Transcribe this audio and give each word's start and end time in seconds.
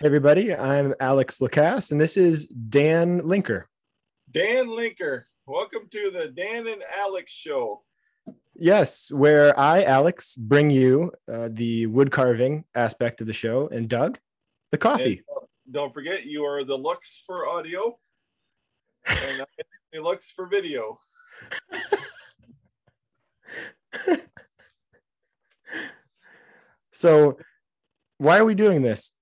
Hey, 0.00 0.06
everybody. 0.06 0.52
I'm 0.54 0.94
Alex 0.98 1.40
LaCasse, 1.40 1.92
and 1.92 2.00
this 2.00 2.16
is 2.16 2.46
Dan 2.46 3.20
Linker. 3.20 3.64
Dan 4.30 4.68
Linker. 4.68 5.24
Welcome 5.46 5.90
to 5.90 6.10
the 6.10 6.28
Dan 6.28 6.66
and 6.68 6.82
Alex 6.96 7.30
show. 7.30 7.82
Yes, 8.54 9.12
where 9.12 9.52
I, 9.60 9.82
Alex, 9.82 10.36
bring 10.36 10.70
you 10.70 11.12
uh, 11.30 11.50
the 11.52 11.84
wood 11.88 12.10
carving 12.10 12.64
aspect 12.74 13.20
of 13.20 13.26
the 13.26 13.34
show, 13.34 13.68
and 13.68 13.90
Doug, 13.90 14.18
the 14.70 14.78
coffee. 14.78 15.22
And 15.28 15.48
don't 15.70 15.92
forget, 15.92 16.24
you 16.24 16.46
are 16.46 16.64
the 16.64 16.78
Lux 16.78 17.22
for 17.26 17.46
audio, 17.46 17.98
and 19.06 19.40
I'm 19.40 19.46
the 19.92 20.00
looks 20.00 20.30
for 20.30 20.46
video. 20.46 20.96
so, 26.90 27.36
why 28.16 28.38
are 28.38 28.46
we 28.46 28.54
doing 28.54 28.80
this? 28.80 29.12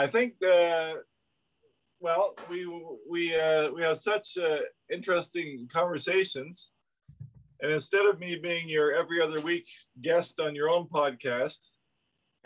I 0.00 0.06
think 0.06 0.38
the 0.40 1.02
well, 2.00 2.34
we 2.48 2.66
we 3.06 3.38
uh, 3.38 3.70
we 3.70 3.82
have 3.82 3.98
such 3.98 4.38
uh, 4.38 4.60
interesting 4.90 5.68
conversations, 5.70 6.70
and 7.60 7.70
instead 7.70 8.06
of 8.06 8.18
me 8.18 8.36
being 8.36 8.66
your 8.66 8.94
every 8.94 9.20
other 9.20 9.42
week 9.42 9.66
guest 10.00 10.40
on 10.40 10.54
your 10.54 10.70
own 10.70 10.86
podcast, 10.86 11.68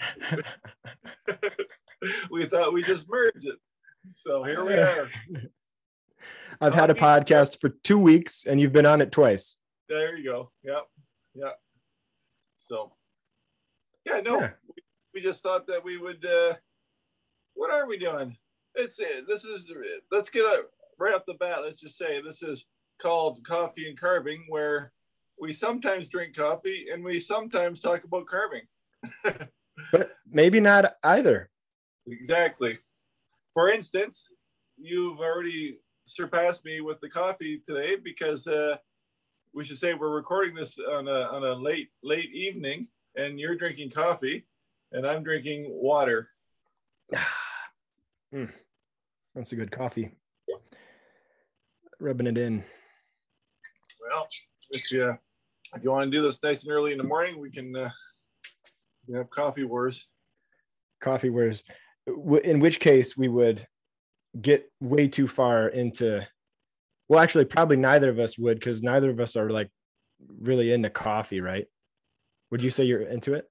we 2.32 2.44
thought 2.46 2.72
we 2.72 2.82
just 2.82 3.08
merged 3.08 3.46
it. 3.46 3.58
So 4.10 4.42
here 4.42 4.64
we 4.64 4.74
are. 4.74 5.08
I've 6.60 6.74
had 6.74 6.90
a 6.90 6.94
podcast 6.94 7.60
for 7.60 7.68
two 7.84 8.00
weeks, 8.00 8.46
and 8.46 8.60
you've 8.60 8.72
been 8.72 8.84
on 8.84 9.00
it 9.00 9.12
twice. 9.12 9.58
There 9.88 10.16
you 10.16 10.24
go. 10.24 10.50
Yep. 10.64 10.88
Yep. 11.36 11.56
So, 12.56 12.94
yeah, 14.04 14.18
no, 14.24 14.40
yeah. 14.40 14.50
We, 14.66 14.82
we, 15.14 15.20
just 15.20 15.40
thought 15.40 15.68
that 15.68 15.84
we 15.84 15.98
would. 15.98 16.26
Uh, 16.26 16.54
what 17.54 17.70
are 17.70 17.86
we 17.86 17.98
doing? 17.98 18.36
It's 18.74 19.00
this 19.28 19.44
is 19.44 19.68
let's 20.10 20.30
get 20.30 20.44
a 20.44 20.64
right 20.98 21.14
off 21.14 21.26
the 21.26 21.34
bat. 21.34 21.60
Let's 21.62 21.80
just 21.80 21.96
say 21.96 22.20
this 22.20 22.42
is 22.42 22.66
called 23.00 23.44
coffee 23.44 23.88
and 23.88 23.98
carving, 23.98 24.44
where 24.48 24.92
we 25.40 25.52
sometimes 25.52 26.08
drink 26.08 26.36
coffee 26.36 26.86
and 26.92 27.02
we 27.04 27.20
sometimes 27.20 27.80
talk 27.80 28.04
about 28.04 28.26
carving. 28.26 28.62
but 29.92 30.12
maybe 30.28 30.60
not 30.60 30.94
either. 31.02 31.50
Exactly. 32.06 32.78
For 33.52 33.70
instance, 33.70 34.26
you've 34.76 35.20
already 35.20 35.78
surpassed 36.06 36.64
me 36.64 36.80
with 36.80 37.00
the 37.00 37.08
coffee 37.08 37.60
today 37.64 37.96
because 37.96 38.46
uh, 38.46 38.76
we 39.54 39.64
should 39.64 39.78
say 39.78 39.94
we're 39.94 40.14
recording 40.14 40.54
this 40.54 40.78
on 40.78 41.08
a, 41.08 41.22
on 41.28 41.44
a 41.44 41.54
late 41.54 41.90
late 42.02 42.34
evening, 42.34 42.88
and 43.16 43.38
you're 43.38 43.56
drinking 43.56 43.90
coffee, 43.90 44.46
and 44.92 45.06
I'm 45.06 45.22
drinking 45.22 45.66
water. 45.68 46.28
mm, 48.34 48.52
that's 49.34 49.52
a 49.52 49.56
good 49.56 49.70
coffee. 49.70 50.10
Rubbing 52.00 52.26
it 52.26 52.38
in. 52.38 52.64
Well, 54.00 54.26
if 54.70 54.90
you 54.90 55.16
if 55.74 55.82
you 55.82 55.90
want 55.90 56.10
to 56.10 56.16
do 56.16 56.22
this 56.22 56.42
nice 56.42 56.64
and 56.64 56.72
early 56.72 56.92
in 56.92 56.98
the 56.98 57.04
morning, 57.04 57.40
we 57.40 57.50
can 57.50 57.74
uh, 57.74 57.90
we 59.06 59.16
have 59.16 59.30
coffee 59.30 59.64
wars. 59.64 60.08
Coffee 61.00 61.30
wars. 61.30 61.62
In 62.44 62.60
which 62.60 62.80
case, 62.80 63.16
we 63.16 63.28
would 63.28 63.66
get 64.40 64.70
way 64.80 65.08
too 65.08 65.26
far 65.26 65.68
into. 65.68 66.26
Well, 67.08 67.20
actually, 67.20 67.44
probably 67.44 67.76
neither 67.76 68.10
of 68.10 68.18
us 68.18 68.38
would, 68.38 68.58
because 68.58 68.82
neither 68.82 69.10
of 69.10 69.20
us 69.20 69.36
are 69.36 69.50
like 69.50 69.70
really 70.40 70.72
into 70.72 70.90
coffee, 70.90 71.40
right? 71.40 71.66
Would 72.50 72.62
you 72.62 72.70
say 72.70 72.84
you're 72.84 73.02
into 73.02 73.34
it? 73.34 73.46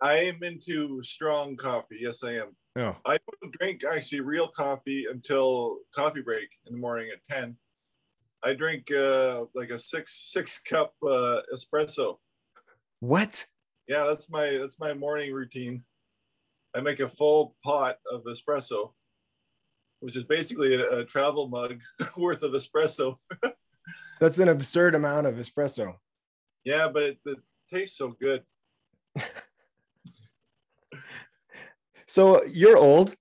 I 0.00 0.16
am 0.24 0.42
into 0.42 1.02
strong 1.02 1.56
coffee. 1.56 1.98
Yes, 2.00 2.22
I 2.22 2.34
am. 2.34 2.56
Oh. 2.76 2.94
I 3.06 3.18
don't 3.42 3.52
drink 3.58 3.84
actually 3.84 4.20
real 4.20 4.48
coffee 4.48 5.06
until 5.10 5.78
coffee 5.94 6.20
break 6.20 6.48
in 6.66 6.74
the 6.74 6.78
morning 6.78 7.08
at 7.10 7.24
10. 7.24 7.56
I 8.44 8.52
drink 8.52 8.92
uh, 8.92 9.46
like 9.54 9.70
a 9.70 9.78
six 9.78 10.30
six 10.30 10.60
cup 10.60 10.92
uh, 11.02 11.40
espresso. 11.52 12.18
What? 13.00 13.44
Yeah, 13.88 14.04
that's 14.04 14.30
my 14.30 14.58
that's 14.58 14.78
my 14.78 14.92
morning 14.92 15.32
routine. 15.32 15.82
I 16.74 16.80
make 16.80 17.00
a 17.00 17.08
full 17.08 17.56
pot 17.64 17.96
of 18.12 18.24
espresso, 18.24 18.92
which 20.00 20.16
is 20.16 20.24
basically 20.24 20.74
a, 20.74 20.98
a 20.98 21.04
travel 21.04 21.48
mug 21.48 21.80
worth 22.16 22.42
of 22.42 22.52
espresso. 22.52 23.16
that's 24.20 24.38
an 24.38 24.48
absurd 24.48 24.94
amount 24.94 25.26
of 25.26 25.36
espresso. 25.36 25.94
Yeah, 26.64 26.88
but 26.88 27.02
it, 27.02 27.18
it 27.24 27.38
tastes 27.72 27.96
so 27.96 28.14
good. 28.20 28.42
So 32.06 32.44
you're 32.44 32.76
old. 32.76 33.14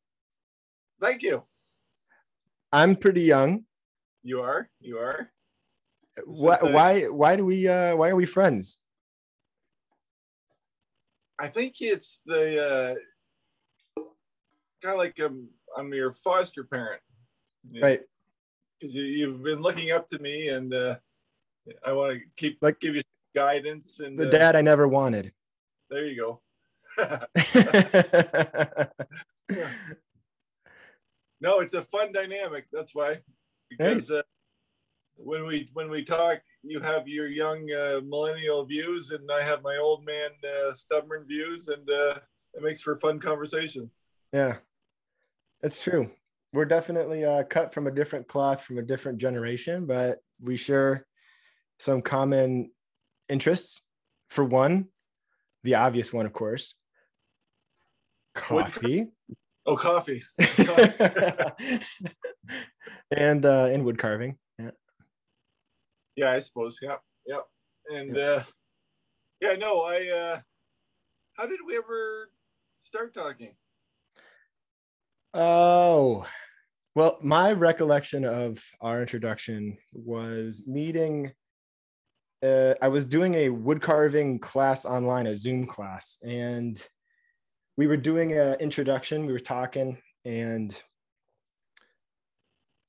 Thank 1.01 1.22
you. 1.23 1.41
I'm 2.72 2.96
pretty 2.96 3.22
young. 3.22 3.66
You 4.23 4.41
are. 4.41 4.69
You 4.79 4.97
are. 4.97 5.31
Why? 6.25 6.57
The, 6.57 6.68
why? 6.68 7.03
Why 7.03 7.35
do 7.35 7.46
we? 7.46 7.68
Uh, 7.68 7.96
why 7.96 8.09
are 8.09 8.16
we 8.16 8.25
friends? 8.25 8.78
I 11.38 11.47
think 11.47 11.81
it's 11.81 12.22
the 12.25 12.97
uh, 13.97 14.01
kind 14.81 14.94
of 14.94 14.97
like 15.00 15.19
I'm, 15.19 15.50
I'm 15.75 15.94
your 15.94 16.13
foster 16.13 16.63
parent, 16.63 17.02
right? 17.81 18.02
Because 18.79 18.96
you, 18.96 19.29
have 19.29 19.44
been 19.44 19.62
looking 19.62 19.91
up 19.91 20.07
to 20.09 20.19
me, 20.19 20.50
and 20.50 20.73
uh, 20.73 20.96
I 21.85 21.91
want 21.91 22.13
to 22.13 22.19
keep 22.38 22.57
like 22.62 22.79
give 22.79 22.96
you 22.96 23.02
guidance 23.35 24.00
and 24.00 24.17
the 24.17 24.28
uh, 24.28 24.31
dad 24.31 24.56
I 24.56 24.62
never 24.62 24.88
wanted. 24.88 25.34
There 25.90 26.06
you 26.06 26.16
go. 26.16 26.41
no, 31.42 31.60
it's 31.60 31.74
a 31.74 31.82
fun 31.82 32.12
dynamic. 32.12 32.68
That's 32.72 32.96
why, 32.96 33.20
because 33.70 34.12
uh, 34.12 34.22
when 35.18 35.46
we 35.46 35.70
when 35.74 35.90
we 35.90 36.04
talk, 36.04 36.42
you 36.64 36.80
have 36.80 37.08
your 37.08 37.28
young 37.28 37.70
uh, 37.72 38.02
millennial 38.04 38.66
views, 38.66 39.12
and 39.12 39.30
I 39.32 39.42
have 39.42 39.64
my 39.64 39.78
old 39.78 40.06
man 40.06 40.32
uh, 40.44 40.74
stubborn 40.74 41.26
views, 41.26 41.68
and 41.68 41.90
uh, 41.90 42.16
it 42.54 42.62
makes 42.62 42.82
for 42.82 43.00
fun 43.00 43.20
conversation. 43.20 43.90
Yeah, 44.34 44.58
that's 45.62 45.82
true. 45.82 46.12
We're 46.54 46.66
definitely 46.66 47.26
uh, 47.26 47.44
cut 47.44 47.74
from 47.74 47.88
a 47.88 47.92
different 47.92 48.28
cloth, 48.28 48.62
from 48.62 48.78
a 48.78 48.84
different 48.84 49.18
generation, 49.18 49.86
but 49.86 50.20
we 50.42 50.56
share 50.58 51.06
some 51.80 52.02
common 52.02 52.72
interests. 53.30 53.82
For 54.30 54.44
one, 54.44 54.88
the 55.64 55.76
obvious 55.76 56.12
one, 56.12 56.26
of 56.26 56.34
course, 56.34 56.76
coffee. 58.35 59.07
Oh, 59.66 59.75
coffee. 59.75 60.22
and 63.12 63.46
uh 63.46 63.69
and 63.72 63.84
wood 63.84 63.97
carving. 63.97 64.38
Yeah. 64.59 64.72
Yeah, 66.16 66.31
I 66.31 66.40
suppose. 66.40 66.78
Yeah. 66.81 66.97
Yeah. 67.25 67.40
And 67.90 68.16
yeah. 68.16 68.23
uh 68.23 68.44
yeah, 69.41 69.53
no, 69.53 69.81
I 69.81 70.07
uh 70.09 70.40
how 71.34 71.46
did 71.47 71.59
we 71.66 71.75
ever 71.78 72.29
start 72.79 73.13
talking? 73.13 73.56
Oh, 75.34 76.25
well, 76.96 77.17
my 77.22 77.52
recollection 77.52 78.23
of 78.23 78.63
our 78.79 79.02
introduction 79.02 79.78
was 79.91 80.63
meeting. 80.66 81.34
Uh, 82.41 82.75
I 82.81 82.88
was 82.88 83.06
doing 83.06 83.35
a 83.35 83.50
wood 83.50 83.81
carving 83.81 84.40
class 84.40 84.85
online, 84.85 85.28
a 85.28 85.35
Zoom 85.35 85.67
class, 85.67 86.17
and 86.23 86.81
we 87.78 87.88
were 87.88 87.97
doing 87.97 88.34
an 88.34 88.56
introduction, 88.56 89.25
we 89.25 89.34
were 89.34 89.40
talking, 89.40 89.97
and 90.24 90.81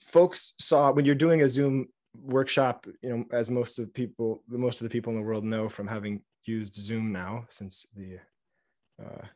folks 0.00 0.54
saw 0.58 0.92
when 0.92 1.04
you're 1.04 1.14
doing 1.14 1.42
a 1.42 1.48
Zoom 1.48 1.88
workshop, 2.14 2.86
you 3.02 3.10
know, 3.10 3.24
as 3.32 3.50
most 3.50 3.78
of 3.78 3.92
people, 3.92 4.42
most 4.48 4.80
of 4.80 4.84
the 4.84 4.90
people 4.90 5.12
in 5.12 5.18
the 5.18 5.26
world 5.26 5.44
know 5.44 5.68
from 5.68 5.86
having 5.86 6.22
used 6.44 6.74
Zoom 6.74 7.12
now 7.12 7.44
since 7.48 7.86
the 7.94 8.18
uh, 9.04 9.26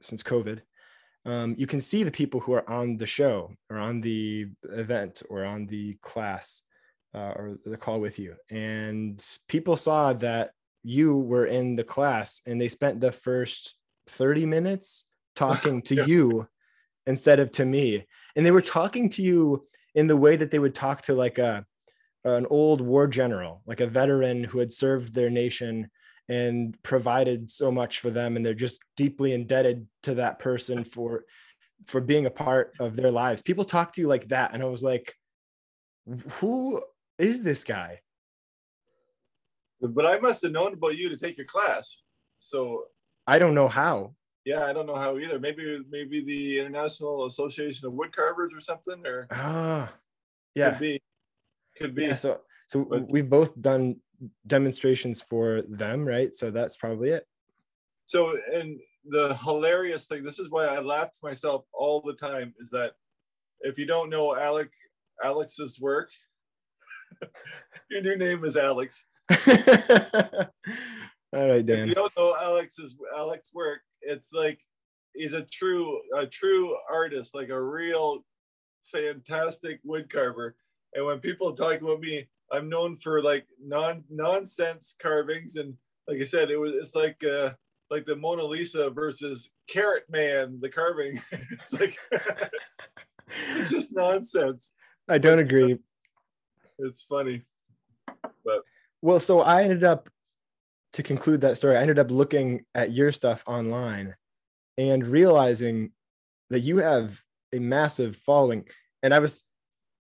since 0.00 0.22
COVID. 0.22 0.60
Um, 1.26 1.54
you 1.58 1.66
can 1.66 1.80
see 1.80 2.02
the 2.02 2.10
people 2.10 2.40
who 2.40 2.52
are 2.52 2.68
on 2.68 2.96
the 2.96 3.06
show 3.06 3.52
or 3.68 3.78
on 3.78 4.00
the 4.00 4.46
event 4.70 5.22
or 5.28 5.44
on 5.44 5.66
the 5.66 5.94
class 6.00 6.62
uh, 7.14 7.32
or 7.36 7.58
the 7.64 7.76
call 7.76 8.00
with 8.00 8.18
you. 8.18 8.36
And 8.50 9.22
people 9.48 9.76
saw 9.76 10.12
that 10.14 10.52
you 10.82 11.16
were 11.16 11.46
in 11.46 11.76
the 11.76 11.84
class 11.84 12.40
and 12.46 12.58
they 12.58 12.68
spent 12.68 13.00
the 13.00 13.12
first 13.12 13.74
30 14.10 14.46
minutes 14.46 15.06
talking 15.36 15.82
to 15.82 16.04
you 16.06 16.48
instead 17.06 17.40
of 17.40 17.50
to 17.52 17.64
me. 17.64 18.06
And 18.36 18.44
they 18.44 18.50
were 18.50 18.62
talking 18.62 19.08
to 19.10 19.22
you 19.22 19.66
in 19.94 20.06
the 20.06 20.16
way 20.16 20.36
that 20.36 20.50
they 20.50 20.58
would 20.58 20.74
talk 20.74 21.02
to 21.02 21.14
like 21.14 21.38
a 21.38 21.66
an 22.24 22.46
old 22.50 22.82
war 22.82 23.06
general, 23.06 23.62
like 23.64 23.80
a 23.80 23.86
veteran 23.86 24.44
who 24.44 24.58
had 24.58 24.70
served 24.70 25.14
their 25.14 25.30
nation 25.30 25.90
and 26.28 26.80
provided 26.82 27.50
so 27.50 27.72
much 27.72 28.00
for 28.00 28.10
them 28.10 28.36
and 28.36 28.44
they're 28.44 28.52
just 28.52 28.78
deeply 28.96 29.32
indebted 29.32 29.86
to 30.02 30.14
that 30.14 30.38
person 30.38 30.84
for 30.84 31.24
for 31.86 32.00
being 32.00 32.26
a 32.26 32.30
part 32.30 32.74
of 32.78 32.94
their 32.94 33.10
lives. 33.10 33.40
People 33.40 33.64
talk 33.64 33.92
to 33.92 34.00
you 34.00 34.06
like 34.06 34.28
that 34.28 34.52
and 34.52 34.62
I 34.62 34.66
was 34.66 34.82
like 34.82 35.14
who 36.34 36.82
is 37.18 37.42
this 37.42 37.64
guy? 37.64 38.00
But 39.80 40.06
I 40.06 40.18
must 40.18 40.42
have 40.42 40.52
known 40.52 40.74
about 40.74 40.96
you 40.96 41.08
to 41.08 41.16
take 41.16 41.38
your 41.38 41.46
class. 41.46 41.98
So 42.38 42.84
I 43.30 43.38
don't 43.38 43.54
know 43.54 43.68
how. 43.68 44.14
Yeah, 44.44 44.64
I 44.66 44.72
don't 44.72 44.86
know 44.86 44.96
how 44.96 45.16
either. 45.18 45.38
Maybe 45.38 45.84
maybe 45.88 46.24
the 46.24 46.58
International 46.58 47.26
Association 47.26 47.86
of 47.86 47.92
Wood 47.92 48.10
Carvers 48.10 48.52
or 48.52 48.60
something, 48.60 49.06
or 49.06 49.28
ah, 49.30 49.92
yeah, 50.56 50.70
could 50.70 50.80
be, 50.80 51.02
could 51.76 51.94
be. 51.94 52.06
Yeah, 52.06 52.16
so 52.16 52.40
so 52.66 52.84
But- 52.84 53.08
we've 53.08 53.30
both 53.30 53.52
done 53.60 54.00
demonstrations 54.48 55.22
for 55.22 55.62
them, 55.62 56.04
right? 56.04 56.34
So 56.34 56.50
that's 56.50 56.76
probably 56.76 57.10
it. 57.10 57.24
So, 58.06 58.36
and 58.52 58.80
the 59.04 59.36
hilarious 59.36 60.06
thing, 60.08 60.24
this 60.24 60.40
is 60.40 60.50
why 60.50 60.66
I 60.66 60.80
laugh 60.80 61.12
to 61.12 61.20
myself 61.22 61.64
all 61.72 62.00
the 62.00 62.14
time, 62.14 62.52
is 62.58 62.70
that 62.70 62.94
if 63.60 63.78
you 63.78 63.86
don't 63.86 64.10
know 64.10 64.34
Alec 64.34 64.72
Alex's 65.22 65.80
work, 65.80 66.10
your 67.90 68.02
new 68.02 68.16
name 68.16 68.44
is 68.44 68.56
Alex. 68.56 69.04
All 71.32 71.48
right, 71.48 71.60
If 71.60 71.66
Dan. 71.66 71.88
you 71.88 71.94
don't 71.94 72.12
know 72.16 72.36
Alex's 72.40 72.96
Alex 73.16 73.52
work, 73.54 73.80
it's 74.02 74.32
like 74.32 74.60
he's 75.14 75.32
a 75.32 75.42
true 75.42 76.00
a 76.16 76.26
true 76.26 76.76
artist, 76.90 77.34
like 77.34 77.50
a 77.50 77.62
real 77.62 78.24
fantastic 78.84 79.80
woodcarver. 79.84 80.52
And 80.94 81.06
when 81.06 81.20
people 81.20 81.52
talk 81.52 81.80
about 81.80 82.00
me, 82.00 82.28
I'm 82.50 82.68
known 82.68 82.96
for 82.96 83.22
like 83.22 83.46
non 83.62 84.02
nonsense 84.10 84.96
carvings, 85.00 85.56
and 85.56 85.74
like 86.08 86.20
I 86.20 86.24
said, 86.24 86.50
it 86.50 86.56
was 86.56 86.74
it's 86.74 86.96
like 86.96 87.22
uh, 87.24 87.52
like 87.90 88.06
the 88.06 88.16
Mona 88.16 88.44
Lisa 88.44 88.90
versus 88.90 89.50
Carrot 89.68 90.04
Man, 90.10 90.58
the 90.60 90.68
carving. 90.68 91.16
it's 91.52 91.72
like 91.72 91.96
it's 93.30 93.70
just 93.70 93.94
nonsense. 93.94 94.72
I 95.08 95.18
don't 95.18 95.38
agree. 95.38 95.78
It's 96.80 97.02
funny. 97.02 97.42
but 98.44 98.62
Well, 99.02 99.20
so 99.20 99.40
I 99.42 99.62
ended 99.62 99.84
up 99.84 100.08
to 100.94 101.02
conclude 101.02 101.42
that 101.42 101.56
story. 101.56 101.76
I 101.76 101.82
ended 101.82 101.98
up 101.98 102.10
looking 102.10 102.64
at 102.74 102.92
your 102.92 103.12
stuff 103.12 103.42
online 103.46 104.14
and 104.76 105.06
realizing 105.06 105.92
that 106.50 106.60
you 106.60 106.78
have 106.78 107.22
a 107.52 107.58
massive 107.58 108.16
following. 108.16 108.66
And 109.02 109.14
I 109.14 109.18
was 109.18 109.44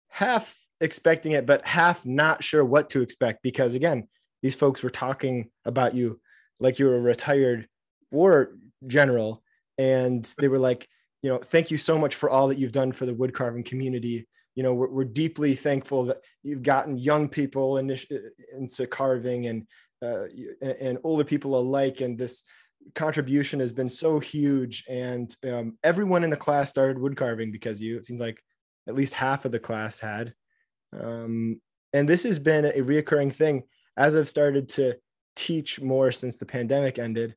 half 0.09 0.57
expecting 0.81 1.33
it, 1.33 1.47
but 1.47 1.67
half 1.67 2.05
not 2.07 2.45
sure 2.45 2.65
what 2.65 2.91
to 2.91 3.03
expect 3.03 3.43
because, 3.43 3.75
again, 3.75 4.09
these 4.43 4.55
folks 4.55 4.83
were 4.83 4.91
talking 4.91 5.51
about 5.65 5.95
you 5.95 6.21
like 6.61 6.79
you 6.79 6.87
were 6.87 6.97
a 6.97 7.01
retired 7.01 7.69
war 8.11 8.57
general. 8.87 9.43
And 9.79 10.25
they 10.39 10.49
were 10.49 10.59
like, 10.59 10.89
you 11.23 11.31
know, 11.31 11.39
thank 11.39 11.71
you 11.71 11.79
so 11.79 11.99
much 11.99 12.15
for 12.15 12.31
all 12.31 12.49
that 12.49 12.59
you've 12.59 12.73
done 12.73 12.93
for 12.93 13.07
the 13.07 13.15
wood 13.15 13.35
carving 13.35 13.65
community. 13.65 14.27
You 14.55 14.63
know, 14.63 14.73
we're, 14.73 14.89
we're 14.89 15.05
deeply 15.05 15.55
thankful 15.55 16.05
that 16.05 16.19
you've 16.43 16.63
gotten 16.63 16.97
young 16.97 17.29
people 17.29 17.79
in, 17.79 17.95
into 18.55 18.87
carving 18.87 19.47
and 19.47 19.67
uh, 20.03 20.25
and, 20.63 20.99
older 21.05 21.25
people 21.25 21.59
alike. 21.59 22.01
And 22.01 22.19
this 22.19 22.45
contribution 22.95 23.61
has 23.61 23.73
been 23.73 23.89
so 23.89 24.19
huge. 24.19 24.85
And 24.89 25.35
um, 25.45 25.79
everyone 25.83 26.25
in 26.25 26.31
the 26.31 26.37
class 26.37 26.71
started 26.71 26.99
wood 26.99 27.17
carving 27.17 27.51
because 27.53 27.81
you. 27.81 27.97
It 27.97 28.07
seems 28.07 28.21
like 28.21 28.43
at 28.89 28.95
least 28.95 29.15
half 29.15 29.45
of 29.45 29.53
the 29.53 29.59
class 29.59 29.99
had. 29.99 30.35
Um, 30.99 31.61
and 31.93 32.09
this 32.09 32.23
has 32.25 32.39
been 32.39 32.65
a 32.65 32.73
reoccurring 32.73 33.33
thing 33.33 33.65
as 33.97 34.17
I've 34.17 34.29
started 34.29 34.69
to 34.71 34.97
teach 35.35 35.81
more 35.81 36.13
since 36.13 36.37
the 36.37 36.47
pandemic 36.47 36.99
ended. 36.99 37.35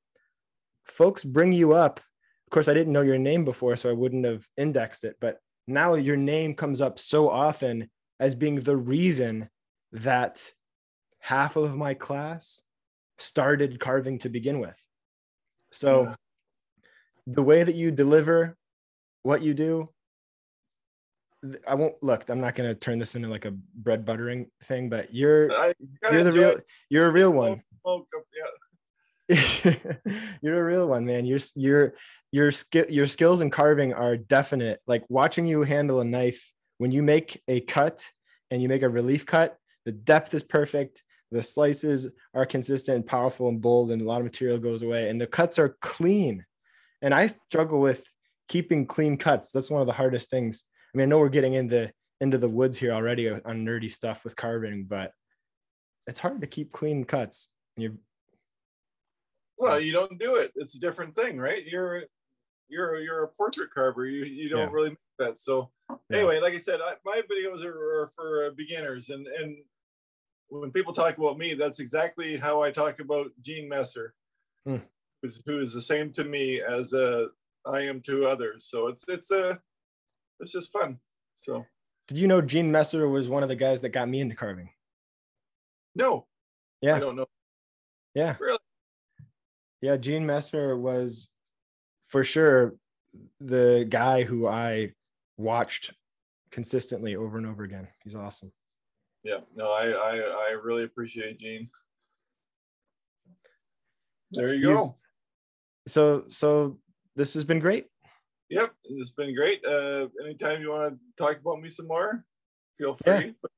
Folks 0.85 1.23
bring 1.23 1.53
you 1.53 1.73
up. 1.73 1.99
Of 2.47 2.51
course, 2.51 2.67
I 2.67 2.73
didn't 2.73 2.93
know 2.93 3.01
your 3.01 3.17
name 3.17 3.45
before, 3.45 3.77
so 3.77 3.89
I 3.89 3.93
wouldn't 3.93 4.25
have 4.25 4.47
indexed 4.57 5.03
it. 5.03 5.17
But 5.21 5.39
now 5.67 5.93
your 5.93 6.17
name 6.17 6.55
comes 6.55 6.81
up 6.81 6.97
so 6.97 7.29
often 7.29 7.89
as 8.19 8.35
being 8.35 8.55
the 8.55 8.75
reason 8.75 9.49
that 9.91 10.51
half 11.19 11.55
of 11.55 11.75
my 11.75 11.93
class 11.93 12.61
started 13.17 13.79
carving 13.79 14.19
to 14.19 14.29
begin 14.29 14.59
with. 14.59 14.77
So 15.71 16.03
Yeah. 16.03 16.15
the 17.27 17.43
way 17.43 17.63
that 17.63 17.75
you 17.75 17.91
deliver 17.91 18.57
what 19.23 19.41
you 19.41 19.53
do, 19.53 19.89
I 21.67 21.75
won't 21.75 22.01
look, 22.03 22.29
I'm 22.29 22.41
not 22.41 22.55
going 22.55 22.69
to 22.69 22.75
turn 22.75 22.99
this 22.99 23.15
into 23.15 23.29
like 23.29 23.45
a 23.45 23.51
bread 23.51 24.05
buttering 24.05 24.49
thing, 24.63 24.89
but 24.89 25.13
you're 25.13 25.49
you're 26.11 26.23
the 26.23 26.31
real 26.31 26.49
enjoyed 26.49 26.63
you're 26.89 27.05
a 27.07 27.11
real 27.11 27.31
one. 27.31 27.61
smoke 27.81 28.07
up- 28.15 28.23
yeah. 28.35 28.49
you're 30.41 30.59
a 30.59 30.63
real 30.65 30.87
one, 30.87 31.05
man. 31.05 31.25
Your 31.25 31.39
your 31.55 31.93
your 32.31 32.51
skill 32.51 32.85
your 32.89 33.07
skills 33.07 33.41
in 33.41 33.49
carving 33.51 33.93
are 33.93 34.17
definite. 34.17 34.81
Like 34.87 35.05
watching 35.07 35.45
you 35.45 35.61
handle 35.61 36.01
a 36.01 36.03
knife 36.05 36.51
when 36.77 36.91
you 36.91 37.03
make 37.03 37.41
a 37.47 37.61
cut 37.61 38.09
and 38.51 38.61
you 38.61 38.67
make 38.67 38.81
a 38.81 38.89
relief 38.89 39.25
cut, 39.25 39.57
the 39.85 39.91
depth 39.91 40.33
is 40.33 40.43
perfect. 40.43 41.03
The 41.31 41.43
slices 41.43 42.09
are 42.33 42.45
consistent, 42.45 43.05
powerful, 43.05 43.49
and 43.49 43.61
bold, 43.61 43.91
and 43.91 44.01
a 44.01 44.05
lot 44.05 44.19
of 44.19 44.23
material 44.23 44.57
goes 44.57 44.81
away. 44.81 45.09
And 45.09 45.21
the 45.21 45.27
cuts 45.27 45.59
are 45.59 45.77
clean. 45.81 46.45
And 47.01 47.13
I 47.13 47.27
struggle 47.27 47.79
with 47.79 48.03
keeping 48.47 48.85
clean 48.85 49.15
cuts. 49.15 49.51
That's 49.51 49.69
one 49.69 49.81
of 49.81 49.87
the 49.87 49.93
hardest 49.93 50.29
things. 50.29 50.63
I 50.93 50.97
mean, 50.97 51.03
I 51.03 51.09
know 51.09 51.19
we're 51.19 51.29
getting 51.29 51.53
into 51.53 51.91
into 52.21 52.37
the 52.37 52.49
woods 52.49 52.77
here 52.77 52.91
already 52.91 53.29
on 53.29 53.39
nerdy 53.65 53.89
stuff 53.89 54.25
with 54.25 54.35
carving, 54.35 54.83
but 54.83 55.13
it's 56.07 56.19
hard 56.19 56.41
to 56.41 56.47
keep 56.47 56.71
clean 56.73 57.05
cuts. 57.05 57.49
You 57.77 57.99
Well, 59.57 59.79
you 59.79 59.93
don't 59.93 60.19
do 60.19 60.35
it. 60.35 60.51
It's 60.55 60.75
a 60.75 60.79
different 60.79 61.15
thing, 61.15 61.37
right? 61.37 61.65
You're 61.65 62.03
you're 62.67 62.99
you're 62.99 63.23
a 63.23 63.27
portrait 63.27 63.69
carver. 63.71 64.05
You 64.05 64.25
you 64.25 64.49
don't 64.49 64.69
Yeah. 64.69 64.73
really 64.73 64.89
make 64.89 64.97
that. 65.19 65.37
So 65.37 65.71
Yeah. 66.09 66.17
anyway, 66.17 66.39
like 66.39 66.55
I 66.55 66.57
said, 66.57 66.81
I, 66.81 66.95
my 67.05 67.21
videos 67.21 67.63
are, 67.63 68.01
are 68.01 68.07
for 68.07 68.51
beginners, 68.51 69.09
and 69.09 69.27
and 69.27 69.57
when 70.49 70.71
people 70.71 70.93
talk 70.93 71.17
about 71.17 71.37
me, 71.37 71.53
that's 71.53 71.79
exactly 71.79 72.37
how 72.37 72.61
I 72.61 72.71
talk 72.71 72.99
about 72.99 73.31
Gene 73.41 73.67
Messer, 73.69 74.13
Hmm. 74.65 74.77
who 75.45 75.59
is 75.61 75.73
the 75.73 75.81
same 75.81 76.11
to 76.13 76.23
me 76.23 76.61
as 76.61 76.93
uh, 76.93 77.27
I 77.65 77.81
am 77.81 78.01
to 78.01 78.25
others. 78.27 78.65
So 78.65 78.87
it's 78.87 79.07
it's 79.07 79.31
uh, 79.31 79.55
it's 80.39 80.51
just 80.51 80.71
fun. 80.71 80.99
So 81.35 81.65
Did 82.07 82.17
you 82.17 82.27
know 82.27 82.41
Gene 82.41 82.71
Messer 82.71 83.07
was 83.07 83.29
one 83.29 83.43
of 83.43 83.49
the 83.49 83.55
guys 83.55 83.81
that 83.81 83.89
got 83.89 84.09
me 84.09 84.19
into 84.21 84.35
carving? 84.35 84.69
no, 85.95 86.27
Yeah. 86.81 86.95
I 86.95 86.99
don't 86.99 87.15
know. 87.15 87.27
yeah, 88.13 88.35
Really? 88.39 88.59
yeah. 89.81 89.97
Gene 89.97 90.25
Messer 90.25 90.77
was 90.77 91.29
for 92.07 92.23
sure 92.23 92.75
the 93.39 93.85
guy 93.89 94.23
who 94.23 94.47
I 94.47 94.93
watched 95.37 95.93
consistently 96.51 97.15
over 97.15 97.37
and 97.37 97.45
over 97.47 97.63
again. 97.63 97.87
He's 98.03 98.15
awesome. 98.15 98.51
Yeah, 99.23 99.39
no, 99.55 99.71
I 99.71 99.89
I, 99.91 100.17
I 100.17 100.51
really 100.63 100.83
appreciate 100.83 101.39
Gene. 101.39 101.65
There 104.31 104.53
you 104.53 104.69
He's- 104.69 104.79
go. 104.89 104.95
So, 105.87 106.25
so 106.27 106.77
this 107.15 107.33
has 107.33 107.43
been 107.43 107.59
great. 107.59 107.87
Yep, 108.49 108.73
it's 108.83 109.11
been 109.11 109.33
great. 109.35 109.63
Uh, 109.65 110.07
anytime 110.23 110.61
you 110.61 110.69
want 110.71 110.93
to 110.93 110.99
talk 111.23 111.37
about 111.39 111.61
me 111.61 111.69
some 111.69 111.87
more, 111.87 112.23
feel 112.77 112.95
Yeah. 113.07 113.19
free. 113.21 113.35
But 113.41 113.51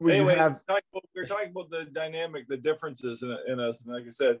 We 0.00 0.12
anyway, 0.12 0.34
have 0.36 0.64
talk 0.66 0.82
about, 0.92 1.04
we're 1.14 1.26
talking 1.26 1.50
about 1.50 1.70
the 1.70 1.84
dynamic, 1.92 2.48
the 2.48 2.56
differences 2.56 3.22
in, 3.22 3.36
in 3.48 3.60
us. 3.60 3.84
And 3.84 3.92
like 3.94 4.04
I 4.06 4.10
said, 4.10 4.40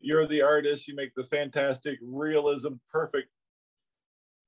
you're 0.00 0.26
the 0.26 0.42
artist. 0.42 0.86
You 0.88 0.94
make 0.94 1.14
the 1.14 1.24
fantastic 1.24 1.98
realism, 2.02 2.74
perfect 2.90 3.28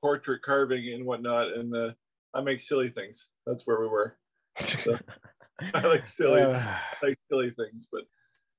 portrait 0.01 0.43
carving 0.43 0.93
and 0.95 1.05
whatnot. 1.05 1.49
And 1.53 1.75
uh, 1.75 1.93
I 2.33 2.41
make 2.43 2.61
silly 2.61 2.91
things. 2.91 3.29
That's 3.47 3.67
where 3.67 3.81
we 3.81 3.89
were. 3.89 4.17
I 5.75 5.87
like 5.87 6.07
silly, 6.07 6.43
Uh, 6.43 6.63
like 7.03 7.19
silly 7.31 7.51
things. 7.51 7.89
But 7.91 8.03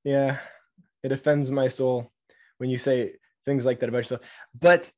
yeah, 0.03 0.39
it 1.03 1.12
offends 1.12 1.51
my 1.51 1.68
soul 1.68 2.12
when 2.58 2.70
you 2.70 2.77
say 2.77 3.13
things 3.46 3.65
like 3.65 3.79
that 3.79 3.89
about 3.89 4.00
yourself. 4.00 4.22
But 4.60 4.91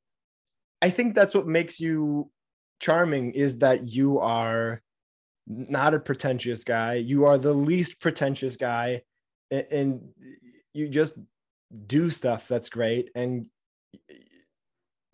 I 0.81 0.89
think 0.89 1.13
that's 1.13 1.33
what 1.33 1.47
makes 1.47 1.79
you 1.79 2.31
charming 2.79 3.31
is 3.31 3.59
that 3.59 3.83
you 3.87 4.19
are 4.19 4.81
not 5.47 5.93
a 5.93 5.99
pretentious 5.99 6.63
guy. 6.63 6.95
You 6.95 7.25
are 7.25 7.37
the 7.37 7.53
least 7.53 7.99
pretentious 7.99 8.57
guy, 8.57 9.03
and 9.51 10.01
you 10.73 10.89
just 10.89 11.17
do 11.87 12.09
stuff 12.09 12.47
that's 12.47 12.69
great. 12.69 13.11
And 13.15 13.47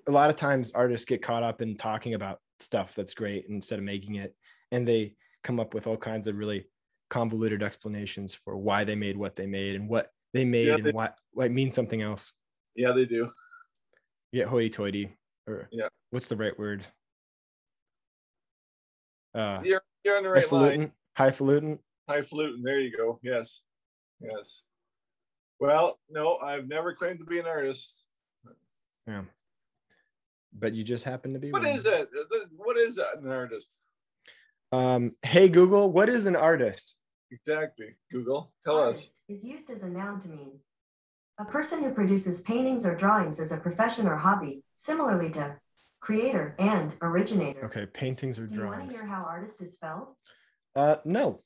a 0.07 0.11
lot 0.11 0.29
of 0.29 0.35
times 0.37 0.71
artists 0.71 1.05
get 1.05 1.21
caught 1.21 1.43
up 1.43 1.61
in 1.61 1.75
talking 1.75 2.13
about 2.13 2.39
stuff 2.59 2.95
that's 2.95 3.13
great 3.13 3.45
instead 3.49 3.79
of 3.79 3.85
making 3.85 4.15
it, 4.15 4.35
and 4.71 4.87
they 4.87 5.15
come 5.47 5.59
up 5.61 5.73
with 5.73 5.87
all 5.87 5.95
kinds 5.95 6.27
of 6.27 6.37
really 6.37 6.65
convoluted 7.09 7.63
explanations 7.63 8.33
for 8.33 8.57
why 8.57 8.83
they 8.83 8.95
made 8.95 9.15
what 9.15 9.33
they 9.37 9.47
made 9.47 9.75
and 9.77 9.87
what 9.87 10.11
they 10.33 10.43
made 10.43 10.67
Yeah, 10.67 10.75
and 10.75 10.85
they- 10.85 10.91
why, 10.91 11.09
why 11.31 11.45
it 11.45 11.53
means 11.53 11.73
something 11.73 12.01
else. 12.01 12.33
yeah, 12.75 12.91
they 12.91 13.05
do. 13.05 13.31
You 14.33 14.41
get 14.41 14.49
hoity-toity, 14.49 15.15
or 15.47 15.69
Yeah. 15.71 15.87
what's 16.09 16.27
the 16.27 16.35
right 16.35 16.57
word? 16.59 16.85
Uh, 19.33 19.61
You're, 19.63 19.81
you're 20.03 20.17
on 20.17 20.23
the 20.23 20.29
right 20.29 20.51
line. 20.51 20.91
highfalutin. 21.15 21.79
Highfalutin. 21.79 21.79
Highfalutin. 22.09 22.61
There 22.63 22.79
you 22.81 22.95
go. 22.95 23.19
Yes. 23.23 23.61
Yes. 24.19 24.63
Well, 25.61 25.97
no, 26.09 26.37
I've 26.39 26.67
never 26.67 26.93
claimed 26.93 27.19
to 27.19 27.25
be 27.25 27.39
an 27.39 27.45
artist. 27.45 28.03
Yeah. 29.07 29.23
But 30.51 30.73
you 30.73 30.83
just 30.83 31.03
happen 31.05 31.31
to 31.33 31.39
be. 31.39 31.51
What 31.51 31.63
one. 31.63 31.71
is? 31.71 31.83
The- 31.83 32.49
What 32.57 32.77
is 32.77 32.95
that, 32.97 33.17
an 33.19 33.29
artist? 33.29 33.79
Um, 34.71 35.13
hey 35.21 35.49
Google, 35.49 35.91
what 35.91 36.09
is 36.09 36.25
an 36.25 36.35
artist? 36.35 36.99
Exactly. 37.31 37.95
Google, 38.11 38.51
tell 38.63 38.79
us. 38.79 38.87
Artist 38.87 39.15
is 39.29 39.43
used 39.45 39.69
as 39.69 39.83
a 39.83 39.89
noun 39.89 40.19
to 40.21 40.27
mean 40.29 40.51
A 41.39 41.45
person 41.45 41.83
who 41.83 41.91
produces 41.91 42.41
paintings 42.41 42.85
or 42.85 42.95
drawings 42.95 43.39
as 43.39 43.51
a 43.51 43.57
profession 43.57 44.07
or 44.07 44.17
hobby, 44.17 44.63
similarly 44.75 45.29
to 45.31 45.55
creator 45.99 46.55
and 46.59 46.93
originator. 47.01 47.65
Okay, 47.65 47.85
paintings 47.85 48.39
or 48.39 48.47
Do 48.47 48.55
you 48.55 48.65
want 48.65 48.89
to 48.89 48.97
hear 48.97 49.05
how 49.05 49.23
artist 49.27 49.61
is 49.61 49.75
spelled? 49.75 50.07
Uh, 50.75 50.97
no, 51.05 51.41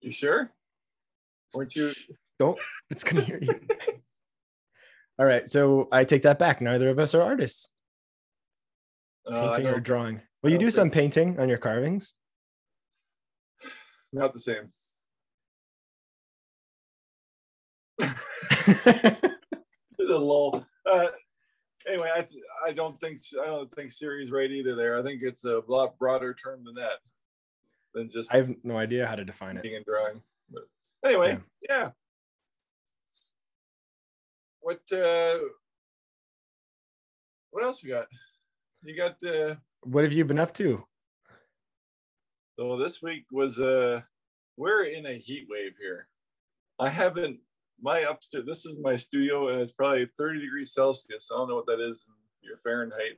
You 0.00 0.10
sure? 0.10 0.50
Weren't 1.54 1.74
you? 1.76 1.92
don't. 2.38 2.58
It's 2.90 3.04
gonna 3.04 3.24
hear 3.24 3.38
you. 3.40 3.60
All 5.18 5.26
right, 5.26 5.48
so 5.48 5.88
I 5.92 6.04
take 6.04 6.22
that 6.22 6.38
back. 6.38 6.60
Neither 6.62 6.88
of 6.88 6.98
us 6.98 7.14
are 7.14 7.22
artists. 7.22 7.68
Uh, 9.30 9.52
Painting 9.52 9.66
or 9.66 9.78
drawing. 9.80 10.22
Well, 10.42 10.50
you 10.50 10.58
don't 10.58 10.70
some 10.70 10.90
painting 10.90 11.38
on 11.38 11.48
your 11.50 11.58
carvings. 11.58 12.14
Not 14.12 14.32
the 14.32 14.40
same. 14.40 14.68
A 20.00 20.18
lull. 20.18 20.66
Uh, 20.90 21.06
anyway, 21.86 22.10
I 22.14 22.26
I 22.66 22.72
don't 22.72 22.98
think 22.98 23.18
I 23.40 23.46
don't 23.46 23.72
think 23.72 23.92
Siri's 23.92 24.30
right 24.30 24.50
either. 24.50 24.74
There, 24.74 24.98
I 24.98 25.02
think 25.02 25.22
it's 25.22 25.44
a 25.44 25.62
lot 25.68 25.98
broader 25.98 26.34
term 26.34 26.64
than 26.64 26.74
that, 26.74 26.94
than 27.94 28.10
just 28.10 28.32
I 28.32 28.38
have 28.38 28.54
no 28.64 28.76
idea 28.76 29.06
how 29.06 29.14
to 29.14 29.24
define 29.24 29.56
it. 29.56 29.64
and 29.64 29.84
drawing. 29.84 30.22
But 30.50 30.62
anyway, 31.04 31.38
yeah. 31.68 31.90
What 34.60 34.80
uh, 34.92 35.38
what 37.50 37.64
else 37.64 37.82
we 37.82 37.90
got? 37.90 38.06
You 38.82 38.96
got 38.96 39.22
uh, 39.22 39.56
What 39.82 40.04
have 40.04 40.12
you 40.12 40.24
been 40.24 40.38
up 40.38 40.54
to? 40.54 40.84
So 42.60 42.76
this 42.76 43.00
week 43.00 43.24
was 43.32 43.58
uh 43.58 44.02
we're 44.58 44.82
in 44.82 45.06
a 45.06 45.14
heat 45.14 45.46
wave 45.48 45.72
here. 45.80 46.08
I 46.78 46.90
haven't 46.90 47.38
my 47.80 48.00
upstairs 48.00 48.44
this 48.44 48.66
is 48.66 48.76
my 48.82 48.96
studio 48.96 49.48
and 49.48 49.62
it's 49.62 49.72
probably 49.72 50.06
30 50.18 50.40
degrees 50.42 50.74
Celsius. 50.74 51.30
I 51.32 51.38
don't 51.38 51.48
know 51.48 51.54
what 51.54 51.64
that 51.68 51.80
is 51.80 52.04
in 52.06 52.46
your 52.46 52.58
Fahrenheit. 52.58 53.16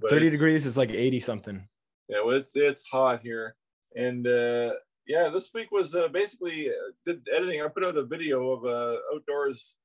But 0.00 0.10
30 0.10 0.30
degrees 0.30 0.66
is 0.66 0.76
like 0.76 0.90
80 0.90 1.20
something. 1.20 1.68
Yeah, 2.08 2.24
well 2.24 2.34
it's 2.34 2.56
it's 2.56 2.84
hot 2.84 3.20
here. 3.22 3.54
And 3.94 4.26
uh 4.26 4.72
yeah, 5.06 5.28
this 5.28 5.50
week 5.54 5.70
was 5.70 5.94
uh, 5.94 6.08
basically 6.08 6.70
uh, 6.70 6.90
did 7.06 7.24
editing. 7.32 7.62
I 7.62 7.68
put 7.68 7.84
out 7.84 7.96
a 7.96 8.02
video 8.02 8.50
of 8.50 8.64
a 8.64 8.98
outdoors 9.14 9.76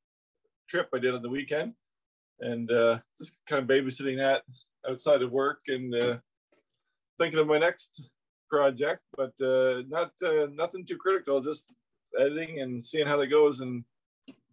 trip 0.67 0.89
I 0.95 0.97
did 0.97 1.13
on 1.13 1.21
the 1.21 1.29
weekend 1.29 1.73
and 2.39 2.71
uh 2.71 2.97
just 3.15 3.45
kind 3.45 3.61
of 3.61 3.69
babysitting 3.69 4.19
that 4.19 4.41
outside 4.89 5.21
of 5.21 5.31
work 5.31 5.59
and 5.67 5.93
uh 5.93 6.17
thinking 7.19 7.39
of 7.39 7.45
my 7.45 7.59
next 7.59 8.01
project, 8.49 9.01
but 9.15 9.33
uh, 9.41 9.83
not 9.87 10.11
uh, 10.23 10.47
nothing 10.53 10.85
too 10.85 10.97
critical. 10.97 11.41
Just 11.41 11.75
editing 12.19 12.61
and 12.61 12.83
seeing 12.83 13.07
how 13.07 13.17
that 13.17 13.27
goes. 13.27 13.61
And 13.61 13.83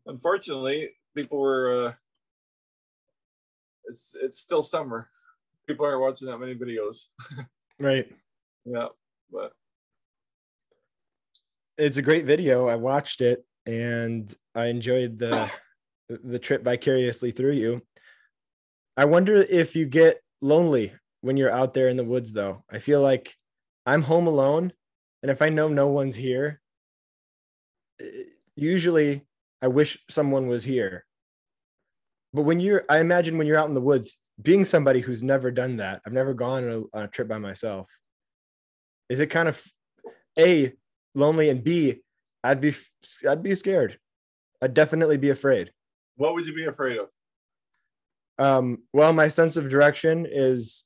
unfortunately, 0.06 0.90
people 1.14 1.38
were. 1.38 1.87
Uh, 1.87 1.92
it's 3.84 4.14
it's 4.20 4.38
still 4.38 4.62
summer. 4.62 5.08
People 5.66 5.87
aren't 5.87 6.00
watching 6.00 6.28
that 6.28 6.38
many 6.38 6.54
videos. 6.54 7.06
Right. 7.78 8.06
Yeah, 8.64 8.88
but 9.32 9.54
It's 11.76 11.96
a 11.96 12.02
great 12.02 12.26
video. 12.26 12.68
I 12.68 12.76
watched 12.76 13.20
it 13.20 13.44
and 13.66 14.32
I 14.54 14.66
enjoyed 14.66 15.18
the 15.18 15.50
the 16.08 16.38
trip 16.38 16.62
vicariously 16.62 17.32
through 17.32 17.52
you. 17.52 17.82
I 18.96 19.06
wonder 19.06 19.34
if 19.34 19.75
you 19.75 19.87
get 19.87 20.20
lonely 20.40 20.92
when 21.22 21.37
you're 21.37 21.50
out 21.50 21.75
there 21.75 21.88
in 21.88 21.96
the 21.96 22.04
woods 22.04 22.32
though. 22.32 22.62
I 22.70 22.78
feel 22.78 23.00
like 23.00 23.34
I'm 23.87 24.03
home 24.03 24.27
alone 24.27 24.73
and 25.23 25.31
if 25.31 25.41
I 25.41 25.49
know 25.49 25.69
no 25.69 25.89
one's 25.89 26.17
here, 26.17 26.61
eh, 28.01 28.25
usually 28.57 29.23
I 29.61 29.69
wish 29.69 29.99
someone 30.11 30.49
was 30.49 30.65
here. 30.65 31.05
But 32.33 32.43
when 32.43 32.61
you're 32.61 32.85
I 32.89 32.99
imagine 33.01 33.39
when 33.39 33.47
you're 33.47 33.59
out 33.59 33.69
in 33.69 33.75
the 33.75 33.81
woods, 33.81 34.19
being 34.41 34.65
somebody 34.65 35.01
who's 35.01 35.23
never 35.23 35.51
done 35.51 35.77
that, 35.77 36.03
I've 36.07 36.12
never 36.12 36.35
gone 36.35 36.65
on 36.65 36.71
a, 36.71 36.97
on 36.97 37.05
a 37.05 37.09
trip 37.09 37.29
by 37.29 37.39
myself. 37.39 37.89
Is 39.09 39.21
it 39.21 39.27
kind 39.27 39.49
of 39.49 39.62
a 40.39 40.73
lonely 41.15 41.51
and 41.51 41.62
b 41.62 42.03
I'd 42.43 42.61
be 42.61 42.75
I'd 43.29 43.43
be 43.43 43.55
scared. 43.55 43.99
I'd 44.61 44.75
definitely 44.75 45.17
be 45.17 45.31
afraid. 45.31 45.71
what 46.17 46.35
would 46.35 46.47
you 46.47 46.55
be 46.55 46.67
afraid 46.67 46.99
of? 46.99 47.09
Um, 48.39 48.79
well, 48.93 49.12
my 49.12 49.29
sense 49.29 49.57
of 49.57 49.69
direction 49.69 50.27
is 50.29 50.85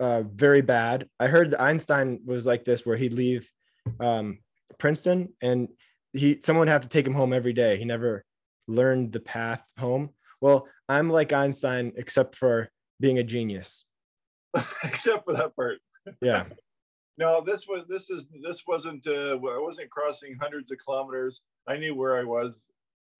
uh, 0.00 0.22
very 0.22 0.60
bad. 0.60 1.08
I 1.18 1.26
heard 1.26 1.50
that 1.50 1.60
Einstein 1.60 2.20
was 2.24 2.46
like 2.46 2.64
this, 2.64 2.84
where 2.84 2.96
he'd 2.96 3.14
leave 3.14 3.50
um, 4.00 4.38
Princeton 4.78 5.32
and 5.40 5.68
he 6.12 6.38
someone 6.42 6.66
would 6.66 6.72
have 6.72 6.82
to 6.82 6.88
take 6.88 7.06
him 7.06 7.14
home 7.14 7.32
every 7.32 7.52
day. 7.52 7.76
He 7.76 7.84
never 7.84 8.24
learned 8.66 9.12
the 9.12 9.20
path 9.20 9.62
home. 9.78 10.10
Well, 10.40 10.68
I'm 10.88 11.10
like 11.10 11.32
Einstein, 11.32 11.92
except 11.96 12.36
for 12.36 12.70
being 13.00 13.18
a 13.18 13.22
genius. 13.22 13.84
Except 14.84 15.24
for 15.26 15.34
that 15.34 15.54
part. 15.54 15.78
Yeah, 16.22 16.44
No, 17.18 17.40
this 17.40 17.66
was 17.66 17.84
this 17.88 18.10
is 18.10 18.26
this 18.42 18.64
wasn't. 18.66 19.06
Uh, 19.06 19.36
I 19.36 19.58
wasn't 19.58 19.90
crossing 19.90 20.36
hundreds 20.40 20.70
of 20.70 20.78
kilometers. 20.84 21.42
I 21.66 21.76
knew 21.76 21.94
where 21.94 22.18
I 22.18 22.24
was 22.24 22.68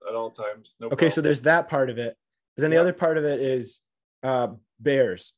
at 0.07 0.15
all 0.15 0.31
times. 0.31 0.77
No 0.81 0.89
Okay, 0.89 1.09
so 1.09 1.21
there's 1.21 1.41
that 1.43 1.69
part 1.69 1.89
of 1.89 1.99
it. 1.99 2.17
But 2.57 2.63
then 2.63 2.71
the 2.71 2.77
other 2.77 2.93
part 2.93 3.17
of 3.17 3.25
it 3.25 3.41
is 3.41 3.81
uh, 4.23 4.49
bears. 4.81 5.33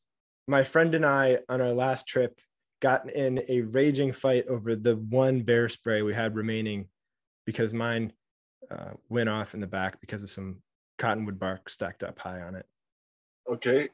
My 0.49 0.65
friend 0.65 0.95
and 0.95 1.05
I 1.05 1.41
on 1.51 1.61
our 1.61 1.73
last 1.73 2.09
trip 2.09 2.41
got 2.81 3.11
in 3.11 3.45
a 3.49 3.61
raging 3.61 4.13
fight 4.13 4.47
over 4.49 4.75
the 4.75 4.97
one 4.97 5.43
bear 5.43 5.69
spray 5.69 6.01
we 6.01 6.15
had 6.15 6.35
remaining 6.35 6.87
because 7.45 7.75
mine 7.75 8.15
uh, 8.71 8.93
went 9.11 9.29
off 9.29 9.53
in 9.53 9.61
the 9.61 9.67
back 9.67 10.01
because 10.01 10.23
of 10.23 10.31
some 10.31 10.57
cottonwood 10.97 11.39
bark 11.39 11.69
stacked 11.69 12.03
up 12.03 12.19
high 12.19 12.41
on 12.41 12.55
it. 12.55 12.65
Okay. 13.51 13.89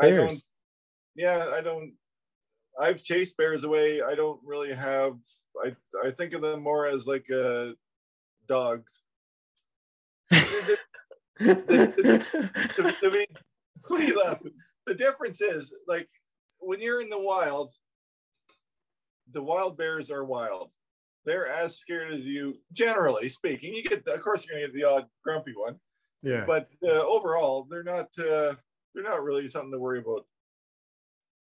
I 0.00 0.10
don't. 0.10 0.18
Bears. 0.28 0.44
Yeah, 1.14 1.46
I 1.52 1.60
don't. 1.60 1.92
I've 2.80 3.02
chased 3.02 3.36
bears 3.36 3.64
away. 3.64 4.00
I 4.00 4.14
don't 4.14 4.40
really 4.42 4.72
have. 4.72 5.18
I 5.62 5.76
I 6.02 6.10
think 6.10 6.32
of 6.32 6.40
them 6.40 6.62
more 6.62 6.86
as 6.86 7.06
like 7.06 7.30
uh, 7.30 7.72
dogs. 8.48 9.02
To, 10.32 10.78
to 11.38 13.10
me, 13.10 13.26
what 13.88 14.00
are 14.00 14.04
you 14.04 14.22
laughing? 14.22 14.52
The 14.86 14.94
difference 14.94 15.40
is 15.40 15.72
like 15.86 16.08
when 16.60 16.80
you're 16.80 17.00
in 17.00 17.08
the 17.08 17.18
wild, 17.18 17.72
the 19.32 19.42
wild 19.42 19.76
bears 19.76 20.10
are 20.10 20.24
wild. 20.24 20.70
They're 21.24 21.46
as 21.46 21.78
scared 21.78 22.12
as 22.12 22.26
you, 22.26 22.58
generally 22.72 23.28
speaking. 23.28 23.74
You 23.74 23.82
get, 23.82 24.06
of 24.06 24.20
course, 24.20 24.46
you're 24.46 24.58
gonna 24.58 24.66
get 24.66 24.74
the 24.74 24.84
odd 24.84 25.06
grumpy 25.22 25.54
one, 25.56 25.76
yeah. 26.22 26.44
but 26.46 26.68
uh, 26.86 27.02
overall, 27.06 27.66
they're 27.70 27.82
not. 27.82 28.08
Uh, 28.18 28.54
they're 28.94 29.02
not 29.02 29.24
really 29.24 29.48
something 29.48 29.72
to 29.72 29.78
worry 29.78 29.98
about. 29.98 30.24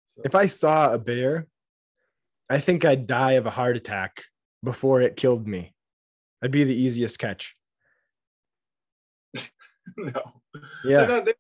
So, 0.06 0.22
If 0.24 0.36
I 0.36 0.46
saw 0.46 0.94
a 0.94 1.00
bear, 1.00 1.48
I 2.50 2.60
think 2.60 2.86
I'd 2.86 3.08
die 3.08 3.34
of 3.34 3.46
a 3.46 3.50
heart 3.50 3.76
attack 3.76 4.24
before 4.64 5.02
it 5.02 5.18
killed 5.18 5.48
me. 5.48 5.74
I'd 6.42 6.52
be 6.52 6.64
the 6.64 6.76
easiest 6.76 7.20
catch. 7.20 7.56
no, 9.98 10.42
Yeah. 10.86 11.00
they're 11.00 11.08
not. 11.08 11.26
They're, 11.26 11.34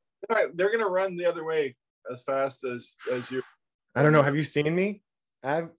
they're 0.53 0.71
gonna 0.71 0.87
run 0.89 1.15
the 1.15 1.25
other 1.25 1.43
way 1.45 1.75
as 2.11 2.23
fast 2.23 2.63
as 2.63 2.95
as 3.11 3.31
you. 3.31 3.41
I 3.95 4.03
don't 4.03 4.11
know. 4.11 4.21
Have 4.21 4.35
you 4.35 4.43
seen 4.43 4.73
me? 4.75 5.01
I've, 5.43 5.69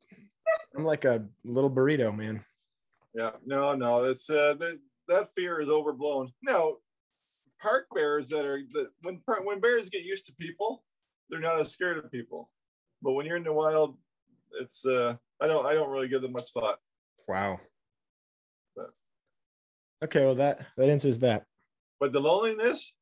I'm 0.76 0.84
like 0.84 1.04
a 1.04 1.24
little 1.44 1.70
burrito, 1.70 2.16
man. 2.16 2.44
Yeah, 3.14 3.32
no, 3.44 3.74
no, 3.74 4.04
it's 4.04 4.28
uh, 4.30 4.54
that 4.58 4.78
that 5.08 5.34
fear 5.34 5.60
is 5.60 5.68
overblown. 5.68 6.32
Now, 6.42 6.76
park 7.60 7.86
bears 7.94 8.28
that 8.28 8.44
are 8.44 8.60
that 8.72 8.88
when 9.02 9.20
when 9.44 9.60
bears 9.60 9.88
get 9.88 10.04
used 10.04 10.26
to 10.26 10.34
people, 10.34 10.84
they're 11.30 11.40
not 11.40 11.58
as 11.60 11.70
scared 11.70 11.98
of 11.98 12.10
people. 12.10 12.50
But 13.02 13.12
when 13.12 13.26
you're 13.26 13.36
in 13.36 13.44
the 13.44 13.52
wild, 13.52 13.96
it's 14.60 14.84
uh, 14.84 15.16
I 15.40 15.46
don't 15.46 15.66
I 15.66 15.74
don't 15.74 15.90
really 15.90 16.08
give 16.08 16.22
them 16.22 16.32
much 16.32 16.50
thought. 16.52 16.78
Wow. 17.28 17.60
But- 18.74 18.90
Okay, 20.02 20.24
well 20.24 20.34
that 20.36 20.66
that 20.76 20.90
answers 20.90 21.18
that. 21.20 21.44
But 21.98 22.12
the 22.12 22.20
loneliness, 22.20 22.92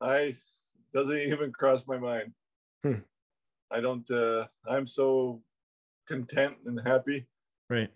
I 0.00 0.34
doesn't 0.92 1.18
even 1.18 1.52
cross 1.52 1.86
my 1.86 1.98
mind. 1.98 2.32
Hmm. 2.82 3.00
I 3.70 3.80
don't. 3.80 4.10
uh 4.10 4.46
I'm 4.68 4.86
so 4.86 5.42
content 6.06 6.54
and 6.66 6.80
happy. 6.84 7.26
Right. 7.68 7.90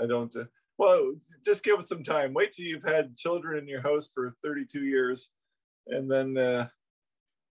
I 0.00 0.06
don't. 0.06 0.34
Uh, 0.34 0.44
well, 0.78 1.12
just 1.44 1.62
give 1.62 1.78
it 1.78 1.86
some 1.86 2.02
time. 2.02 2.32
Wait 2.32 2.52
till 2.52 2.64
you've 2.64 2.82
had 2.82 3.14
children 3.14 3.58
in 3.58 3.68
your 3.68 3.82
house 3.82 4.08
for 4.12 4.34
32 4.42 4.84
years, 4.84 5.28
and 5.88 6.10
then 6.10 6.38
uh, 6.38 6.68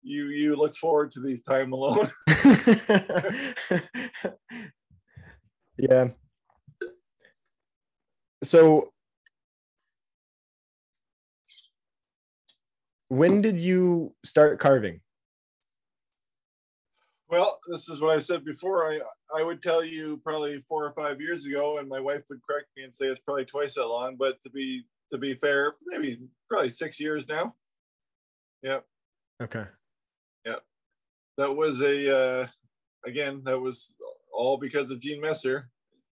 you 0.02 0.28
you 0.28 0.56
look 0.56 0.74
forward 0.76 1.10
to 1.12 1.20
these 1.20 1.42
time 1.42 1.72
alone. 1.72 2.10
yeah. 5.76 6.08
So 8.42 8.88
when 13.10 13.42
did 13.42 13.60
you 13.60 14.14
start 14.24 14.58
carving? 14.58 15.00
well, 17.30 17.58
this 17.68 17.88
is 17.88 18.00
what 18.00 18.14
I 18.14 18.18
said 18.18 18.44
before. 18.44 18.90
I 18.90 19.00
I 19.34 19.42
would 19.42 19.62
tell 19.62 19.84
you 19.84 20.20
probably 20.24 20.62
four 20.68 20.84
or 20.84 20.92
five 20.92 21.20
years 21.20 21.46
ago, 21.46 21.78
and 21.78 21.88
my 21.88 22.00
wife 22.00 22.24
would 22.28 22.40
correct 22.48 22.66
me 22.76 22.82
and 22.82 22.94
say 22.94 23.06
it's 23.06 23.20
probably 23.20 23.44
twice 23.44 23.74
that 23.74 23.86
long. 23.86 24.16
But 24.16 24.42
to 24.42 24.50
be 24.50 24.84
to 25.10 25.18
be 25.18 25.34
fair, 25.34 25.74
maybe 25.86 26.20
probably 26.48 26.70
six 26.70 26.98
years 26.98 27.28
now. 27.28 27.54
Yep. 28.62 28.84
Okay. 29.42 29.64
Yep. 30.44 30.62
That 31.38 31.56
was 31.56 31.80
a 31.80 32.42
uh, 32.42 32.46
again. 33.06 33.42
That 33.44 33.60
was 33.60 33.94
all 34.32 34.58
because 34.58 34.90
of 34.90 35.00
Gene 35.00 35.20
Messer, 35.20 35.70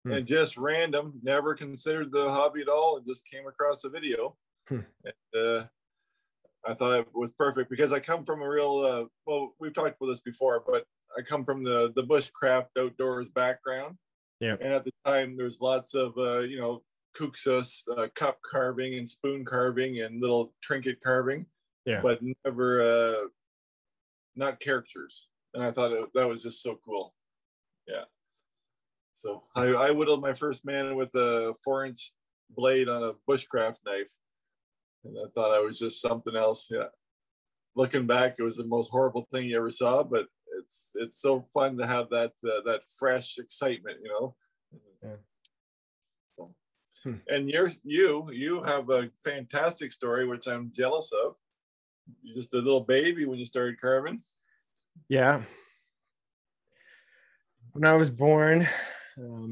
hmm. 0.05 0.13
and 0.13 0.25
just 0.25 0.57
random. 0.57 1.19
Never 1.21 1.53
considered 1.53 2.11
the 2.11 2.29
hobby 2.29 2.61
at 2.61 2.69
all, 2.69 2.97
and 2.97 3.05
just 3.05 3.29
came 3.29 3.47
across 3.47 3.83
a 3.83 3.89
video. 3.89 4.35
Hmm. 4.67 4.79
And, 5.05 5.41
uh, 5.43 5.63
I 6.65 6.73
thought 6.73 6.99
it 6.99 7.07
was 7.13 7.33
perfect 7.33 7.69
because 7.69 7.91
I 7.91 7.99
come 7.99 8.23
from 8.23 8.41
a 8.41 8.47
real. 8.47 8.79
Uh, 8.79 9.05
well, 9.25 9.53
we've 9.59 9.73
talked 9.73 9.97
about 10.01 10.09
this 10.09 10.21
before, 10.21 10.63
but 10.65 10.85
I 11.17 11.21
come 11.21 11.45
from 11.45 11.63
the 11.63 11.91
the 11.95 12.03
bushcraft 12.03 12.67
outdoors 12.77 13.29
background. 13.29 13.97
Yeah. 14.39 14.55
And 14.59 14.73
at 14.73 14.83
the 14.83 14.91
time, 15.05 15.37
there's 15.37 15.61
lots 15.61 15.93
of 15.93 16.17
uh, 16.17 16.39
you 16.39 16.59
know 16.59 16.83
kuksas, 17.17 17.83
uh, 17.97 18.07
cup 18.15 18.39
carving 18.49 18.95
and 18.95 19.07
spoon 19.07 19.45
carving 19.45 20.01
and 20.01 20.21
little 20.21 20.53
trinket 20.61 20.99
carving. 21.01 21.45
Yeah. 21.85 22.01
But 22.01 22.19
never, 22.45 22.81
uh, 22.81 23.27
not 24.35 24.59
characters. 24.59 25.27
And 25.53 25.63
I 25.63 25.71
thought 25.71 25.91
it, 25.91 26.09
that 26.13 26.27
was 26.27 26.43
just 26.43 26.63
so 26.63 26.79
cool. 26.85 27.13
Yeah. 27.87 28.05
So 29.13 29.43
I, 29.55 29.65
I 29.67 29.91
whittled 29.91 30.21
my 30.21 30.33
first 30.33 30.65
man 30.65 30.95
with 30.95 31.13
a 31.15 31.53
four 31.63 31.85
inch 31.85 32.13
blade 32.49 32.89
on 32.89 33.03
a 33.03 33.13
bushcraft 33.29 33.79
knife. 33.85 34.11
And 35.05 35.17
I 35.17 35.29
thought 35.33 35.53
I 35.53 35.59
was 35.59 35.77
just 35.79 36.01
something 36.01 36.35
else. 36.35 36.67
Yeah. 36.69 36.87
Looking 37.75 38.05
back, 38.07 38.35
it 38.37 38.43
was 38.43 38.57
the 38.57 38.65
most 38.65 38.89
horrible 38.89 39.27
thing 39.31 39.47
you 39.47 39.57
ever 39.57 39.69
saw, 39.69 40.03
but 40.03 40.27
it's 40.59 40.91
it's 40.95 41.19
so 41.19 41.45
fun 41.53 41.77
to 41.77 41.87
have 41.87 42.09
that 42.09 42.33
uh, 42.45 42.61
that 42.65 42.81
fresh 42.97 43.37
excitement, 43.39 43.97
you 44.03 44.09
know. 44.09 44.35
Yeah. 45.03 45.15
Hmm. 47.03 47.15
And 47.27 47.49
you're 47.49 47.71
you 47.83 48.31
you 48.31 48.63
have 48.63 48.89
a 48.89 49.09
fantastic 49.23 49.91
story, 49.91 50.25
which 50.25 50.47
I'm 50.47 50.71
jealous 50.73 51.11
of. 51.25 51.35
You're 52.21 52.35
just 52.35 52.53
a 52.53 52.57
little 52.57 52.81
baby 52.81 53.25
when 53.25 53.39
you 53.39 53.45
started 53.45 53.79
carving. 53.79 54.19
Yeah. 55.09 55.41
When 57.73 57.85
I 57.85 57.95
was 57.95 58.11
born, 58.11 58.67
um, 59.17 59.51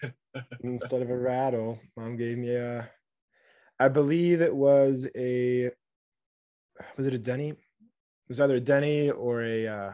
instead 0.62 1.02
of 1.02 1.10
a 1.10 1.18
rattle, 1.18 1.78
mom 1.96 2.16
gave 2.16 2.38
me 2.38 2.54
a. 2.54 2.88
I 3.80 3.88
believe 3.88 4.40
it 4.40 4.54
was 4.54 5.06
a. 5.16 5.70
Was 6.96 7.06
it 7.06 7.14
a 7.14 7.18
Denny? 7.18 7.50
It 7.50 7.56
was 8.28 8.40
either 8.40 8.56
a 8.56 8.60
Denny 8.60 9.10
or 9.10 9.42
a. 9.42 9.66
Uh, 9.66 9.92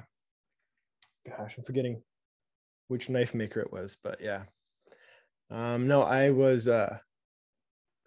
gosh, 1.26 1.54
I'm 1.56 1.64
forgetting 1.64 2.02
which 2.88 3.08
knife 3.08 3.34
maker 3.34 3.60
it 3.60 3.72
was, 3.72 3.96
but 4.02 4.20
yeah, 4.20 4.42
um, 5.50 5.86
no, 5.86 6.02
I 6.02 6.30
was 6.30 6.68
uh, 6.68 6.98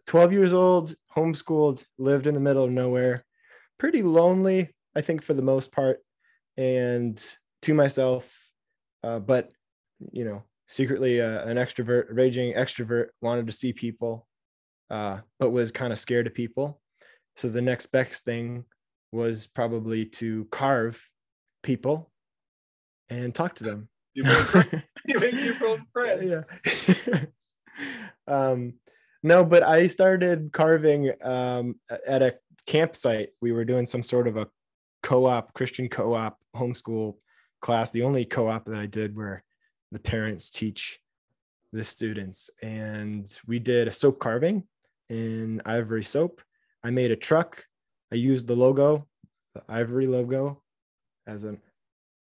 12 0.07 0.31
years 0.31 0.53
old, 0.53 0.95
homeschooled, 1.15 1.83
lived 1.97 2.27
in 2.27 2.33
the 2.33 2.39
middle 2.39 2.63
of 2.63 2.71
nowhere, 2.71 3.25
pretty 3.77 4.03
lonely, 4.03 4.73
I 4.95 5.01
think, 5.01 5.23
for 5.23 5.33
the 5.33 5.41
most 5.41 5.71
part, 5.71 5.99
and 6.57 7.21
to 7.63 7.73
myself, 7.73 8.35
uh, 9.03 9.19
but 9.19 9.51
you 10.11 10.25
know, 10.25 10.43
secretly 10.67 11.21
uh, 11.21 11.45
an 11.45 11.57
extrovert, 11.57 12.05
raging 12.11 12.53
extrovert, 12.53 13.07
wanted 13.21 13.47
to 13.47 13.53
see 13.53 13.73
people, 13.73 14.26
uh, 14.89 15.19
but 15.39 15.51
was 15.51 15.71
kind 15.71 15.93
of 15.93 15.99
scared 15.99 16.27
of 16.27 16.33
people. 16.33 16.79
So 17.35 17.49
the 17.49 17.61
next 17.61 17.87
best 17.87 18.25
thing 18.25 18.65
was 19.11 19.47
probably 19.47 20.05
to 20.05 20.45
carve 20.51 21.01
people 21.63 22.11
and 23.09 23.33
talk 23.33 23.55
to 23.55 23.63
them. 23.63 23.89
You 25.05 25.19
make, 25.19 25.33
your 25.33 25.67
own 25.67 25.85
friends. 25.93 26.35
Yeah. 27.07 27.25
um, 28.27 28.73
no, 29.23 29.45
but 29.45 29.63
I 29.63 29.87
started 29.87 30.49
carving 30.51 31.11
um, 31.23 31.75
at 32.05 32.21
a 32.21 32.35
campsite. 32.65 33.29
We 33.41 33.51
were 33.51 33.63
doing 33.63 33.85
some 33.85 34.03
sort 34.03 34.27
of 34.27 34.35
a 34.35 34.47
co-op, 35.03 35.53
Christian 35.53 35.87
co-op 35.87 36.37
homeschool 36.55 37.15
class. 37.61 37.91
The 37.91 38.03
only 38.03 38.25
co-op 38.25 38.65
that 38.65 38.79
I 38.79 38.85
did 38.85 39.15
where 39.15 39.43
the 39.91 39.99
parents 39.99 40.49
teach 40.49 40.99
the 41.71 41.83
students, 41.83 42.49
and 42.61 43.31
we 43.45 43.59
did 43.59 43.87
a 43.87 43.91
soap 43.91 44.19
carving 44.19 44.63
in 45.09 45.61
ivory 45.65 46.03
soap. 46.03 46.41
I 46.83 46.91
made 46.91 47.11
a 47.11 47.15
truck. 47.15 47.65
I 48.11 48.15
used 48.15 48.47
the 48.47 48.55
logo, 48.55 49.07
the 49.55 49.63
ivory 49.67 50.07
logo, 50.07 50.61
as 51.25 51.43
a 51.43 51.57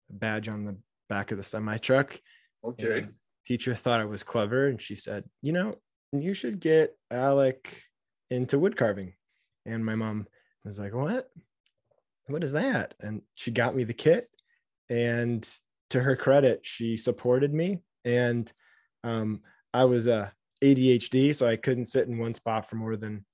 badge 0.09 0.47
on 0.47 0.65
the 0.65 0.75
back 1.09 1.31
of 1.31 1.37
the 1.37 1.43
semi 1.43 1.77
truck. 1.77 2.19
Okay. 2.63 2.99
And 2.99 3.13
teacher 3.45 3.75
thought 3.75 4.01
I 4.01 4.05
was 4.05 4.23
clever 4.23 4.67
and 4.67 4.81
she 4.81 4.95
said, 4.95 5.25
you 5.41 5.51
know, 5.51 5.75
you 6.11 6.33
should 6.33 6.59
get 6.59 6.95
Alec 7.11 7.83
into 8.29 8.59
wood 8.59 8.77
carving. 8.77 9.13
And 9.65 9.85
my 9.85 9.95
mom 9.95 10.27
was 10.63 10.79
like, 10.79 10.93
what? 10.93 11.29
What 12.27 12.43
is 12.43 12.53
that? 12.53 12.93
And 12.99 13.21
she 13.35 13.51
got 13.51 13.75
me 13.75 13.83
the 13.83 13.93
kit. 13.93 14.29
And 14.89 15.47
to 15.89 16.01
her 16.01 16.15
credit, 16.15 16.61
she 16.63 16.97
supported 16.97 17.53
me. 17.53 17.79
And 18.05 18.51
um, 19.03 19.41
I 19.73 19.85
was 19.85 20.07
a 20.07 20.31
ADHD, 20.63 21.35
so 21.35 21.45
I 21.45 21.57
couldn't 21.57 21.85
sit 21.85 22.07
in 22.07 22.17
one 22.17 22.33
spot 22.33 22.69
for 22.69 22.77
more 22.77 22.95
than 22.95 23.25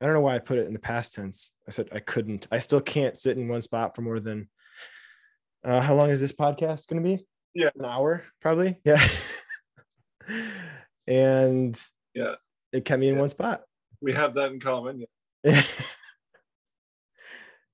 I 0.00 0.04
don't 0.04 0.14
know 0.14 0.20
why 0.20 0.36
I 0.36 0.38
put 0.38 0.58
it 0.58 0.66
in 0.66 0.72
the 0.72 0.78
past 0.78 1.14
tense. 1.14 1.52
I 1.66 1.70
said 1.70 1.88
I 1.92 2.00
couldn't. 2.00 2.46
I 2.52 2.58
still 2.58 2.80
can't 2.80 3.16
sit 3.16 3.36
in 3.36 3.48
one 3.48 3.62
spot 3.62 3.96
for 3.96 4.02
more 4.02 4.20
than 4.20 4.48
uh, 5.64 5.80
how 5.80 5.94
long 5.94 6.10
is 6.10 6.20
this 6.20 6.32
podcast 6.32 6.86
going 6.86 7.02
to 7.02 7.08
be? 7.16 7.26
Yeah, 7.54 7.70
an 7.76 7.84
hour 7.84 8.24
probably. 8.40 8.78
Yeah, 8.84 9.04
and 11.06 11.80
yeah, 12.14 12.36
it 12.72 12.84
kept 12.84 13.00
me 13.00 13.08
in 13.08 13.14
yeah. 13.14 13.20
one 13.20 13.30
spot. 13.30 13.62
We 14.00 14.12
have 14.12 14.34
that 14.34 14.52
in 14.52 14.60
common. 14.60 15.06
Yeah. 15.42 15.62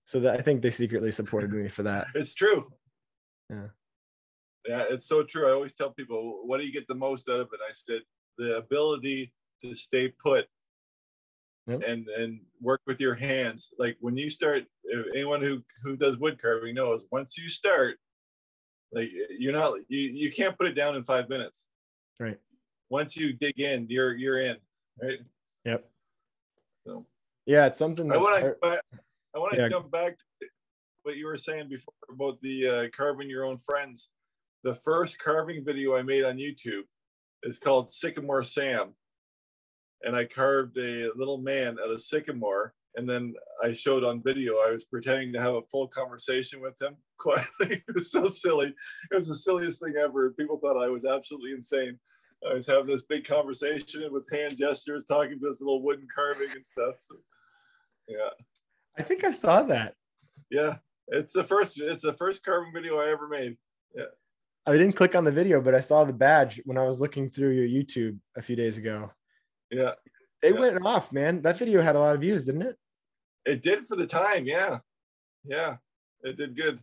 so 0.06 0.20
that 0.20 0.38
I 0.38 0.42
think 0.42 0.62
they 0.62 0.70
secretly 0.70 1.12
supported 1.12 1.52
me 1.52 1.68
for 1.68 1.82
that. 1.82 2.06
It's 2.14 2.34
true. 2.34 2.64
Yeah. 3.50 3.66
Yeah, 4.66 4.84
it's 4.88 5.06
so 5.06 5.24
true. 5.24 5.48
I 5.48 5.52
always 5.52 5.74
tell 5.74 5.90
people, 5.90 6.42
what 6.44 6.60
do 6.60 6.66
you 6.66 6.72
get 6.72 6.86
the 6.86 6.94
most 6.94 7.28
out 7.28 7.40
of 7.40 7.48
it? 7.52 7.60
I 7.68 7.72
said, 7.72 8.02
the 8.38 8.56
ability 8.56 9.32
to 9.62 9.74
stay 9.74 10.08
put 10.08 10.46
yep. 11.66 11.82
and 11.86 12.08
and 12.08 12.40
work 12.60 12.80
with 12.86 13.00
your 13.00 13.14
hands. 13.14 13.72
Like 13.78 13.96
when 14.00 14.16
you 14.16 14.30
start, 14.30 14.64
anyone 15.14 15.42
who 15.42 15.62
who 15.82 15.96
does 15.96 16.16
wood 16.16 16.40
carving 16.40 16.74
knows 16.74 17.04
once 17.10 17.38
you 17.38 17.48
start, 17.48 17.98
like 18.92 19.10
you're 19.38 19.52
not 19.52 19.74
you 19.88 20.00
you 20.00 20.30
can't 20.30 20.56
put 20.56 20.66
it 20.66 20.74
down 20.74 20.96
in 20.96 21.02
five 21.02 21.28
minutes. 21.28 21.66
Right. 22.18 22.38
Once 22.90 23.16
you 23.16 23.32
dig 23.32 23.60
in, 23.60 23.86
you're 23.88 24.14
you're 24.14 24.40
in. 24.40 24.56
Right. 25.02 25.18
Yep. 25.64 25.84
So. 26.86 27.06
Yeah, 27.46 27.66
it's 27.66 27.78
something. 27.78 28.10
I 28.12 28.16
want 28.16 28.40
to. 28.40 28.80
I 29.34 29.38
want 29.38 29.54
to 29.54 29.60
yeah. 29.60 29.68
jump 29.68 29.90
back 29.90 30.18
to 30.18 30.48
what 31.02 31.16
you 31.16 31.26
were 31.26 31.36
saying 31.36 31.68
before 31.68 31.94
about 32.10 32.40
the 32.40 32.68
uh, 32.68 32.88
carving 32.94 33.30
your 33.30 33.44
own 33.44 33.56
friends. 33.56 34.10
The 34.62 34.74
first 34.74 35.18
carving 35.18 35.64
video 35.64 35.96
I 35.96 36.02
made 36.02 36.24
on 36.24 36.36
YouTube 36.36 36.82
is 37.42 37.58
called 37.58 37.90
Sycamore 37.90 38.42
Sam 38.42 38.94
and 40.04 40.16
I 40.16 40.24
carved 40.24 40.76
a 40.78 41.10
little 41.14 41.38
man 41.38 41.78
out 41.82 41.90
of 41.90 42.00
sycamore. 42.00 42.74
And 42.94 43.08
then 43.08 43.34
I 43.62 43.72
showed 43.72 44.04
on 44.04 44.22
video, 44.22 44.56
I 44.56 44.70
was 44.70 44.84
pretending 44.84 45.32
to 45.32 45.40
have 45.40 45.54
a 45.54 45.62
full 45.70 45.88
conversation 45.88 46.60
with 46.60 46.80
him 46.80 46.96
quietly. 47.18 47.82
it 47.88 47.94
was 47.94 48.10
so 48.10 48.26
silly. 48.26 48.74
It 49.10 49.14
was 49.14 49.28
the 49.28 49.34
silliest 49.34 49.80
thing 49.82 49.94
ever. 49.98 50.30
People 50.32 50.58
thought 50.58 50.82
I 50.82 50.88
was 50.88 51.06
absolutely 51.06 51.52
insane. 51.52 51.98
I 52.48 52.54
was 52.54 52.66
having 52.66 52.86
this 52.86 53.04
big 53.04 53.24
conversation 53.24 54.12
with 54.12 54.28
hand 54.30 54.58
gestures, 54.58 55.04
talking 55.04 55.38
to 55.38 55.48
this 55.48 55.60
little 55.60 55.82
wooden 55.82 56.06
carving 56.14 56.50
and 56.50 56.66
stuff. 56.66 56.96
So, 57.00 57.16
yeah. 58.08 58.30
I 58.98 59.02
think 59.02 59.24
I 59.24 59.30
saw 59.30 59.62
that. 59.62 59.94
Yeah. 60.50 60.76
It's 61.08 61.32
the 61.32 61.44
first, 61.44 61.80
it's 61.80 62.02
the 62.02 62.14
first 62.14 62.44
carving 62.44 62.72
video 62.74 62.98
I 62.98 63.10
ever 63.10 63.28
made. 63.28 63.56
Yeah. 63.94 64.06
I 64.66 64.72
didn't 64.72 64.92
click 64.92 65.14
on 65.14 65.24
the 65.24 65.32
video, 65.32 65.60
but 65.60 65.74
I 65.74 65.80
saw 65.80 66.04
the 66.04 66.12
badge 66.12 66.60
when 66.64 66.78
I 66.78 66.86
was 66.86 67.00
looking 67.00 67.28
through 67.28 67.50
your 67.50 67.66
YouTube 67.66 68.18
a 68.36 68.42
few 68.42 68.54
days 68.54 68.76
ago. 68.76 69.10
Yeah. 69.70 69.92
It 70.42 70.54
yeah. 70.54 70.60
went 70.60 70.86
off, 70.86 71.12
man. 71.12 71.42
That 71.42 71.58
video 71.58 71.82
had 71.82 71.96
a 71.96 72.00
lot 72.00 72.14
of 72.14 72.20
views, 72.20 72.46
didn't 72.46 72.62
it? 72.62 72.76
It 73.44 73.62
did 73.62 73.88
for 73.88 73.96
the 73.96 74.06
time, 74.06 74.46
yeah. 74.46 74.78
Yeah. 75.44 75.76
It 76.22 76.36
did 76.36 76.54
good. 76.54 76.80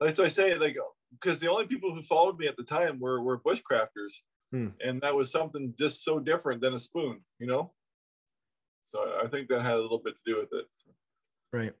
That's 0.00 0.18
Like 0.18 0.26
I 0.26 0.28
say, 0.28 0.54
like 0.56 0.76
because 1.18 1.40
the 1.40 1.50
only 1.50 1.66
people 1.66 1.94
who 1.94 2.02
followed 2.02 2.38
me 2.38 2.46
at 2.46 2.56
the 2.56 2.64
time 2.64 3.00
were 3.00 3.22
were 3.22 3.40
bushcrafters. 3.40 4.20
Hmm. 4.52 4.68
And 4.84 5.00
that 5.02 5.14
was 5.14 5.30
something 5.30 5.74
just 5.78 6.04
so 6.04 6.18
different 6.18 6.60
than 6.60 6.74
a 6.74 6.78
spoon, 6.78 7.20
you 7.38 7.46
know? 7.46 7.72
So 8.82 9.18
I 9.22 9.26
think 9.26 9.48
that 9.48 9.62
had 9.62 9.74
a 9.74 9.80
little 9.80 10.00
bit 10.02 10.16
to 10.16 10.22
do 10.24 10.38
with 10.38 10.52
it. 10.52 10.66
Right. 11.52 11.72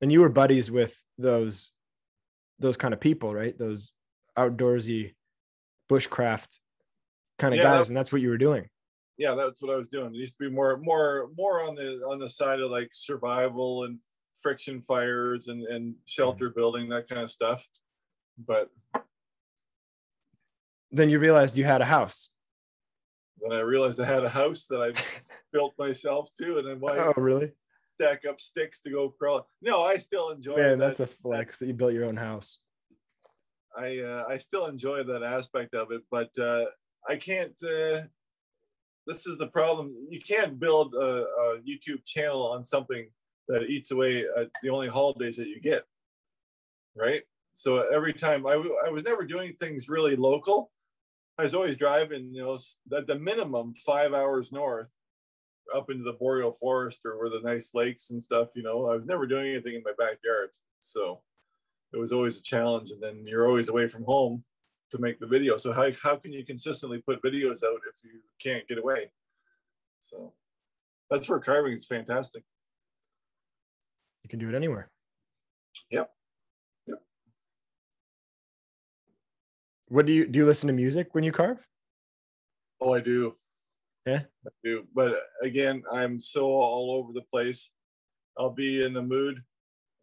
And 0.00 0.10
you 0.10 0.20
were 0.20 0.28
buddies 0.28 0.70
with 0.70 1.00
those 1.18 1.70
those 2.62 2.76
kind 2.76 2.94
of 2.94 3.00
people, 3.00 3.34
right? 3.34 3.56
Those 3.56 3.92
outdoorsy 4.38 5.14
bushcraft 5.90 6.58
kind 7.38 7.54
of 7.54 7.58
yeah, 7.58 7.64
guys, 7.64 7.88
and 7.88 7.96
that's 7.96 8.12
what 8.12 8.22
you 8.22 8.30
were 8.30 8.38
doing. 8.38 8.68
Yeah, 9.18 9.34
that's 9.34 9.60
what 9.60 9.72
I 9.72 9.76
was 9.76 9.88
doing. 9.88 10.14
It 10.14 10.18
used 10.18 10.38
to 10.38 10.44
be 10.44 10.50
more, 10.50 10.78
more, 10.78 11.28
more 11.36 11.62
on 11.62 11.74
the 11.74 12.00
on 12.08 12.18
the 12.18 12.30
side 12.30 12.60
of 12.60 12.70
like 12.70 12.88
survival 12.92 13.84
and 13.84 13.98
friction 14.40 14.80
fires 14.82 15.48
and 15.48 15.66
and 15.66 15.94
shelter 16.06 16.48
mm-hmm. 16.48 16.58
building 16.58 16.88
that 16.88 17.08
kind 17.08 17.20
of 17.20 17.30
stuff. 17.30 17.66
But 18.38 18.70
then 20.90 21.10
you 21.10 21.18
realized 21.18 21.56
you 21.56 21.64
had 21.64 21.82
a 21.82 21.86
house. 21.86 22.30
Then 23.38 23.52
I 23.52 23.60
realized 23.60 24.00
I 24.00 24.04
had 24.04 24.24
a 24.24 24.28
house 24.28 24.66
that 24.68 24.80
I 24.80 24.92
built 25.52 25.74
myself 25.78 26.30
too, 26.38 26.58
and 26.58 26.66
then 26.68 26.80
why 26.80 26.98
Oh, 26.98 27.12
really? 27.16 27.52
Stack 27.94 28.24
up 28.24 28.40
sticks 28.40 28.80
to 28.82 28.90
go 28.90 29.10
crawl? 29.10 29.48
No, 29.60 29.82
I 29.82 29.96
still 29.96 30.30
enjoy. 30.30 30.56
Man, 30.56 30.78
that. 30.78 30.86
that's 30.86 31.00
a 31.00 31.06
flex 31.06 31.58
that 31.58 31.66
you 31.66 31.74
built 31.74 31.92
your 31.92 32.04
own 32.04 32.16
house. 32.16 32.58
I 33.76 34.00
uh, 34.00 34.24
I 34.28 34.38
still 34.38 34.66
enjoy 34.66 35.02
that 35.04 35.22
aspect 35.22 35.74
of 35.74 35.92
it, 35.92 36.02
but 36.10 36.36
uh, 36.38 36.66
I 37.08 37.16
can't. 37.16 37.54
Uh, 37.62 38.02
this 39.06 39.26
is 39.26 39.36
the 39.38 39.48
problem. 39.48 39.94
You 40.08 40.20
can't 40.20 40.60
build 40.60 40.94
a, 40.94 41.24
a 41.24 41.58
YouTube 41.66 42.04
channel 42.04 42.46
on 42.46 42.64
something 42.64 43.08
that 43.48 43.64
eats 43.64 43.90
away 43.90 44.24
at 44.38 44.48
the 44.62 44.70
only 44.70 44.88
holidays 44.88 45.36
that 45.36 45.48
you 45.48 45.60
get, 45.60 45.84
right? 46.96 47.22
So 47.54 47.88
every 47.88 48.12
time 48.12 48.46
I, 48.46 48.52
w- 48.52 48.76
I 48.86 48.90
was 48.90 49.04
never 49.04 49.24
doing 49.24 49.54
things 49.54 49.88
really 49.88 50.16
local. 50.16 50.70
I 51.38 51.42
was 51.42 51.54
always 51.54 51.76
driving, 51.76 52.32
you 52.32 52.42
know, 52.42 52.58
at 52.96 53.06
the 53.06 53.18
minimum 53.18 53.74
five 53.74 54.14
hours 54.14 54.52
north 54.52 54.92
up 55.74 55.90
into 55.90 56.04
the 56.04 56.12
boreal 56.12 56.52
forest 56.52 57.02
or 57.04 57.18
where 57.18 57.30
the 57.30 57.40
nice 57.42 57.74
lakes 57.74 58.10
and 58.10 58.22
stuff, 58.22 58.48
you 58.54 58.62
know, 58.62 58.86
I 58.90 58.94
was 58.94 59.06
never 59.06 59.26
doing 59.26 59.52
anything 59.52 59.74
in 59.74 59.82
my 59.84 59.92
backyard. 59.98 60.50
So 60.80 61.22
it 61.92 61.98
was 61.98 62.12
always 62.12 62.38
a 62.38 62.42
challenge. 62.42 62.90
And 62.90 63.02
then 63.02 63.24
you're 63.26 63.48
always 63.48 63.68
away 63.68 63.86
from 63.86 64.04
home 64.04 64.44
to 64.90 64.98
make 64.98 65.18
the 65.18 65.26
video. 65.26 65.56
So 65.56 65.72
how, 65.72 65.88
how 66.02 66.16
can 66.16 66.32
you 66.32 66.44
consistently 66.44 66.98
put 66.98 67.22
videos 67.22 67.64
out 67.64 67.80
if 67.88 68.02
you 68.04 68.20
can't 68.42 68.66
get 68.68 68.78
away? 68.78 69.10
So 70.00 70.32
that's 71.10 71.28
where 71.28 71.38
carving 71.38 71.72
is 71.72 71.86
fantastic. 71.86 72.42
You 74.22 74.28
can 74.28 74.38
do 74.38 74.48
it 74.48 74.54
anywhere. 74.54 74.90
Yep. 75.90 76.10
Yep. 76.86 77.02
What 79.88 80.06
do 80.06 80.12
you 80.12 80.26
do? 80.26 80.40
You 80.40 80.46
listen 80.46 80.66
to 80.68 80.72
music 80.72 81.08
when 81.14 81.24
you 81.24 81.32
carve? 81.32 81.58
Oh, 82.80 82.94
I 82.94 83.00
do. 83.00 83.32
Yeah. 84.06 84.22
I 84.46 84.50
do. 84.64 84.84
But 84.94 85.14
again, 85.42 85.82
I'm 85.92 86.18
so 86.18 86.46
all 86.46 86.96
over 86.98 87.12
the 87.12 87.22
place. 87.22 87.70
I'll 88.38 88.50
be 88.50 88.84
in 88.84 88.94
the 88.94 89.02
mood. 89.02 89.42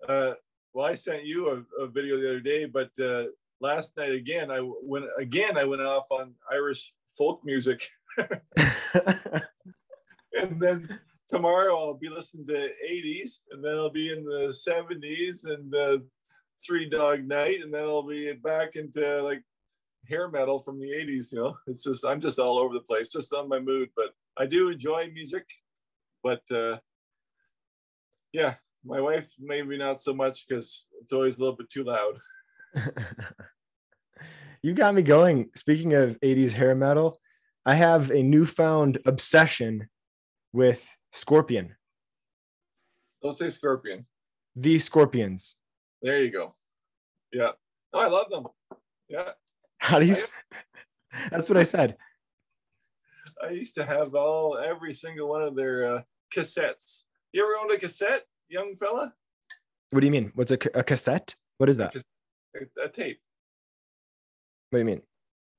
Uh, 0.08 0.34
well, 0.74 0.86
I 0.86 0.96
sent 0.96 1.26
you 1.26 1.50
a, 1.50 1.84
a 1.84 1.88
video 1.88 2.20
the 2.20 2.30
other 2.30 2.40
day, 2.40 2.66
but 2.66 2.92
uh, 3.00 3.26
last 3.60 3.98
night 3.98 4.12
again, 4.12 4.52
I 4.52 4.60
went 4.62 5.06
again. 5.18 5.58
I 5.58 5.66
went 5.66 5.82
off 5.82 6.06
on 6.12 6.36
Irish 6.52 6.94
folk 7.18 7.42
music, 7.44 7.82
and 8.18 8.32
then 10.60 11.00
tomorrow 11.28 11.76
I'll 11.78 11.96
be 11.96 12.10
listening 12.10 12.48
to 12.48 12.70
80s, 12.90 13.42
and 13.52 13.64
then 13.64 13.76
I'll 13.76 13.90
be 13.90 14.14
in 14.14 14.24
the 14.24 14.48
70s 14.50 15.46
and 15.46 15.72
the 15.72 16.06
Three 16.66 16.90
Dog 16.90 17.26
Night, 17.28 17.62
and 17.62 17.74
then 17.74 17.84
I'll 17.84 18.08
be 18.08 18.32
back 18.34 18.76
into 18.76 19.22
like 19.24 19.44
hair 20.08 20.30
metal 20.30 20.60
from 20.60 20.80
the 20.80 20.90
80s. 20.90 21.32
You 21.32 21.40
know, 21.40 21.58
it's 21.68 21.84
just 21.84 22.06
I'm 22.06 22.22
just 22.22 22.40
all 22.40 22.58
over 22.60 22.74
the 22.74 22.80
place, 22.82 23.10
just 23.10 23.34
on 23.34 23.50
my 23.50 23.60
mood. 23.60 23.90
But 23.96 24.12
I 24.38 24.46
do 24.46 24.70
enjoy 24.70 25.10
music, 25.14 25.46
but 26.24 26.42
uh, 26.52 26.78
yeah, 28.34 28.56
my 28.86 29.02
wife 29.02 29.34
maybe 29.40 29.78
not 29.78 30.00
so 30.00 30.14
much 30.14 30.48
because 30.48 30.88
it's 31.02 31.14
always 31.14 31.38
a 31.38 31.42
little 31.42 31.56
bit 31.56 31.70
too 31.70 31.84
loud. 31.84 32.20
you 34.64 34.74
got 34.74 34.94
me 34.96 35.02
going. 35.02 35.50
Speaking 35.56 35.94
of 35.94 36.20
80s 36.22 36.52
hair 36.52 36.76
metal, 36.76 37.20
I 37.66 37.76
have 37.76 38.12
a 38.12 38.24
newfound 38.24 39.00
obsession 39.06 39.90
with 40.54 40.90
Scorpion, 41.12 41.76
Don't 43.22 43.36
say 43.36 43.50
Scorpion. 43.50 44.06
the 44.56 44.80
Scorpions. 44.80 45.56
There 46.02 46.20
you 46.24 46.32
go. 46.32 46.56
Yeah, 47.34 47.52
oh, 47.94 48.00
I 48.00 48.08
love 48.08 48.30
them. 48.30 48.46
Yeah, 49.10 49.32
How 49.80 50.00
do 50.00 50.06
you? 50.06 50.15
That's 51.32 51.50
what 51.50 51.58
I 51.58 51.63
said. 51.63 51.98
I 53.42 53.50
used 53.52 53.76
to 53.76 53.86
have 53.86 54.13
all 54.15 54.58
every 54.58 54.94
single 54.94 55.30
one 55.30 55.42
of 55.42 55.56
their 55.56 55.89
uh, 55.89 56.02
cassettes. 56.36 57.04
You 57.34 57.44
ever 57.44 57.56
owned 57.62 57.72
a 57.72 57.78
cassette, 57.78 58.24
young 58.50 58.76
fella? 58.76 59.13
What 59.92 60.02
do 60.02 60.06
you 60.06 60.12
mean? 60.12 60.32
What's 60.36 60.52
a, 60.52 60.58
a 60.76 60.84
cassette? 60.84 61.36
What 61.58 61.70
is 61.70 61.78
that? 61.78 61.96
A, 61.96 62.84
a 62.84 62.89
tape, 62.89 63.20
What 64.70 64.78
do 64.78 64.80
you 64.80 64.86
mean? 64.86 65.02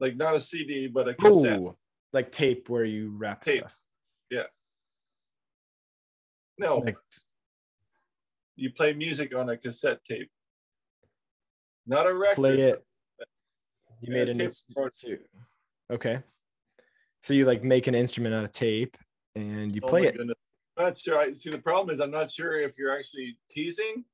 like 0.01 0.17
not 0.17 0.35
a 0.35 0.41
CD, 0.41 0.87
but 0.87 1.09
a 1.09 1.15
cassette. 1.15 1.59
Oh, 1.59 1.77
like 2.13 2.33
tape 2.33 2.69
where 2.71 2.85
you 2.85 3.15
wrap 3.17 3.43
Tape. 3.45 3.61
stuff. 3.61 3.79
Yeah. 4.31 4.45
No, 6.59 6.77
Like, 6.77 6.97
you 8.57 8.71
play 8.73 8.93
music 8.95 9.35
on 9.35 9.49
a 9.51 9.57
cassette 9.57 10.03
tape, 10.05 10.31
not 11.87 12.07
a 12.07 12.15
record. 12.15 12.35
play 12.37 12.61
it. 12.61 12.85
You 14.01 14.15
Yeah, 14.15 14.21
made 14.21 14.29
an 14.31 14.41
instrument. 14.41 14.95
too. 14.99 15.19
Okay. 15.91 16.23
So 17.23 17.35
you 17.35 17.45
like 17.45 17.63
make 17.63 17.87
an 17.87 17.95
instrument 17.95 18.35
out 18.35 18.45
of 18.45 18.53
tape 18.53 18.97
and 19.35 19.75
you 19.75 19.81
Oh 19.85 19.89
play 19.89 20.05
it. 20.07 20.17
goodness. 20.17 20.37
I'm 20.77 20.87
not 20.87 20.99
sure. 20.99 21.19
I 21.19 21.33
see. 21.35 21.51
The 21.51 21.59
problem 21.59 21.93
is, 21.93 22.01
I'm 22.01 22.11
not 22.11 22.31
sure 22.31 22.59
if 22.59 22.79
you're 22.79 22.97
actually 22.97 23.37
teasing, 23.51 24.05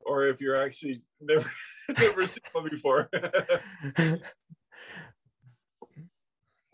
or 0.00 0.26
if 0.26 0.40
you're 0.40 0.56
actually 0.56 1.02
never 1.20 1.50
never 1.98 2.26
seen 2.26 2.42
one 2.52 2.68
before. 2.70 3.10
the 3.96 4.20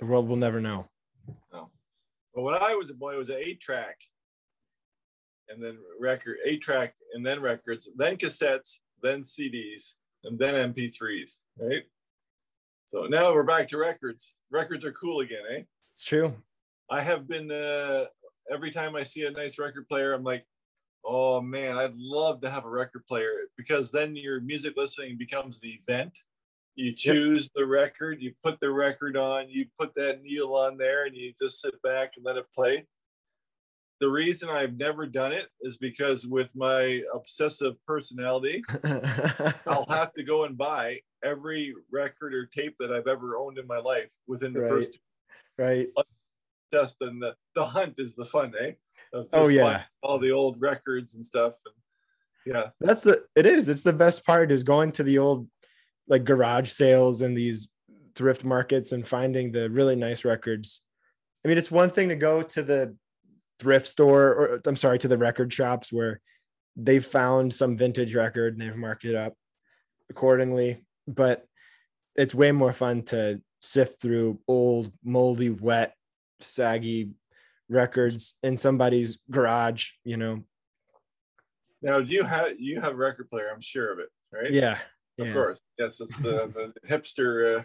world 0.03 0.29
will 0.29 0.37
never 0.37 0.61
know. 0.61 0.87
No. 1.53 1.67
But 2.35 2.43
when 2.43 2.55
I 2.55 2.75
was 2.77 2.91
a 2.91 2.95
boy, 2.95 3.15
it 3.15 3.19
was 3.19 3.29
an 3.29 3.39
eight 3.43 3.61
track, 3.61 3.99
and 5.49 5.61
then 5.63 5.79
record, 5.99 6.37
eight 6.45 6.63
track, 6.63 6.95
and 7.15 7.27
then 7.27 7.41
records, 7.41 7.91
then 7.97 8.17
cassettes, 8.17 8.79
then 9.03 9.21
CDs, 9.23 9.95
and 10.25 10.39
then 10.39 10.73
MP3s. 10.73 11.41
Right. 11.59 11.83
So 12.93 13.07
now 13.07 13.33
we're 13.33 13.43
back 13.43 13.71
to 13.71 13.79
records. 13.79 14.35
Records 14.51 14.85
are 14.85 14.93
cool 14.93 15.21
again, 15.21 15.41
eh? 15.51 15.63
It's 15.95 16.05
true. 16.05 16.35
I 16.91 17.01
have 17.01 17.27
been 17.27 17.51
uh, 17.51 18.05
every 18.53 18.71
time 18.71 18.97
I 18.97 19.03
see 19.03 19.25
a 19.25 19.31
nice 19.31 19.59
record 19.59 19.89
player, 19.89 20.13
I'm 20.13 20.23
like, 20.23 20.45
oh 21.03 21.41
man, 21.41 21.79
I'd 21.79 21.97
love 21.97 22.43
to 22.43 22.51
have 22.51 22.67
a 22.67 22.69
record 22.69 23.07
player 23.07 23.31
because 23.57 23.91
then 23.91 24.15
your 24.15 24.43
music 24.43 24.75
listening 24.77 25.17
becomes 25.17 25.59
the 25.59 25.71
event. 25.71 26.19
You 26.75 26.93
choose 26.93 27.49
the 27.55 27.65
record, 27.65 28.21
you 28.21 28.35
put 28.45 28.61
the 28.61 28.71
record 28.71 29.17
on, 29.17 29.49
you 29.49 29.65
put 29.81 29.95
that 29.95 30.21
needle 30.23 30.55
on 30.55 30.77
there, 30.77 31.07
and 31.07 31.17
you 31.17 31.33
just 31.41 31.63
sit 31.63 31.81
back 31.81 32.11
and 32.17 32.27
let 32.27 32.37
it 32.37 32.45
play. 32.55 32.87
The 34.03 34.11
reason 34.11 34.49
I've 34.49 34.77
never 34.77 35.07
done 35.07 35.31
it 35.31 35.47
is 35.61 35.77
because 35.77 36.27
with 36.27 36.57
my 36.57 37.05
obsessive 37.15 37.77
personality, 37.87 38.65
I'll 39.65 39.87
have 39.89 40.13
to 40.15 40.25
go 40.25 40.43
and 40.43 40.59
buy 40.59 41.03
every 41.23 41.73
record 41.89 42.35
or 42.35 42.47
tape 42.47 42.75
that 42.81 42.93
I've 42.93 43.07
ever 43.07 43.37
owned 43.37 43.59
in 43.59 43.67
my 43.69 43.79
life 43.79 44.13
within 44.27 44.53
the 44.53 44.63
Right. 44.63 44.69
first 44.69 44.99
right. 45.57 45.87
test 46.73 46.97
and 47.01 47.23
the, 47.23 47.37
the 47.55 47.65
hunt 47.65 47.95
is 47.99 48.17
the 48.17 48.25
fun, 48.25 48.53
eh? 48.61 48.73
Of 49.13 49.29
Oh, 49.33 49.45
just 49.45 49.53
yeah. 49.53 49.85
all 50.03 50.19
the 50.19 50.33
old 50.33 50.61
records 50.61 51.15
and 51.15 51.25
stuff. 51.25 51.55
And 51.65 51.75
yeah, 52.45 52.71
That's 52.81 53.03
the 53.03 53.25
it 53.37 53.47
is. 53.47 53.69
It's 53.69 53.85
the 53.85 53.93
best 53.93 54.27
part 54.27 54.51
is 54.51 54.65
going 54.65 54.91
to 54.93 55.05
the 55.05 55.19
old 55.19 55.47
like 56.09 56.25
garage 56.25 56.73
sales 56.73 57.23
and 57.23 57.39
these 57.39 57.69
thrift 58.17 58.43
markets 58.45 58.91
and 58.91 59.07
finding 59.07 59.53
the 59.53 59.71
really 59.71 59.95
nice 59.95 60.25
records. 60.25 60.81
I 61.45 61.49
mean, 61.49 61.57
it's 61.57 61.71
one 61.71 61.91
thing 61.91 62.09
to 62.09 62.17
go 62.17 62.43
to 62.43 62.63
the 62.65 62.97
thrift 63.63 63.87
store 63.87 64.29
or 64.35 64.61
I'm 64.67 64.77
sorry, 64.77 64.99
to 64.99 65.09
the 65.09 65.17
record 65.17 65.53
shops 65.53 65.93
where 65.93 66.21
they've 66.77 67.05
found 67.05 67.55
some 67.55 67.77
vintage 67.77 68.15
record 68.15 68.55
and 68.55 68.61
they've 68.63 68.77
marked 68.77 69.05
it 69.05 69.15
up 69.15 69.35
accordingly, 70.11 70.85
but 71.07 71.45
it's 72.17 72.35
way 72.35 72.51
more 72.51 72.73
fun 72.73 73.03
to 73.05 73.41
sift 73.61 74.03
through 74.03 74.41
old, 74.49 74.93
moldy, 75.05 75.51
wet, 75.51 75.95
saggy 76.41 77.11
records 77.69 78.35
in 78.43 78.57
somebody's 78.57 79.19
garage, 79.31 79.91
you 80.05 80.17
know. 80.17 80.43
now 81.83 82.01
do 82.01 82.13
you 82.13 82.25
have 82.25 82.59
you 82.59 82.81
have 82.81 82.93
a 82.93 82.97
record 82.97 83.31
player? 83.31 83.49
I'm 83.55 83.61
sure 83.61 83.93
of 83.93 84.01
it, 84.01 84.09
right? 84.33 84.51
Yeah. 84.51 84.79
of 85.21 85.27
yeah. 85.29 85.33
course. 85.33 85.63
Yes, 85.79 86.01
it's 86.01 86.17
the, 86.17 86.51
the 86.83 86.89
hipster. 86.89 87.61
Uh, 87.61 87.63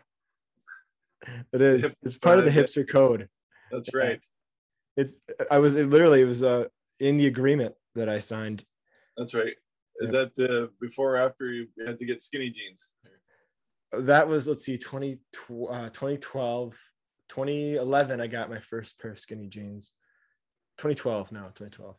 It 1.52 1.62
is. 1.62 1.82
hip- 1.82 1.94
It's 2.04 2.18
part 2.20 2.38
of 2.38 2.46
the 2.46 2.52
uh, 2.52 2.54
hipster 2.54 2.88
code. 2.88 3.28
that's 3.72 3.94
right. 3.96 4.24
It's. 4.98 5.22
I 5.50 5.60
was 5.60 5.76
it 5.76 5.90
literally. 5.90 6.22
It 6.22 6.26
was 6.26 6.44
uh 6.44 6.66
in 7.00 7.18
the 7.18 7.28
agreement 7.28 7.76
that 7.96 8.10
I 8.10 8.20
signed. 8.20 8.66
That's 9.16 9.34
right. 9.34 9.54
Is 10.00 10.12
that 10.12 10.38
uh, 10.40 10.72
before 10.80 11.16
or 11.16 11.18
after 11.18 11.52
you 11.52 11.68
had 11.86 11.98
to 11.98 12.06
get 12.06 12.22
skinny 12.22 12.52
jeans? 12.52 12.92
That 13.92 14.28
was 14.28 14.48
let's 14.48 14.64
see, 14.64 14.78
20, 14.78 15.16
tw- 15.32 15.70
uh, 15.70 15.90
2012, 15.90 16.78
2011. 17.30 18.22
I 18.22 18.28
got 18.28 18.50
my 18.50 18.60
first 18.60 19.00
pair 19.00 19.12
of 19.12 19.20
skinny 19.20 19.48
jeans. 19.48 19.94
2012. 20.78 21.32
No, 21.32 21.40
2012. 21.56 21.96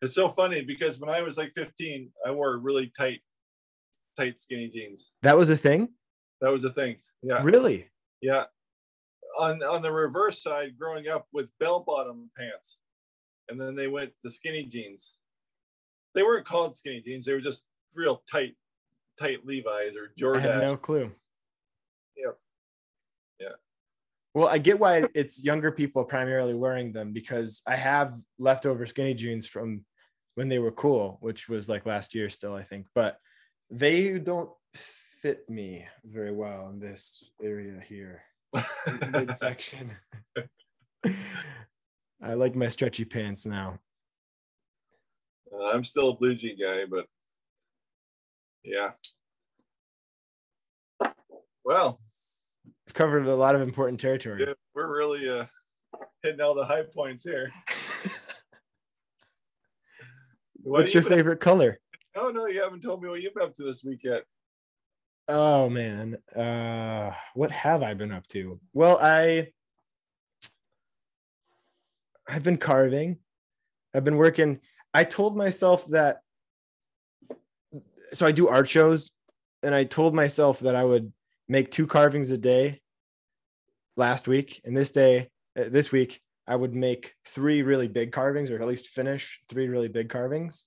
It's 0.00 0.14
so 0.14 0.30
funny 0.30 0.62
because 0.62 0.98
when 0.98 1.10
I 1.10 1.22
was 1.22 1.36
like 1.36 1.52
15, 1.54 2.10
I 2.26 2.30
wore 2.30 2.58
really 2.58 2.90
tight, 2.96 3.20
tight 4.16 4.38
skinny 4.38 4.68
jeans. 4.68 5.12
That 5.22 5.36
was 5.36 5.50
a 5.50 5.56
thing. 5.56 5.90
That 6.40 6.50
was 6.50 6.64
a 6.64 6.70
thing. 6.70 6.96
Yeah. 7.22 7.42
Really? 7.42 7.90
Yeah. 8.20 8.44
On 9.38 9.62
on 9.62 9.82
the 9.82 9.92
reverse 9.92 10.42
side, 10.42 10.78
growing 10.78 11.08
up 11.08 11.26
with 11.32 11.48
bell 11.58 11.80
bottom 11.80 12.30
pants, 12.36 12.78
and 13.48 13.60
then 13.60 13.74
they 13.74 13.88
went 13.88 14.12
to 14.22 14.30
skinny 14.30 14.64
jeans. 14.64 15.18
They 16.14 16.22
weren't 16.22 16.44
called 16.44 16.74
skinny 16.74 17.00
jeans; 17.00 17.26
they 17.26 17.32
were 17.32 17.40
just 17.40 17.64
real 17.94 18.22
tight, 18.30 18.54
tight 19.18 19.46
Levi's 19.46 19.96
or 19.96 20.12
Jordan. 20.16 20.44
I 20.44 20.46
Jordache. 20.46 20.66
no 20.66 20.76
clue. 20.76 21.12
Yeah, 22.16 22.32
yeah. 23.40 23.48
Well, 24.34 24.48
I 24.48 24.58
get 24.58 24.78
why 24.78 25.04
it's 25.14 25.42
younger 25.42 25.72
people 25.72 26.04
primarily 26.04 26.54
wearing 26.54 26.92
them 26.92 27.12
because 27.12 27.62
I 27.66 27.76
have 27.76 28.16
leftover 28.38 28.86
skinny 28.86 29.14
jeans 29.14 29.46
from 29.46 29.84
when 30.34 30.48
they 30.48 30.58
were 30.58 30.72
cool, 30.72 31.18
which 31.20 31.48
was 31.48 31.68
like 31.68 31.86
last 31.86 32.14
year 32.14 32.28
still, 32.30 32.54
I 32.54 32.62
think. 32.62 32.86
But 32.94 33.18
they 33.70 34.18
don't 34.18 34.50
fit 34.74 35.48
me 35.48 35.86
very 36.04 36.32
well 36.32 36.68
in 36.70 36.80
this 36.80 37.30
area 37.42 37.80
here, 37.86 38.22
midsection. 39.12 39.90
I 42.22 42.34
like 42.34 42.54
my 42.54 42.68
stretchy 42.68 43.04
pants 43.04 43.46
now. 43.46 43.78
Uh, 45.52 45.70
I'm 45.70 45.84
still 45.84 46.10
a 46.10 46.16
blue 46.16 46.34
jean 46.34 46.56
guy, 46.60 46.84
but 46.88 47.06
yeah. 48.64 48.92
Well, 51.64 52.00
We've 52.86 52.94
covered 52.94 53.26
a 53.26 53.34
lot 53.34 53.54
of 53.54 53.60
important 53.60 54.00
territory. 54.00 54.44
yeah, 54.46 54.54
we're 54.74 54.94
really 54.96 55.28
uh, 55.28 55.46
hitting 56.22 56.40
all 56.40 56.54
the 56.54 56.64
high 56.64 56.82
points 56.82 57.22
here. 57.24 57.52
What 60.64 60.82
What's 60.82 60.94
your 60.94 61.02
favorite 61.02 61.40
color? 61.40 61.80
Oh 62.14 62.30
no, 62.30 62.46
you 62.46 62.62
haven't 62.62 62.82
told 62.82 63.02
me 63.02 63.08
what 63.08 63.20
you've 63.20 63.34
been 63.34 63.42
up 63.42 63.54
to 63.54 63.64
this 63.64 63.82
week 63.82 64.04
yet. 64.04 64.22
Oh 65.28 65.68
man, 65.68 66.16
uh, 66.34 67.12
what 67.34 67.50
have 67.52 67.82
I 67.82 67.94
been 67.94 68.12
up 68.12 68.26
to? 68.28 68.60
Well, 68.72 68.98
I 69.00 69.48
I've 72.28 72.42
been 72.42 72.56
carving. 72.56 73.18
I've 73.94 74.04
been 74.04 74.16
working. 74.16 74.60
I 74.92 75.04
told 75.04 75.36
myself 75.36 75.86
that. 75.88 76.22
So 78.12 78.26
I 78.26 78.32
do 78.32 78.48
art 78.48 78.68
shows, 78.68 79.12
and 79.62 79.74
I 79.74 79.84
told 79.84 80.14
myself 80.14 80.60
that 80.60 80.74
I 80.74 80.84
would 80.84 81.12
make 81.48 81.70
two 81.70 81.86
carvings 81.86 82.30
a 82.30 82.38
day. 82.38 82.80
Last 83.96 84.26
week 84.26 84.60
and 84.64 84.74
this 84.74 84.90
day, 84.90 85.28
uh, 85.58 85.64
this 85.68 85.92
week, 85.92 86.22
I 86.46 86.56
would 86.56 86.74
make 86.74 87.14
three 87.26 87.62
really 87.62 87.88
big 87.88 88.10
carvings, 88.10 88.50
or 88.50 88.58
at 88.58 88.66
least 88.66 88.88
finish 88.88 89.40
three 89.48 89.68
really 89.68 89.88
big 89.88 90.08
carvings. 90.08 90.64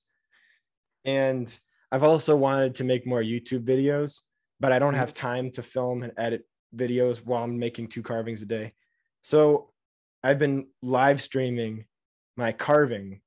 And 1.03 1.59
I've 1.91 2.03
also 2.03 2.35
wanted 2.35 2.75
to 2.75 2.83
make 2.83 3.07
more 3.07 3.21
YouTube 3.21 3.65
videos 3.65 4.21
but 4.59 4.71
I 4.71 4.79
don't 4.79 4.91
mm-hmm. 4.91 4.99
have 4.99 5.13
time 5.13 5.51
to 5.51 5.63
film 5.63 6.03
and 6.03 6.13
edit 6.17 6.45
videos 6.75 7.17
while 7.17 7.43
I'm 7.43 7.57
making 7.57 7.87
two 7.87 8.03
carvings 8.03 8.41
a 8.41 8.45
day. 8.45 8.73
So 9.21 9.71
I've 10.23 10.39
been 10.39 10.67
live 10.81 11.21
streaming 11.21 11.85
my 12.37 12.51
carving 12.51 13.21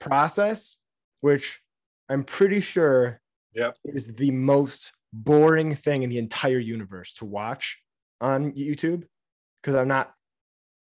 process, 0.00 0.76
which 1.20 1.60
I'm 2.08 2.24
pretty 2.24 2.60
sure 2.60 3.20
Yep. 3.54 3.76
is 3.84 4.06
the 4.14 4.30
most 4.30 4.92
boring 5.12 5.74
thing 5.74 6.02
in 6.02 6.10
the 6.10 6.16
entire 6.16 6.58
universe 6.58 7.12
to 7.14 7.26
watch 7.26 7.82
on 8.20 8.52
YouTube 8.52 9.04
because 9.60 9.74
I'm 9.74 9.88
not 9.88 10.14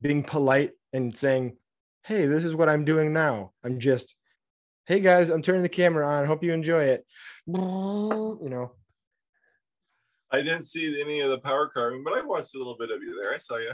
being 0.00 0.22
polite 0.22 0.72
and 0.94 1.14
saying, 1.14 1.58
Hey, 2.04 2.26
this 2.26 2.44
is 2.44 2.54
what 2.54 2.68
I'm 2.70 2.84
doing 2.84 3.12
now. 3.12 3.52
I'm 3.62 3.78
just, 3.78 4.14
Hey 4.86 5.00
guys, 5.00 5.28
I'm 5.28 5.42
turning 5.42 5.62
the 5.62 5.68
camera 5.68 6.06
on. 6.06 6.26
Hope 6.26 6.42
you 6.42 6.52
enjoy 6.52 6.84
it. 6.84 7.06
You 7.46 8.38
know, 8.40 8.72
I 10.34 10.42
didn't 10.42 10.62
see 10.62 11.00
any 11.00 11.20
of 11.20 11.30
the 11.30 11.38
power 11.38 11.68
carving, 11.68 12.02
but 12.02 12.12
I 12.12 12.22
watched 12.22 12.56
a 12.56 12.58
little 12.58 12.76
bit 12.76 12.90
of 12.90 13.00
you 13.02 13.20
there. 13.22 13.32
I 13.32 13.36
saw 13.36 13.58
you. 13.58 13.70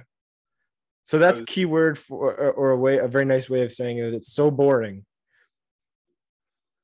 So 1.05 1.19
that's 1.19 1.41
was- 1.41 1.49
keyword 1.49 1.99
for 1.99 2.35
or, 2.35 2.71
a 2.71 2.77
way 2.77 2.99
a 2.99 3.09
very 3.09 3.25
nice 3.25 3.49
way 3.49 3.63
of 3.63 3.73
saying 3.73 3.97
it. 3.97 4.13
It's 4.13 4.33
so 4.33 4.51
boring 4.51 5.07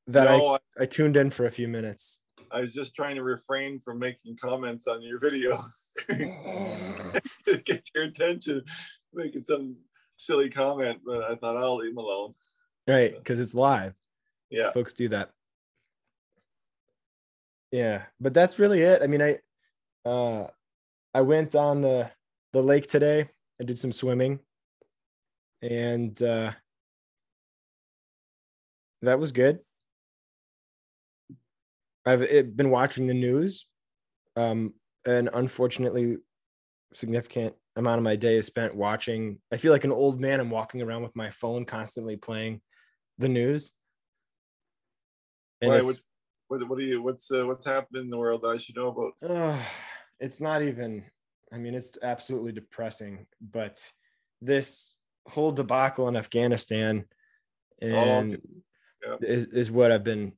that 0.07 0.25
no, 0.25 0.47
I, 0.47 0.55
I, 0.55 0.59
I 0.83 0.87
tuned 0.87 1.17
in 1.17 1.31
for 1.31 1.45
a 1.45 1.51
few 1.51 1.69
minutes. 1.69 2.23
I 2.51 2.61
was 2.61 2.73
just 2.73 2.95
trying 2.95 3.17
to 3.17 3.23
refrain 3.23 3.79
from 3.79 3.99
making 3.99 4.39
comments 4.41 4.87
on 4.87 5.03
your 5.03 5.19
video. 5.19 5.59
Get 7.65 7.91
your 7.95 8.05
attention, 8.05 8.63
making 9.13 9.45
some 9.45 9.77
silly 10.15 10.49
comment, 10.49 11.01
but 11.05 11.25
I 11.25 11.35
thought 11.35 11.57
I'll 11.57 11.77
leave 11.77 11.91
him 11.91 11.99
alone. 11.99 12.33
Right, 12.89 13.15
because 13.15 13.41
it's 13.41 13.55
live. 13.55 13.95
Yeah. 14.49 14.73
Folks 14.73 14.95
do 14.95 15.09
that. 15.11 15.33
Yeah, 17.73 18.05
but 18.21 18.33
that's 18.33 18.59
really 18.59 18.83
it. 18.83 19.03
I 19.03 19.07
mean, 19.09 19.21
I 19.21 19.41
uh 20.07 20.47
I 21.13 21.23
went 21.23 21.55
on 21.55 21.83
the 21.83 22.11
the 22.53 22.63
lake 22.63 22.87
today. 22.87 23.29
I 23.61 23.65
did 23.65 23.79
some 23.79 23.93
swimming 23.93 24.39
and 25.63 26.21
uh 26.23 26.53
that 29.03 29.19
was 29.19 29.33
good. 29.33 29.59
I've 32.05 32.23
it, 32.23 32.57
been 32.57 32.71
watching 32.71 33.07
the 33.07 33.15
news. 33.15 33.67
Um 34.37 34.75
and 35.05 35.29
unfortunately 35.33 36.19
significant 36.95 37.55
amount 37.77 37.99
of 37.99 38.05
my 38.05 38.17
day 38.17 38.37
is 38.37 38.47
spent 38.47 38.75
watching. 38.75 39.39
I 39.53 39.57
feel 39.57 39.73
like 39.73 39.85
an 39.85 39.93
old 39.93 40.21
man. 40.21 40.41
I'm 40.41 40.51
walking 40.51 40.83
around 40.83 41.03
with 41.03 41.15
my 41.17 41.31
phone 41.31 41.65
constantly 41.65 42.17
playing 42.17 42.61
the 43.19 43.29
news. 43.29 43.73
And 45.61 45.71
Why, 45.71 45.81
what's, 45.83 46.05
what, 46.49 46.69
what 46.69 46.79
do 46.79 46.85
you? 46.85 47.03
What's 47.03 47.31
uh, 47.31 47.47
what's 47.47 47.65
happening 47.67 48.05
in 48.05 48.11
the 48.11 48.19
world 48.19 48.43
that 48.43 48.49
I 48.49 48.57
should 48.57 48.77
know 48.77 48.89
about? 48.89 49.13
uh, 49.31 49.63
it's 50.21 50.41
not 50.41 50.63
even, 50.63 51.05
I 51.53 51.59
mean, 51.59 51.75
it's 51.75 51.93
absolutely 52.03 52.53
depressing, 52.53 53.27
but 53.41 53.91
this 54.41 54.97
whole 55.29 55.53
debacle 55.53 56.09
in 56.09 56.17
Afghanistan 56.17 57.05
and 57.81 58.39
Yeah. 59.05 59.17
is, 59.21 59.47
is 59.47 59.71
what 59.71 59.93
I've 59.93 60.05
been 60.05 60.33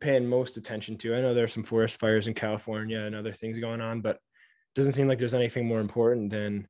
paying 0.00 0.26
most 0.26 0.56
attention 0.56 0.96
to. 0.98 1.14
I 1.14 1.20
know 1.20 1.34
there's 1.34 1.52
some 1.52 1.62
forest 1.62 1.98
fires 2.00 2.26
in 2.26 2.34
California 2.34 3.00
and 3.00 3.14
other 3.14 3.32
things 3.32 3.58
going 3.58 3.80
on, 3.80 4.00
but 4.00 4.16
it 4.16 4.74
doesn't 4.74 4.92
seem 4.92 5.08
like 5.08 5.18
there's 5.18 5.34
anything 5.34 5.66
more 5.66 5.80
important 5.80 6.30
than 6.30 6.68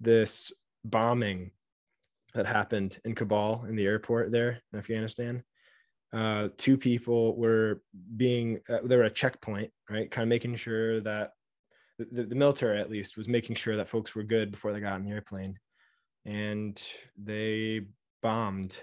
this 0.00 0.52
bombing 0.84 1.52
that 2.34 2.46
happened 2.46 2.98
in 3.04 3.14
Kabul 3.14 3.64
in 3.66 3.76
the 3.76 3.86
airport 3.86 4.32
there 4.32 4.60
in 4.72 4.78
Afghanistan. 4.78 5.42
Uh, 6.12 6.48
two 6.56 6.76
people 6.76 7.36
were 7.36 7.82
being, 8.16 8.60
uh, 8.68 8.78
they 8.84 8.96
were 8.96 9.04
at 9.04 9.10
a 9.10 9.14
checkpoint, 9.14 9.70
right? 9.90 10.10
Kind 10.10 10.24
of 10.24 10.28
making 10.28 10.56
sure 10.56 11.00
that 11.00 11.32
the, 11.98 12.24
the 12.24 12.34
military, 12.34 12.80
at 12.80 12.90
least, 12.90 13.16
was 13.16 13.28
making 13.28 13.56
sure 13.56 13.76
that 13.76 13.88
folks 13.88 14.14
were 14.14 14.22
good 14.22 14.50
before 14.50 14.72
they 14.72 14.80
got 14.80 14.94
on 14.94 15.04
the 15.04 15.10
airplane. 15.10 15.58
And 16.26 16.82
they 17.16 17.82
bombed 18.22 18.82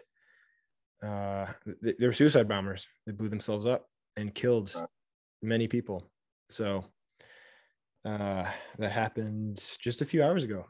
uh, 1.04 1.47
they, 1.82 1.93
they 2.00 2.08
were 2.08 2.13
suicide 2.13 2.47
bombers. 2.47 2.88
They 3.06 3.12
blew 3.12 3.30
themselves 3.30 3.65
up 3.65 3.88
and 4.17 4.34
killed 4.34 4.74
many 5.41 5.67
people. 5.67 6.10
So 6.50 6.86
uh, 8.06 8.45
that 8.78 8.91
happened 8.91 9.63
just 9.80 10.02
a 10.02 10.06
few 10.06 10.24
hours 10.24 10.43
ago. 10.43 10.65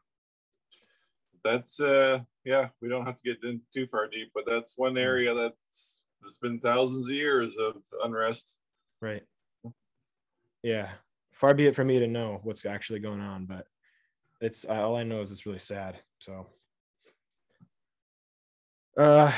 That's 1.44 1.80
uh, 1.80 2.20
yeah. 2.46 2.70
We 2.82 2.90
don't 2.90 3.06
have 3.06 3.16
to 3.16 3.24
get 3.24 3.44
in 3.44 3.62
too 3.74 3.88
far 3.88 4.08
deep, 4.08 4.32
but 4.34 4.46
that's 4.46 4.78
one 4.78 4.98
area 4.98 5.34
that's 5.34 6.04
there's 6.22 6.38
been 6.38 6.60
thousands 6.60 7.10
of 7.10 7.16
years 7.16 7.58
of 7.58 7.78
unrest. 8.04 8.58
Right. 9.02 9.24
Yeah. 10.62 10.90
Far 11.42 11.56
be 11.56 11.66
it 11.66 11.76
from 11.76 11.88
me 11.88 11.98
to 11.98 12.06
know 12.06 12.40
what's 12.44 12.68
actually 12.68 13.00
going 13.00 13.20
on, 13.20 13.48
but 13.48 13.66
it's 14.42 14.64
all 14.64 14.96
I 14.96 15.02
know 15.02 15.22
is 15.22 15.32
it's 15.32 15.48
really 15.48 15.58
sad. 15.58 15.98
So, 16.20 16.46
uh, 18.96 19.32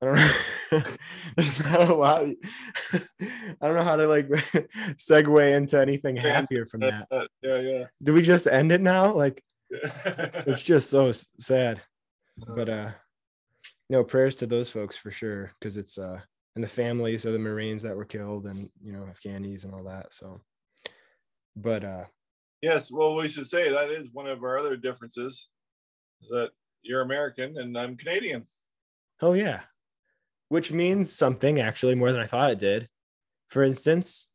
I 0.00 0.06
don't 0.06 0.14
know. 0.14 0.82
There's 1.36 1.64
not 1.64 1.88
a 1.88 1.94
lot. 1.94 2.22
I 2.92 2.96
don't 3.60 3.74
know 3.74 3.82
how 3.82 3.96
to 3.96 4.06
like 4.06 4.28
segue 4.98 5.56
into 5.56 5.80
anything 5.80 6.14
happier 6.14 6.64
from 6.64 6.82
that. 6.82 7.08
Uh, 7.10 7.26
yeah, 7.42 7.58
yeah. 7.58 7.84
Do 8.00 8.14
we 8.14 8.22
just 8.22 8.46
end 8.46 8.70
it 8.70 8.80
now? 8.80 9.12
Like, 9.12 9.42
it's 9.68 10.62
just 10.62 10.90
so 10.90 11.10
sad. 11.40 11.82
But 12.36 12.68
uh, 12.68 12.90
no 13.88 14.04
prayers 14.04 14.36
to 14.36 14.46
those 14.46 14.70
folks 14.70 14.96
for 14.96 15.10
sure, 15.10 15.50
because 15.58 15.76
it's 15.76 15.98
uh, 15.98 16.20
and 16.54 16.62
the 16.62 16.68
families 16.68 17.24
of 17.24 17.32
the 17.32 17.40
Marines 17.40 17.82
that 17.82 17.96
were 17.96 18.04
killed, 18.04 18.46
and 18.46 18.70
you 18.80 18.92
know 18.92 19.08
Afghanis 19.12 19.64
and 19.64 19.74
all 19.74 19.82
that. 19.82 20.14
So, 20.14 20.40
but 21.56 21.84
uh, 21.84 22.04
yes. 22.62 22.90
Well, 22.92 23.14
we 23.14 23.28
should 23.28 23.46
say 23.46 23.70
that 23.70 23.90
is 23.90 24.10
one 24.12 24.26
of 24.26 24.42
our 24.42 24.58
other 24.58 24.76
differences. 24.76 25.48
That 26.30 26.50
you're 26.82 27.02
American 27.02 27.58
and 27.58 27.76
I'm 27.76 27.96
Canadian. 27.96 28.44
Oh 29.22 29.32
yeah. 29.32 29.60
Which 30.48 30.72
means 30.72 31.12
something 31.12 31.60
actually 31.60 31.94
more 31.94 32.12
than 32.12 32.20
I 32.20 32.26
thought 32.26 32.50
it 32.50 32.58
did. 32.58 32.88
For 33.48 33.62
instance, 33.62 34.28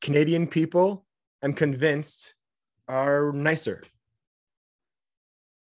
Canadian 0.00 0.46
people, 0.46 1.06
I'm 1.42 1.54
convinced, 1.54 2.34
are 2.88 3.32
nicer. 3.32 3.82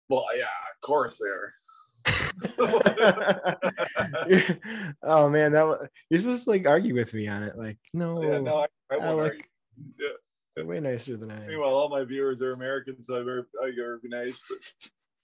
Well, 0.09 0.25
yeah, 0.35 0.43
of 0.43 0.81
course 0.81 1.19
they 1.19 1.29
are. 1.29 1.53
oh 5.03 5.29
man, 5.29 5.51
that 5.51 5.65
was, 5.65 5.87
you're 6.09 6.19
supposed 6.19 6.45
to 6.45 6.51
like 6.51 6.65
argue 6.65 6.93
with 6.93 7.13
me 7.13 7.27
on 7.27 7.43
it. 7.43 7.57
Like, 7.57 7.77
no, 7.93 8.23
yeah, 8.23 8.39
no, 8.39 8.59
I, 8.59 8.67
I 8.91 8.95
I 8.95 8.97
won't 8.97 9.17
like 9.17 9.31
argue. 9.31 9.43
Yeah. 9.99 10.07
They're 10.57 10.65
way 10.65 10.79
nicer 10.79 11.15
than 11.17 11.29
I 11.29 11.39
am. 11.39 11.47
Meanwhile, 11.47 11.75
all 11.75 11.87
my 11.87 12.03
viewers 12.03 12.41
are 12.41 12.53
American, 12.53 13.03
so 13.03 13.17
I 13.17 13.19
better 13.19 13.99
be 14.01 14.09
nice. 14.09 14.41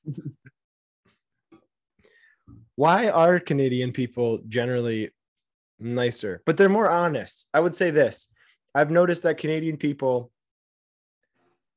But 0.06 0.16
why 2.76 3.10
are 3.10 3.40
Canadian 3.40 3.94
people 3.94 4.42
generally 4.48 5.10
nicer, 5.80 6.44
but 6.46 6.56
they're 6.56 6.70
more 6.70 6.88
honest? 6.88 7.48
I 7.52 7.62
would 7.62 7.76
say 7.76 7.90
this. 7.90 8.28
I've 8.76 8.92
noticed 8.92 9.24
that 9.24 9.40
Canadian 9.40 9.78
people 9.78 10.32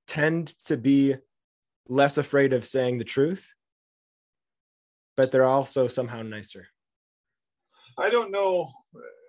tend 0.06 0.48
to 0.66 0.76
be 0.76 1.14
less 1.88 2.18
afraid 2.18 2.52
of 2.52 2.62
saying 2.62 2.98
the 2.98 3.04
truth, 3.04 3.54
but 5.16 5.32
they're 5.32 5.44
also 5.44 5.88
somehow 5.88 6.20
nicer. 6.20 6.66
I 7.96 8.10
don't 8.10 8.30
know 8.30 8.68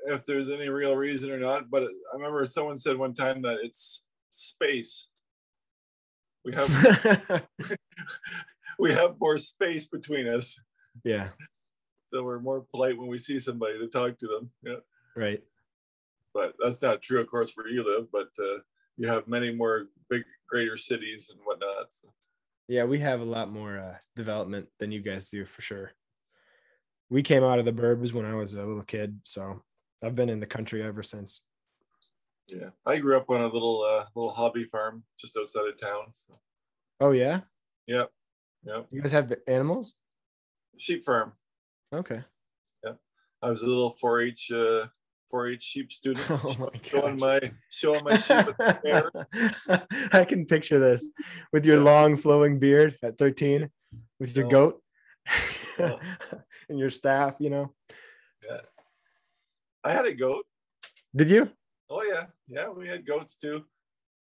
if 0.08 0.26
there's 0.26 0.50
any 0.50 0.68
real 0.68 0.98
reason 0.98 1.32
or 1.32 1.40
not, 1.40 1.70
but 1.70 1.84
I 1.84 2.16
remember 2.16 2.46
someone 2.46 2.78
said 2.78 2.98
one 2.98 3.16
time 3.16 3.42
that 3.44 3.60
it's 3.63 4.04
space. 4.38 5.08
We 6.45 6.54
have 6.54 7.45
we 8.80 8.93
have 8.93 9.15
more 9.19 9.38
space 9.38 9.88
between 9.88 10.28
us. 10.28 10.60
Yeah. 11.04 11.30
So 12.13 12.23
we're 12.23 12.39
more 12.39 12.65
polite 12.71 12.97
when 12.97 13.08
we 13.08 13.17
see 13.17 13.39
somebody 13.39 13.80
to 13.80 13.88
talk 13.88 14.17
to 14.19 14.28
them. 14.28 14.52
Yeah. 14.63 14.82
Right. 15.15 15.43
But 16.34 16.54
that's 16.63 16.82
not 16.82 17.02
true, 17.02 17.19
of 17.19 17.28
course, 17.28 17.54
where 17.56 17.67
you 17.67 17.84
live. 17.84 18.08
But 18.12 18.30
uh, 18.39 18.60
you 18.95 19.08
have 19.08 19.28
many 19.28 19.52
more 19.52 19.88
big, 20.10 20.23
greater 20.47 20.78
cities 20.78 21.30
and 21.32 21.39
whatnot. 21.43 21.88
So. 21.93 22.13
Yeah, 22.67 22.84
we 22.84 23.00
have 23.00 23.21
a 23.21 23.26
lot 23.26 23.52
more 23.52 23.78
uh, 23.78 23.95
development 24.15 24.67
than 24.80 24.91
you 24.91 25.02
guys 25.02 25.30
do 25.30 25.45
for 25.45 25.62
sure. 25.62 25.91
We 27.10 27.23
came 27.23 27.43
out 27.43 27.60
of 27.60 27.65
the 27.65 27.73
burbs 27.73 28.12
when 28.12 28.26
I 28.26 28.34
was 28.34 28.54
a 28.54 28.63
little 28.63 28.84
kid, 28.84 29.19
so 29.23 29.62
I've 30.04 30.15
been 30.15 30.30
in 30.30 30.41
the 30.41 30.45
country 30.45 30.84
ever 30.84 31.02
since. 31.02 31.43
Yeah, 32.50 32.70
I 32.86 32.98
grew 32.98 33.18
up 33.18 33.30
on 33.30 33.42
a 33.42 33.48
little 33.48 33.82
uh, 33.82 34.06
little 34.16 34.32
hobby 34.32 34.64
farm 34.64 35.04
just 35.20 35.38
outside 35.38 35.68
of 35.68 35.80
town. 35.80 36.06
So. 36.12 36.34
Oh 37.02 37.12
yeah. 37.12 37.42
Yep. 37.88 38.10
Yep. 38.64 38.88
You 38.92 39.02
guys 39.02 39.12
have 39.12 39.34
animals? 39.48 39.96
Sheep 40.78 41.04
farm. 41.04 41.34
Okay. 41.94 42.22
Yeah, 42.84 42.94
I 43.42 43.50
was 43.50 43.62
a 43.62 43.66
little 43.66 43.92
4-H 43.92 44.52
uh, 44.52 44.88
4-H 45.34 45.64
sheep 45.64 45.92
student. 45.92 46.28
Oh 46.30 46.52
my 46.58 46.80
showing 46.82 47.18
my 47.18 47.40
showing 47.70 48.04
my 48.04 48.18
sheep. 48.18 48.46
I 50.14 50.26
can 50.26 50.46
picture 50.46 50.80
this 50.80 51.10
with 51.52 51.66
your 51.66 51.80
long 51.80 52.18
flowing 52.18 52.60
beard 52.60 52.98
at 53.04 53.18
13, 53.18 53.70
with 54.20 54.36
your 54.36 54.48
goat 54.48 54.82
and 55.78 56.80
your 56.80 56.90
staff. 56.90 57.36
You 57.40 57.50
know. 57.50 57.74
Yeah. 58.48 58.62
I 59.84 59.92
had 59.94 60.06
a 60.06 60.14
goat. 60.14 60.46
Did 61.16 61.30
you? 61.30 61.50
Oh 61.89 62.04
yeah, 62.04 62.26
yeah. 62.47 62.69
We 62.69 62.88
had 62.88 63.06
goats 63.06 63.38
too, 63.38 63.63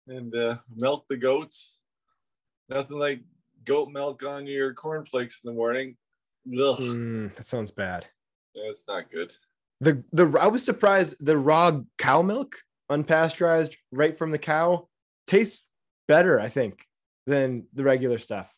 and 0.09 0.35
uh, 0.35 0.57
milk 0.75 1.07
the 1.09 1.17
goats. 1.17 1.81
Nothing 2.69 2.99
like 2.99 3.21
goat 3.65 3.91
milk 3.91 4.25
on 4.25 4.47
your 4.47 4.75
cornflakes 4.75 5.41
in 5.43 5.51
the 5.51 5.55
morning. 5.55 5.97
Mm, 6.47 7.35
that 7.35 7.47
sounds 7.47 7.71
bad. 7.71 8.07
Yeah, 8.55 8.69
it's 8.69 8.85
not 8.89 9.11
good. 9.11 9.35
The 9.81 10.03
the 10.13 10.37
I 10.41 10.47
was 10.47 10.65
surprised 10.65 11.25
the 11.25 11.39
raw 11.39 11.81
cow 11.99 12.23
milk, 12.23 12.57
unpasteurized, 12.91 13.77
right 13.93 14.17
from 14.17 14.31
the 14.31 14.39
cow, 14.39 14.89
tastes 15.27 15.65
better, 16.09 16.41
I 16.41 16.49
think, 16.49 16.87
than 17.27 17.67
the 17.73 17.85
regular 17.85 18.19
stuff. 18.19 18.53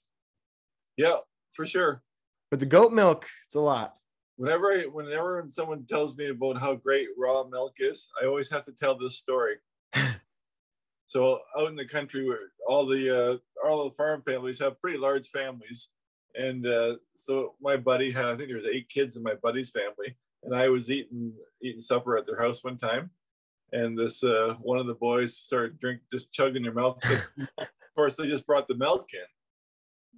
Yeah, 0.97 1.17
for 1.53 1.67
sure. 1.67 2.03
But 2.51 2.61
the 2.61 2.67
goat 2.67 2.93
milk, 2.93 3.27
it's 3.47 3.55
a 3.55 3.61
lot. 3.61 3.95
Whenever 4.37 4.73
I, 4.73 4.83
whenever 4.83 5.43
someone 5.49 5.85
tells 5.85 6.17
me 6.17 6.29
about 6.29 6.59
how 6.59 6.75
great 6.75 7.09
raw 7.17 7.45
milk 7.45 7.77
is, 7.79 8.09
I 8.21 8.27
always 8.27 8.51
have 8.51 8.65
to 8.65 8.73
tell 8.73 8.97
this 8.97 9.17
story. 9.17 9.57
so 11.07 11.41
out 11.59 11.69
in 11.69 11.77
the 11.77 11.87
country, 11.87 12.27
where 12.27 12.51
all 12.69 12.85
the 12.85 13.11
uh, 13.11 13.67
all 13.67 13.85
the 13.85 13.95
farm 13.95 14.23
families 14.27 14.59
have 14.59 14.81
pretty 14.81 14.99
large 14.99 15.29
families, 15.29 15.91
and 16.35 16.67
uh, 16.67 16.97
so 17.17 17.55
my 17.63 17.77
buddy 17.77 18.11
had 18.11 18.27
I 18.27 18.37
think 18.37 18.49
there 18.49 18.59
was 18.59 18.67
eight 18.71 18.89
kids 18.89 19.17
in 19.17 19.23
my 19.23 19.35
buddy's 19.35 19.71
family, 19.71 20.17
and 20.43 20.55
I 20.55 20.69
was 20.69 20.91
eating 20.91 21.33
eating 21.63 21.81
supper 21.81 22.17
at 22.17 22.27
their 22.27 22.41
house 22.41 22.63
one 22.63 22.77
time, 22.77 23.11
and 23.73 23.99
this 23.99 24.23
uh, 24.23 24.55
one 24.61 24.79
of 24.79 24.87
the 24.87 24.95
boys 24.95 25.37
started 25.37 25.81
drink 25.81 26.01
just 26.11 26.33
chugging 26.33 26.63
their 26.63 26.75
milk. 26.75 27.03
of 27.59 27.69
course, 27.95 28.17
they 28.17 28.27
just 28.29 28.47
brought 28.47 28.69
the 28.69 28.77
milk 28.77 29.09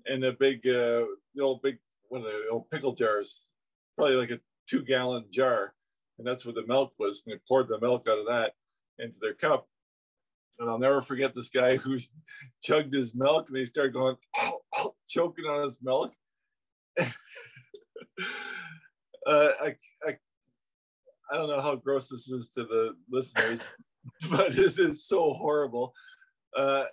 in, 0.07 0.15
in 0.15 0.25
a 0.25 0.33
big 0.33 0.67
uh, 0.67 1.07
the 1.35 1.43
old 1.43 1.63
big 1.63 1.79
one 2.09 2.23
of 2.23 2.27
the 2.27 2.49
old 2.51 2.71
pickle 2.71 2.95
jars, 2.95 3.45
probably 3.99 4.17
like 4.17 4.31
a 4.31 4.41
two 4.69 4.83
gallon 4.83 5.25
jar, 5.31 5.75
and 6.19 6.27
that's 6.27 6.47
what 6.47 6.55
the 6.55 6.67
milk 6.67 6.93
was. 6.99 7.25
And 7.27 7.35
they 7.35 7.41
poured 7.47 7.69
the 7.69 7.81
milk 7.81 8.07
out 8.09 8.19
of 8.19 8.27
that 8.29 8.53
into 8.99 9.19
their 9.19 9.35
cup. 9.35 9.67
And 10.59 10.71
I'll 10.71 10.79
never 10.79 11.01
forget 11.01 11.35
this 11.35 11.51
guy 11.51 11.77
who's 11.83 12.11
chugged 12.63 12.95
his 12.95 13.15
milk 13.15 13.49
and 13.49 13.59
he 13.59 13.67
started 13.67 13.93
going 13.93 14.17
choking 15.09 15.45
on 15.45 15.65
his 15.65 15.79
milk. 15.83 16.15
uh, 17.01 17.11
I, 19.27 19.77
I, 20.05 20.17
I 21.31 21.37
don't 21.37 21.49
know 21.49 21.61
how 21.61 21.77
gross 21.77 22.09
this 22.09 22.29
is 22.29 22.49
to 22.51 22.65
the 22.65 22.97
listeners, 23.11 23.69
but 24.31 24.53
this 24.53 24.79
is 24.79 25.07
so 25.07 25.33
horrible. 25.33 25.93
Uh, 26.57 26.85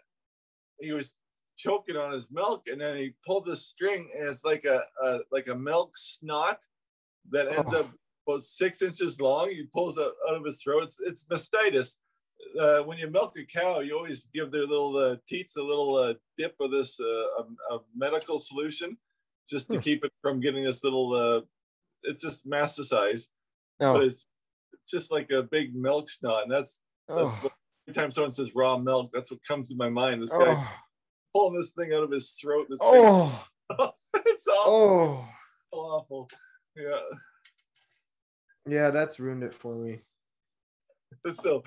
he 0.79 0.91
was 0.91 1.13
choking 1.57 1.95
on 1.95 2.11
his 2.11 2.31
milk, 2.31 2.63
and 2.67 2.79
then 2.79 2.97
he 2.97 3.15
pulled 3.25 3.45
the 3.45 3.55
string, 3.55 4.09
and 4.17 4.29
it's 4.29 4.43
like 4.43 4.65
a, 4.65 4.83
a 5.03 5.19
like 5.31 5.47
a 5.47 5.55
milk 5.55 5.93
snot 5.95 6.59
that 7.31 7.47
ends 7.47 7.73
oh. 7.73 7.81
up 7.81 7.89
about 8.27 8.43
six 8.43 8.81
inches 8.81 9.19
long. 9.19 9.49
He 9.49 9.63
pulls 9.73 9.97
it 9.97 10.07
out 10.29 10.35
of 10.35 10.45
his 10.45 10.61
throat. 10.61 10.83
It's, 10.83 10.99
it's 11.01 11.25
mastitis. 11.25 11.97
Uh, 12.59 12.81
when 12.83 12.97
you 12.97 13.09
milk 13.09 13.33
a 13.37 13.45
cow, 13.45 13.79
you 13.79 13.95
always 13.95 14.27
give 14.33 14.51
their 14.51 14.67
little 14.67 14.97
uh, 14.97 15.15
teats 15.27 15.57
a 15.57 15.63
little 15.63 15.95
uh, 15.95 16.13
dip 16.37 16.55
of 16.59 16.71
this 16.71 16.99
uh, 16.99 17.03
a, 17.03 17.75
a 17.75 17.79
medical 17.95 18.39
solution, 18.39 18.97
just 19.49 19.69
to 19.69 19.75
hmm. 19.75 19.81
keep 19.81 20.03
it 20.05 20.11
from 20.21 20.39
getting 20.39 20.63
this 20.63 20.83
little 20.83 21.13
uh, 21.13 21.41
it's 22.07 22.21
just 22.21 22.47
masticized, 22.47 23.27
oh. 23.79 23.93
but 23.93 24.03
it's 24.03 24.27
just 24.87 25.11
like 25.11 25.31
a 25.31 25.43
big 25.43 25.75
milk 25.75 26.09
snot. 26.09 26.43
And 26.43 26.51
that's 26.51 26.79
that's 27.07 27.19
oh. 27.19 27.39
what, 27.41 27.53
every 27.87 28.01
time 28.01 28.11
someone 28.11 28.31
says 28.31 28.55
raw 28.55 28.77
milk, 28.77 29.11
that's 29.13 29.31
what 29.31 29.43
comes 29.47 29.69
to 29.69 29.75
my 29.75 29.89
mind. 29.89 30.21
This 30.21 30.31
guy 30.31 30.55
oh. 30.57 30.73
pulling 31.33 31.55
this 31.55 31.71
thing 31.71 31.93
out 31.93 32.03
of 32.03 32.11
his 32.11 32.31
throat. 32.31 32.67
This 32.69 32.79
oh, 32.81 33.47
it's 34.25 34.47
awful. 34.47 35.27
Oh, 35.73 35.77
awful. 35.77 36.29
Yeah. 36.75 36.99
Yeah, 38.67 38.89
that's 38.89 39.19
ruined 39.19 39.43
it 39.43 39.53
for 39.53 39.75
me. 39.75 40.01
so, 41.33 41.63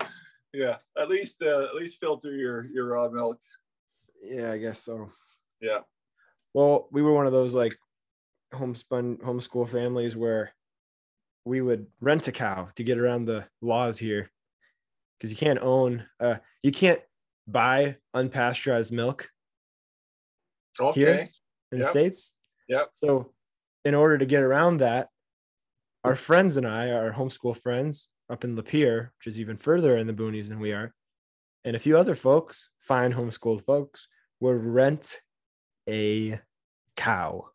yeah, 0.53 0.77
at 0.97 1.09
least 1.09 1.41
uh, 1.41 1.63
at 1.63 1.75
least 1.75 1.99
filter 1.99 2.35
your 2.35 2.65
your 2.65 2.87
raw 2.87 3.09
milk. 3.09 3.39
Yeah, 4.21 4.51
I 4.51 4.57
guess 4.57 4.83
so. 4.83 5.11
Yeah. 5.61 5.79
Well, 6.53 6.87
we 6.91 7.01
were 7.01 7.13
one 7.13 7.27
of 7.27 7.31
those 7.31 7.53
like 7.53 7.77
homespun 8.53 9.17
homeschool 9.17 9.69
families 9.69 10.17
where 10.17 10.53
we 11.45 11.61
would 11.61 11.87
rent 12.01 12.27
a 12.27 12.31
cow 12.31 12.67
to 12.75 12.83
get 12.83 12.97
around 12.97 13.25
the 13.25 13.45
laws 13.61 13.97
here 13.97 14.29
because 15.17 15.31
you 15.31 15.37
can't 15.37 15.59
own 15.61 16.05
uh 16.19 16.37
you 16.63 16.71
can't 16.71 17.01
buy 17.47 17.95
unpasteurized 18.15 18.91
milk 18.91 19.29
okay. 20.79 20.99
here 20.99 21.27
in 21.71 21.77
yep. 21.77 21.85
the 21.87 21.91
states 21.91 22.33
yep 22.67 22.89
so 22.91 23.31
in 23.85 23.95
order 23.95 24.17
to 24.17 24.25
get 24.25 24.41
around 24.41 24.77
that 24.77 25.09
our 26.03 26.15
friends 26.15 26.57
and 26.57 26.67
i 26.67 26.91
our 26.91 27.11
homeschool 27.11 27.57
friends 27.57 28.09
up 28.29 28.43
in 28.43 28.55
lapeer 28.55 29.09
which 29.17 29.27
is 29.27 29.39
even 29.39 29.57
further 29.57 29.97
in 29.97 30.07
the 30.07 30.13
boonies 30.13 30.49
than 30.49 30.59
we 30.59 30.71
are 30.71 30.93
and 31.65 31.75
a 31.75 31.79
few 31.79 31.97
other 31.97 32.15
folks 32.15 32.69
fine 32.79 33.13
homeschooled 33.13 33.65
folks 33.65 34.07
would 34.39 34.63
rent 34.63 35.19
a 35.89 36.39
cow 36.95 37.49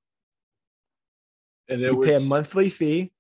and 1.69 1.83
it 1.83 1.97
we 1.97 2.07
pay 2.07 2.15
a 2.15 2.21
monthly 2.21 2.71
fee. 2.71 3.13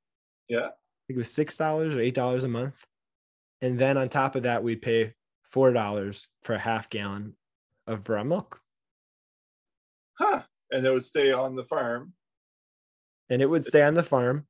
Yeah. 0.48 0.66
I 0.66 1.06
think 1.06 1.16
it 1.16 1.18
was 1.18 1.30
six 1.30 1.56
dollars 1.56 1.94
or 1.94 2.00
eight 2.00 2.14
dollars 2.14 2.44
a 2.44 2.48
month. 2.48 2.84
And 3.62 3.78
then 3.78 3.96
on 3.96 4.08
top 4.08 4.36
of 4.36 4.42
that, 4.42 4.62
we'd 4.62 4.82
pay 4.82 5.14
four 5.42 5.72
dollars 5.72 6.28
for 6.42 6.54
a 6.54 6.58
half 6.58 6.90
gallon 6.90 7.34
of 7.86 8.08
raw 8.08 8.24
milk. 8.24 8.60
Huh. 10.18 10.42
And 10.70 10.86
it 10.86 10.92
would 10.92 11.04
stay 11.04 11.32
on 11.32 11.54
the 11.54 11.64
farm. 11.64 12.12
And 13.30 13.40
it 13.40 13.46
would 13.46 13.64
stay 13.64 13.82
on 13.82 13.94
the 13.94 14.02
farm. 14.02 14.46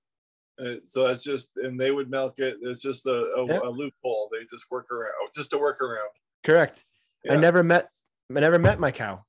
Uh, 0.59 0.77
so 0.85 1.07
that's 1.07 1.23
just, 1.23 1.57
and 1.57 1.81
they 1.81 1.91
would 1.91 2.11
milk 2.11 2.39
it. 2.39 2.59
It's 2.63 2.83
just 2.83 3.07
a, 3.07 3.35
a, 3.37 3.47
yep. 3.47 3.63
a 3.63 3.69
loophole. 3.69 4.29
They 4.33 4.45
just 4.51 4.71
work 4.71 4.91
around, 4.91 5.13
just 5.35 5.53
a 5.53 5.59
work 5.59 5.81
around. 5.81 6.11
Correct. 6.45 6.85
Yeah. 7.25 7.35
I 7.35 7.37
never 7.37 7.63
met, 7.63 7.89
I 8.31 8.41
never 8.41 8.59
met 8.59 8.79
my 8.79 8.91
cow. 8.91 9.25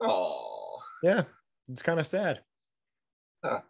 Oh. 0.00 0.78
Yeah, 1.02 1.22
it's 1.68 1.82
kind 1.82 1.98
of 1.98 2.06
sad. 2.06 2.40
Huh. 3.44 3.62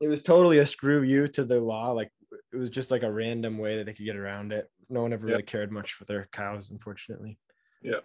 It 0.00 0.08
was 0.08 0.22
totally 0.22 0.58
a 0.58 0.66
screw 0.66 1.02
you 1.02 1.28
to 1.28 1.44
the 1.44 1.60
law. 1.60 1.92
Like 1.92 2.10
it 2.52 2.56
was 2.56 2.70
just 2.70 2.90
like 2.90 3.02
a 3.02 3.12
random 3.12 3.58
way 3.58 3.76
that 3.76 3.86
they 3.86 3.92
could 3.92 4.06
get 4.06 4.16
around 4.16 4.52
it. 4.52 4.68
No 4.88 5.02
one 5.02 5.12
ever 5.12 5.26
really 5.26 5.42
cared 5.42 5.70
much 5.70 5.92
for 5.92 6.04
their 6.06 6.26
cows, 6.32 6.70
unfortunately. 6.70 7.38
Yeah. 7.82 8.00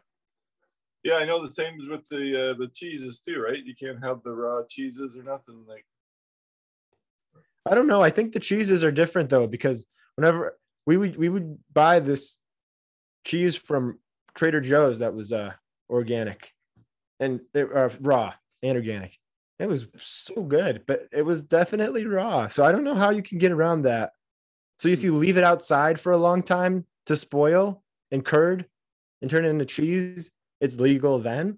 Yeah, 1.05 1.17
I 1.17 1.25
know 1.25 1.39
the 1.39 1.51
same 1.51 1.79
as 1.79 1.87
with 1.87 2.09
the 2.09 2.49
uh, 2.49 2.53
the 2.55 2.67
cheeses 2.67 3.19
too, 3.19 3.39
right? 3.39 3.63
You 3.63 3.75
can't 3.75 4.03
have 4.03 4.23
the 4.23 4.31
raw 4.31 4.63
cheeses 4.67 5.15
or 5.15 5.21
nothing 5.21 5.63
like. 5.67 5.85
I 7.63 7.75
don't 7.75 7.85
know. 7.85 8.01
I 8.01 8.09
think 8.09 8.33
the 8.33 8.39
cheeses 8.39 8.83
are 8.83 8.91
different 8.91 9.29
though, 9.29 9.45
because 9.45 9.85
whenever 10.15 10.57
we 10.87 10.97
would 10.97 11.15
we 11.15 11.29
would 11.29 11.59
buy 11.71 11.99
this 11.99 12.39
cheese 13.23 13.55
from 13.55 13.99
Trader 14.33 14.61
Joe's 14.61 14.97
that 14.97 15.13
was 15.13 15.31
uh 15.31 15.53
organic, 15.91 16.51
and 17.19 17.39
they 17.53 17.61
are 17.61 17.91
raw 18.01 18.33
and 18.63 18.75
organic, 18.75 19.15
it 19.59 19.69
was 19.69 19.87
so 19.97 20.41
good, 20.41 20.85
but 20.87 21.07
it 21.11 21.21
was 21.21 21.43
definitely 21.43 22.07
raw. 22.07 22.47
So 22.47 22.65
I 22.65 22.71
don't 22.71 22.83
know 22.83 22.95
how 22.95 23.11
you 23.11 23.21
can 23.21 23.37
get 23.37 23.51
around 23.51 23.83
that. 23.83 24.13
So 24.79 24.89
if 24.89 25.03
you 25.03 25.15
leave 25.15 25.37
it 25.37 25.43
outside 25.43 25.99
for 25.99 26.13
a 26.13 26.17
long 26.17 26.41
time 26.41 26.87
to 27.05 27.15
spoil 27.15 27.83
and 28.09 28.25
curd 28.25 28.65
and 29.21 29.29
turn 29.29 29.45
it 29.45 29.49
into 29.49 29.65
cheese, 29.65 30.31
it's 30.61 30.79
legal 30.79 31.19
then. 31.19 31.57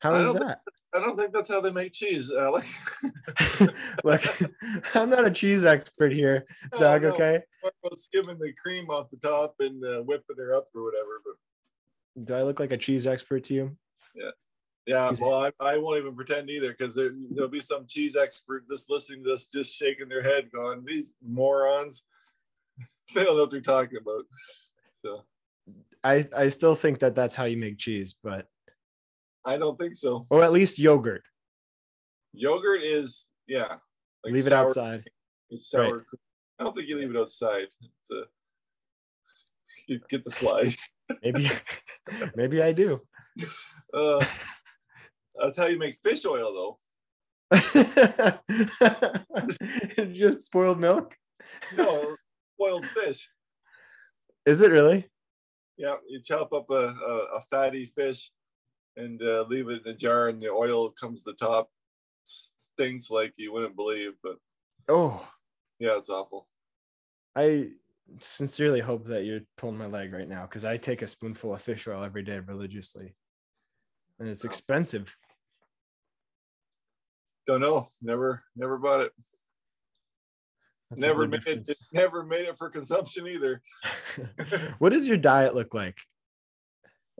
How 0.00 0.14
is 0.14 0.32
that? 0.34 0.60
I 0.94 1.00
don't 1.00 1.16
think 1.16 1.32
that's 1.32 1.48
how 1.48 1.60
they 1.60 1.70
make 1.70 1.92
cheese, 1.92 2.32
Alec. 2.32 2.64
Look, 4.04 4.22
I'm 4.94 5.10
not 5.10 5.26
a 5.26 5.30
cheese 5.30 5.64
expert 5.64 6.12
here, 6.12 6.46
Doug. 6.78 7.02
no, 7.02 7.08
Okay. 7.10 7.42
about 7.62 7.98
skimming 7.98 8.38
the 8.38 8.52
cream 8.54 8.88
off 8.88 9.10
the 9.10 9.16
top 9.18 9.56
and 9.60 9.84
uh, 9.84 10.00
whipping 10.02 10.36
her 10.38 10.54
up 10.54 10.68
or 10.74 10.84
whatever. 10.84 11.20
But 12.16 12.24
Do 12.26 12.34
I 12.34 12.42
look 12.42 12.58
like 12.60 12.72
a 12.72 12.76
cheese 12.78 13.06
expert 13.06 13.44
to 13.44 13.54
you? 13.54 13.76
yeah, 14.86 15.10
Is- 15.10 15.20
well, 15.20 15.34
I, 15.44 15.52
I 15.60 15.76
won't 15.76 15.98
even 15.98 16.14
pretend 16.14 16.48
either 16.48 16.70
because 16.70 16.94
there, 16.94 17.10
there'll 17.32 17.50
be 17.50 17.60
some 17.60 17.84
cheese 17.86 18.16
expert 18.16 18.64
just 18.70 18.88
listening 18.88 19.24
to 19.24 19.30
this, 19.32 19.48
just 19.48 19.74
shaking 19.74 20.08
their 20.08 20.22
head, 20.22 20.50
going, 20.50 20.84
"These 20.86 21.16
morons, 21.22 22.04
they 23.14 23.24
don't 23.24 23.34
know 23.36 23.42
what 23.42 23.50
they're 23.50 23.60
talking 23.60 23.98
about." 24.00 24.24
So 25.04 25.24
I 26.04 26.26
I 26.36 26.48
still 26.48 26.74
think 26.74 27.00
that 27.00 27.14
that's 27.14 27.34
how 27.34 27.44
you 27.44 27.56
make 27.56 27.78
cheese, 27.78 28.14
but 28.22 28.46
I 29.44 29.56
don't 29.56 29.78
think 29.78 29.94
so. 29.94 30.24
or 30.30 30.42
at 30.42 30.52
least 30.52 30.78
yogurt. 30.78 31.22
Yogurt 32.32 32.82
is 32.82 33.26
yeah. 33.46 33.76
like 34.24 34.34
Leave 34.34 34.46
it 34.46 34.52
outside. 34.52 35.04
It's 35.50 35.70
sour. 35.70 35.98
Right. 35.98 36.04
I 36.58 36.64
don't 36.64 36.74
think 36.74 36.88
you 36.88 36.96
leave 36.96 37.10
it 37.10 37.16
outside. 37.16 37.68
A, 38.12 38.14
you 39.86 40.00
get 40.08 40.24
the 40.24 40.30
flies. 40.30 40.88
Maybe 41.22 41.48
maybe 42.36 42.62
I 42.62 42.72
do. 42.72 43.00
Uh, 43.94 44.24
that's 45.40 45.56
how 45.56 45.66
you 45.66 45.78
make 45.78 45.96
fish 46.02 46.26
oil, 46.26 46.78
though. 47.50 47.50
Just 50.12 50.42
spoiled 50.42 50.80
milk. 50.80 51.16
No, 51.74 52.16
spoiled 52.54 52.86
fish. 52.86 53.26
Is 54.44 54.60
it 54.60 54.70
really? 54.70 55.08
Yeah, 55.78 55.94
you 56.08 56.20
chop 56.20 56.52
up 56.52 56.68
a, 56.70 56.88
a, 56.88 57.36
a 57.36 57.40
fatty 57.40 57.86
fish 57.86 58.30
and 58.96 59.22
uh, 59.22 59.44
leave 59.48 59.68
it 59.68 59.86
in 59.86 59.92
a 59.92 59.96
jar, 59.96 60.28
and 60.28 60.42
the 60.42 60.48
oil 60.48 60.90
comes 60.90 61.22
to 61.22 61.30
the 61.30 61.36
top. 61.36 61.70
Stinks 62.24 63.10
like 63.10 63.32
you 63.36 63.52
wouldn't 63.52 63.76
believe, 63.76 64.12
but 64.22 64.36
Oh, 64.88 65.30
yeah, 65.78 65.96
it's 65.96 66.08
awful. 66.08 66.48
I 67.36 67.70
sincerely 68.20 68.80
hope 68.80 69.06
that 69.06 69.24
you're 69.24 69.42
pulling 69.56 69.76
my 69.76 69.86
leg 69.86 70.12
right 70.12 70.28
now 70.28 70.42
because 70.42 70.64
I 70.64 70.78
take 70.78 71.02
a 71.02 71.08
spoonful 71.08 71.54
of 71.54 71.62
fish 71.62 71.86
oil 71.86 72.02
every 72.02 72.22
day 72.22 72.38
religiously, 72.38 73.14
and 74.18 74.28
it's 74.28 74.44
expensive. 74.44 75.14
Don't 77.46 77.60
know. 77.60 77.86
Never, 78.02 78.42
never 78.56 78.78
bought 78.78 79.02
it. 79.02 79.12
That's 80.90 81.02
never 81.02 81.28
made 81.28 81.46
it. 81.46 81.68
Never 81.92 82.24
made 82.24 82.46
it 82.46 82.56
for 82.56 82.70
consumption 82.70 83.26
either. 83.26 83.60
what 84.78 84.92
does 84.92 85.06
your 85.06 85.18
diet 85.18 85.54
look 85.54 85.74
like? 85.74 85.98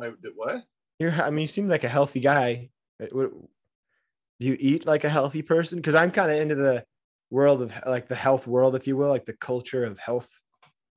I 0.01 0.13
what? 0.37 0.65
You're, 0.99 1.13
I 1.13 1.31
mean, 1.31 1.43
you 1.43 1.47
seem 1.47 1.69
like 1.69 1.85
a 1.85 1.89
healthy 1.89 2.21
guy. 2.21 2.71
Uh, 3.03 3.07
What, 3.13 3.31
do 4.41 4.47
you 4.47 4.57
eat 4.59 4.87
like 4.87 5.05
a 5.05 5.09
healthy 5.11 5.43
person? 5.43 5.79
Because 5.79 5.95
I'm 5.95 6.11
kind 6.11 6.31
of 6.31 6.39
into 6.39 6.55
the 6.55 6.85
world 7.31 7.61
of 7.63 7.73
like 7.87 8.09
the 8.09 8.15
health 8.15 8.47
world, 8.47 8.75
if 8.75 8.87
you 8.87 8.97
will, 8.97 9.09
like 9.09 9.27
the 9.27 9.37
culture 9.37 9.85
of 9.85 9.99
health. 9.99 10.31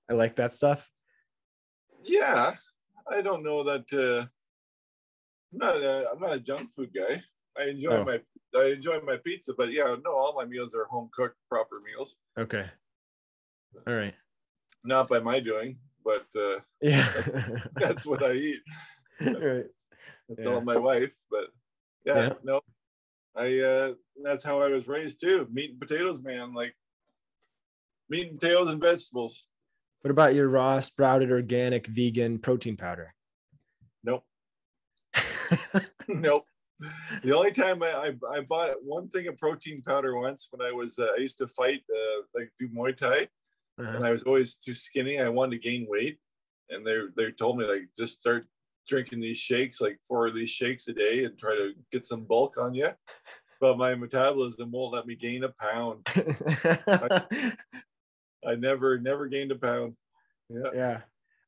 I 0.09 0.13
like 0.13 0.35
that 0.35 0.53
stuff. 0.53 0.89
Yeah, 2.03 2.53
I 3.09 3.21
don't 3.21 3.43
know 3.43 3.63
that. 3.63 3.85
Uh, 3.91 4.27
I'm 5.51 5.57
not. 5.57 5.75
A, 5.83 6.09
I'm 6.11 6.19
not 6.19 6.33
a 6.33 6.39
junk 6.39 6.71
food 6.71 6.91
guy. 6.95 7.21
I 7.59 7.65
enjoy 7.69 7.97
Oh. 7.97 8.05
my. 8.05 8.21
I 8.55 8.65
enjoy 8.67 8.99
my 9.01 9.17
pizza, 9.17 9.53
but 9.57 9.71
yeah, 9.71 9.95
no, 10.03 10.11
all 10.13 10.33
my 10.35 10.45
meals 10.45 10.73
are 10.73 10.85
home 10.85 11.09
cooked, 11.13 11.37
proper 11.49 11.79
meals. 11.85 12.17
Okay. 12.37 12.65
All 13.87 13.93
right. 13.93 14.13
Not 14.83 15.07
by 15.07 15.19
my 15.19 15.39
doing, 15.39 15.77
but 16.03 16.25
uh, 16.35 16.59
Yeah. 16.81 17.11
that's 17.75 18.05
what 18.05 18.23
I 18.23 18.33
eat. 18.33 18.61
All 19.25 19.33
right. 19.33 19.65
That's 20.29 20.45
Yeah. 20.45 20.53
all 20.53 20.61
my 20.61 20.77
wife. 20.77 21.15
But 21.29 21.47
yeah, 22.05 22.17
Yeah. 22.27 22.33
no, 22.43 22.61
I. 23.35 23.59
uh 23.59 23.93
That's 24.23 24.43
how 24.43 24.61
I 24.61 24.69
was 24.69 24.87
raised 24.87 25.19
too. 25.21 25.47
Meat 25.51 25.71
and 25.71 25.79
potatoes, 25.79 26.21
man. 26.23 26.53
Like 26.53 26.75
meat 28.09 28.29
and 28.31 28.39
potatoes 28.39 28.71
and 28.71 28.81
vegetables. 28.81 29.45
What 30.01 30.11
about 30.11 30.33
your 30.35 30.47
raw 30.49 30.79
sprouted 30.79 31.31
organic 31.31 31.85
vegan 31.87 32.39
protein 32.39 32.75
powder? 32.77 33.13
Nope. 34.03 34.25
nope. 36.07 36.45
The 37.23 37.35
only 37.35 37.51
time 37.51 37.83
I, 37.83 37.91
I, 38.07 38.37
I 38.37 38.41
bought 38.41 38.83
one 38.83 39.07
thing 39.07 39.27
of 39.27 39.37
protein 39.37 39.81
powder 39.81 40.17
once 40.17 40.47
when 40.51 40.65
I 40.67 40.71
was 40.71 40.97
uh, 40.97 41.09
I 41.15 41.19
used 41.21 41.37
to 41.39 41.47
fight 41.47 41.83
uh, 41.93 42.21
like 42.33 42.51
do 42.59 42.67
Muay 42.69 42.95
Thai 42.95 43.27
and 43.77 43.87
Uh-huh. 43.97 44.05
I 44.05 44.11
was 44.11 44.23
always 44.23 44.57
too 44.57 44.73
skinny. 44.73 45.19
I 45.19 45.29
wanted 45.29 45.61
to 45.61 45.69
gain 45.69 45.87
weight, 45.89 46.19
and 46.69 46.85
they 46.85 46.99
they 47.15 47.31
told 47.31 47.57
me 47.57 47.65
like 47.65 47.89
just 47.97 48.19
start 48.19 48.45
drinking 48.87 49.19
these 49.19 49.37
shakes, 49.37 49.81
like 49.81 49.99
four 50.07 50.27
of 50.27 50.33
these 50.33 50.49
shakes 50.49 50.87
a 50.87 50.93
day, 50.93 51.23
and 51.25 51.37
try 51.37 51.55
to 51.55 51.73
get 51.91 52.05
some 52.05 52.23
bulk 52.23 52.57
on 52.57 52.73
you. 52.73 52.89
But 53.59 53.77
my 53.77 53.95
metabolism 53.95 54.71
won't 54.71 54.93
let 54.93 55.05
me 55.05 55.15
gain 55.15 55.43
a 55.43 55.49
pound. 55.49 56.07
I 58.45 58.55
never 58.55 58.99
never 58.99 59.27
gained 59.27 59.51
a 59.51 59.55
pound. 59.55 59.95
Yeah. 60.49 60.71
yeah. 60.73 61.01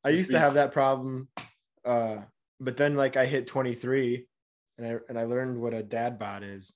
I 0.03 0.09
used 0.09 0.31
to 0.31 0.39
have 0.39 0.55
that 0.55 0.71
problem. 0.71 1.29
Uh, 1.83 2.17
but 2.59 2.77
then 2.77 2.95
like 2.95 3.17
I 3.17 3.25
hit 3.25 3.47
23 3.47 4.27
and 4.77 4.87
I 4.87 4.95
and 5.09 5.19
I 5.19 5.23
learned 5.23 5.59
what 5.59 5.73
a 5.73 5.83
dad 5.83 6.19
bod 6.19 6.43
is. 6.43 6.73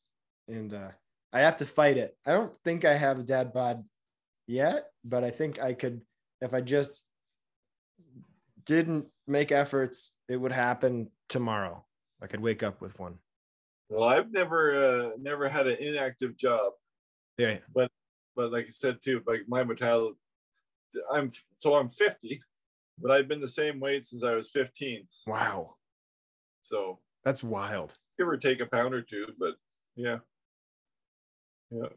And 0.47 0.73
uh 0.73 0.89
I 1.33 1.39
have 1.41 1.57
to 1.57 1.65
fight 1.65 1.97
it. 1.97 2.15
I 2.25 2.31
don't 2.31 2.55
think 2.63 2.85
I 2.85 2.93
have 2.93 3.19
a 3.19 3.23
dad 3.23 3.53
bod 3.53 3.83
yet, 4.47 4.87
but 5.03 5.23
I 5.23 5.29
think 5.29 5.61
I 5.61 5.73
could 5.73 6.01
if 6.41 6.53
I 6.53 6.61
just 6.61 7.03
didn't 8.65 9.07
make 9.27 9.51
efforts, 9.51 10.13
it 10.27 10.37
would 10.37 10.51
happen 10.51 11.09
tomorrow. 11.29 11.85
I 12.21 12.27
could 12.27 12.41
wake 12.41 12.63
up 12.63 12.81
with 12.81 12.97
one. 12.99 13.17
Well, 13.89 14.03
I've 14.03 14.31
never 14.31 14.75
uh, 14.75 15.09
never 15.19 15.47
had 15.47 15.67
an 15.67 15.77
inactive 15.79 16.37
job. 16.37 16.73
Yeah. 17.37 17.59
but 17.73 17.91
like 18.35 18.65
I 18.65 18.71
said 18.71 18.99
too, 19.01 19.21
like 19.25 19.41
my 19.47 19.63
metabolism, 19.63 20.17
I'm 21.11 21.29
so 21.55 21.75
I'm 21.75 21.87
50, 21.87 22.41
but 22.99 23.11
I've 23.11 23.27
been 23.27 23.39
the 23.39 23.47
same 23.47 23.79
weight 23.79 24.05
since 24.05 24.23
I 24.23 24.33
was 24.33 24.49
15. 24.49 25.07
Wow. 25.27 25.75
So 26.61 26.99
That's 27.27 27.43
wild. 27.43 27.93
give 28.17 28.29
or 28.29 28.37
take 28.37 28.61
a 28.61 28.65
pound 28.65 28.93
or 28.93 29.01
two, 29.01 29.25
but 29.37 29.55
yeah, 29.97 30.19
yeah. 31.69 31.87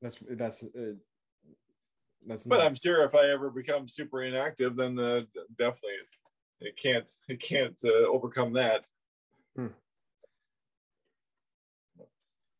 That's 0.00 0.16
that's 0.30 0.64
uh, 0.64 0.94
that's 2.26 2.46
But 2.46 2.62
I'm 2.62 2.74
sure 2.74 3.04
if 3.04 3.14
I 3.14 3.28
ever 3.28 3.50
become 3.50 3.86
super 3.86 4.22
inactive, 4.22 4.74
then 4.74 4.98
uh, 4.98 5.20
definitely 5.58 5.96
it 6.60 6.78
can't 6.78 7.10
it 7.28 7.40
can't 7.40 7.78
uh, 7.84 8.08
overcome 8.08 8.54
that. 8.54 8.86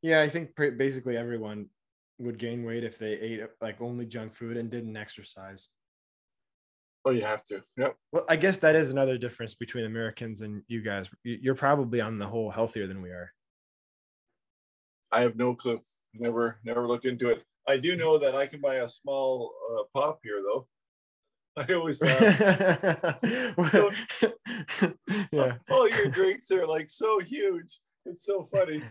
Yeah, 0.03 0.21
I 0.21 0.29
think 0.29 0.55
basically 0.55 1.17
everyone 1.17 1.71
would 2.19 2.39
gain 2.39 2.65
weight 2.65 2.85
if 2.85 2.99
they 2.99 3.15
ate 3.15 3.41
like 3.63 3.81
only 3.81 4.05
junk 4.05 4.35
food 4.35 4.59
and 4.59 4.71
didn't 4.71 4.99
exercise. 4.99 5.71
Oh, 7.05 7.11
you 7.11 7.23
have 7.23 7.45
to. 7.45 7.63
Yep. 7.77 7.97
Well, 8.13 8.25
I 8.29 8.37
guess 8.37 8.59
that 8.59 8.75
is 8.77 8.91
another 8.91 9.19
difference 9.19 9.55
between 9.55 9.85
Americans 9.85 10.41
and 10.41 10.63
you 10.69 10.81
guys. 10.81 11.11
You- 11.23 11.39
You're 11.43 11.55
probably 11.55 12.01
on 12.01 12.19
the 12.19 12.27
whole 12.27 12.51
healthier 12.51 12.87
than 12.87 13.03
we 13.03 13.11
are. 13.11 13.31
I 15.13 15.21
have 15.21 15.37
no 15.37 15.55
clue. 15.55 15.81
Never 16.15 16.61
never 16.65 16.87
looked 16.89 17.05
into 17.05 17.29
it. 17.31 17.45
I 17.69 17.77
do 17.77 17.97
know 17.97 18.19
that 18.19 18.35
I 18.35 18.47
can 18.47 18.61
buy 18.61 18.77
a 18.77 18.89
small 18.89 19.53
uh, 19.79 19.83
pop 19.93 20.21
here 20.23 20.43
though. 20.43 20.67
I 21.57 21.73
always 21.75 22.01
laugh. 22.03 22.21
yeah, 25.33 25.57
All 25.71 25.89
your 25.89 26.09
drinks 26.09 26.51
are 26.51 26.67
like 26.67 26.89
so 26.91 27.21
huge. 27.21 27.79
It's 28.07 28.25
so 28.25 28.49
funny. 28.53 28.83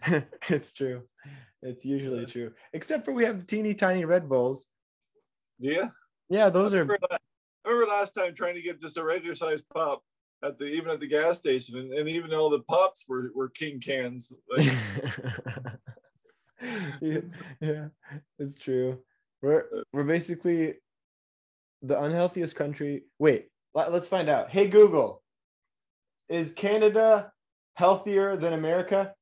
it's 0.49 0.73
true. 0.73 1.03
It's 1.61 1.85
usually 1.85 2.25
true, 2.25 2.51
except 2.73 3.05
for 3.05 3.11
we 3.13 3.25
have 3.25 3.37
the 3.37 3.43
teeny 3.45 3.73
tiny 3.73 4.05
Red 4.05 4.27
Bulls. 4.29 4.67
Do 5.61 5.67
you? 5.69 5.89
Yeah, 6.29 6.49
those 6.49 6.73
are. 6.73 6.87
Remember, 7.65 7.65
I 7.65 7.69
remember 7.69 7.91
last 7.91 8.11
time 8.11 8.35
trying 8.35 8.55
to 8.55 8.61
get 8.61 8.81
just 8.81 8.97
a 8.97 9.03
regular 9.03 9.35
sized 9.35 9.67
pop 9.69 10.03
at 10.43 10.57
the 10.57 10.65
even 10.65 10.91
at 10.91 10.99
the 10.99 11.07
gas 11.07 11.37
station, 11.37 11.77
and, 11.77 11.93
and 11.93 12.09
even 12.09 12.33
all 12.33 12.49
the 12.49 12.59
pops 12.61 13.05
were, 13.07 13.31
were 13.33 13.49
king 13.49 13.79
cans. 13.79 14.33
Like, 14.49 14.71
yeah, 17.01 17.19
yeah, 17.61 17.87
it's 18.39 18.55
true. 18.55 18.99
We're 19.41 19.65
we're 19.91 20.03
basically 20.03 20.75
the 21.81 22.01
unhealthiest 22.01 22.55
country. 22.55 23.03
Wait, 23.19 23.47
let- 23.73 23.91
let's 23.91 24.07
find 24.07 24.29
out. 24.29 24.49
Hey 24.49 24.67
Google, 24.67 25.21
is 26.29 26.51
Canada 26.51 27.31
healthier 27.75 28.35
than 28.35 28.53
America? 28.53 29.13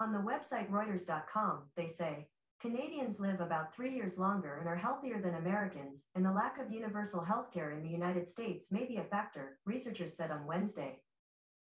On 0.00 0.12
the 0.12 0.18
website 0.18 0.70
Reuters.com, 0.70 1.64
they 1.76 1.86
say 1.86 2.26
Canadians 2.60 3.18
live 3.18 3.40
about 3.40 3.74
three 3.74 3.94
years 3.94 4.18
longer 4.18 4.58
and 4.58 4.68
are 4.68 4.76
healthier 4.76 5.18
than 5.20 5.34
Americans, 5.36 6.04
and 6.14 6.24
the 6.24 6.30
lack 6.30 6.58
of 6.58 6.70
universal 6.70 7.24
health 7.24 7.46
care 7.52 7.70
in 7.70 7.82
the 7.82 7.88
United 7.88 8.28
States 8.28 8.70
may 8.70 8.84
be 8.84 8.96
a 8.98 9.04
factor, 9.04 9.58
researchers 9.64 10.14
said 10.14 10.30
on 10.30 10.46
Wednesday. 10.46 10.98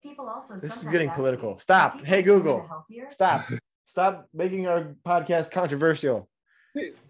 People 0.03 0.27
also 0.27 0.55
This 0.55 0.83
is 0.83 0.91
getting 0.91 1.09
political. 1.11 1.53
you, 1.53 1.59
Stop. 1.59 2.03
Hey, 2.03 2.21
Google. 2.21 2.69
Stop. 3.07 3.41
Stop 3.85 4.27
making 4.33 4.67
our 4.67 4.95
podcast 5.05 5.51
controversial. 5.51 6.29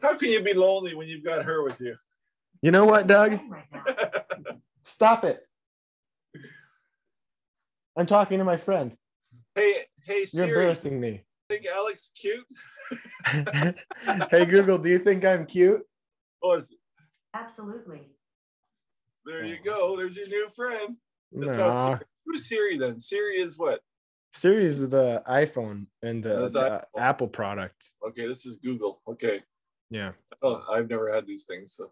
how 0.02 0.16
can 0.16 0.30
you 0.30 0.44
be 0.44 0.54
lonely 0.54 0.94
when 0.94 1.08
you've 1.08 1.24
got 1.24 1.44
her 1.46 1.64
with 1.64 1.82
you? 1.82 1.96
You 2.62 2.70
know 2.70 2.86
what, 2.86 3.08
Doug? 3.08 3.32
Saying 3.32 3.50
Right 3.50 3.66
now. 3.72 3.84
Stop 4.86 5.24
it. 5.24 5.42
I'm 7.98 8.06
talking 8.06 8.38
to 8.38 8.44
my 8.44 8.58
friend. 8.58 8.96
Hey, 9.56 9.86
hey, 10.06 10.26
You're 10.34 10.46
embarrassing 10.46 11.00
me. 11.00 11.24
Think 11.52 11.66
Alex 11.66 12.12
cute? 12.16 12.46
hey 14.32 14.46
Google, 14.46 14.78
do 14.78 14.90
you 14.90 14.98
think 15.00 15.26
I'm 15.26 15.46
cute? 15.46 15.82
Oh, 16.44 16.54
it's, 16.54 16.74
Absolutely. 17.34 18.10
there 19.26 19.44
you 19.46 19.58
go. 19.64 19.96
There's 19.98 20.18
your 20.18 20.28
new 20.28 20.48
friend. 20.50 20.96
It's 21.34 21.48
Nah. 21.48 21.94
Siri. 21.96 22.06
Who's 22.26 22.46
Siri 22.48 22.78
then? 22.78 23.00
Siri 23.00 23.36
is 23.38 23.58
what? 23.58 23.82
Siri 24.34 24.66
is 24.66 24.88
the 24.90 25.22
iPhone 25.28 25.88
and 26.04 26.24
the, 26.24 26.48
the 26.48 26.48
iPhone. 26.48 26.84
Apple 26.98 27.28
product. 27.28 27.94
Okay, 28.08 28.28
this 28.28 28.46
is 28.46 28.58
Google. 28.58 29.02
Okay. 29.08 29.42
Yeah. 29.90 30.12
Oh, 30.42 30.64
I've 30.72 30.90
never 30.90 31.14
had 31.14 31.28
these 31.28 31.44
things, 31.44 31.74
so 31.76 31.92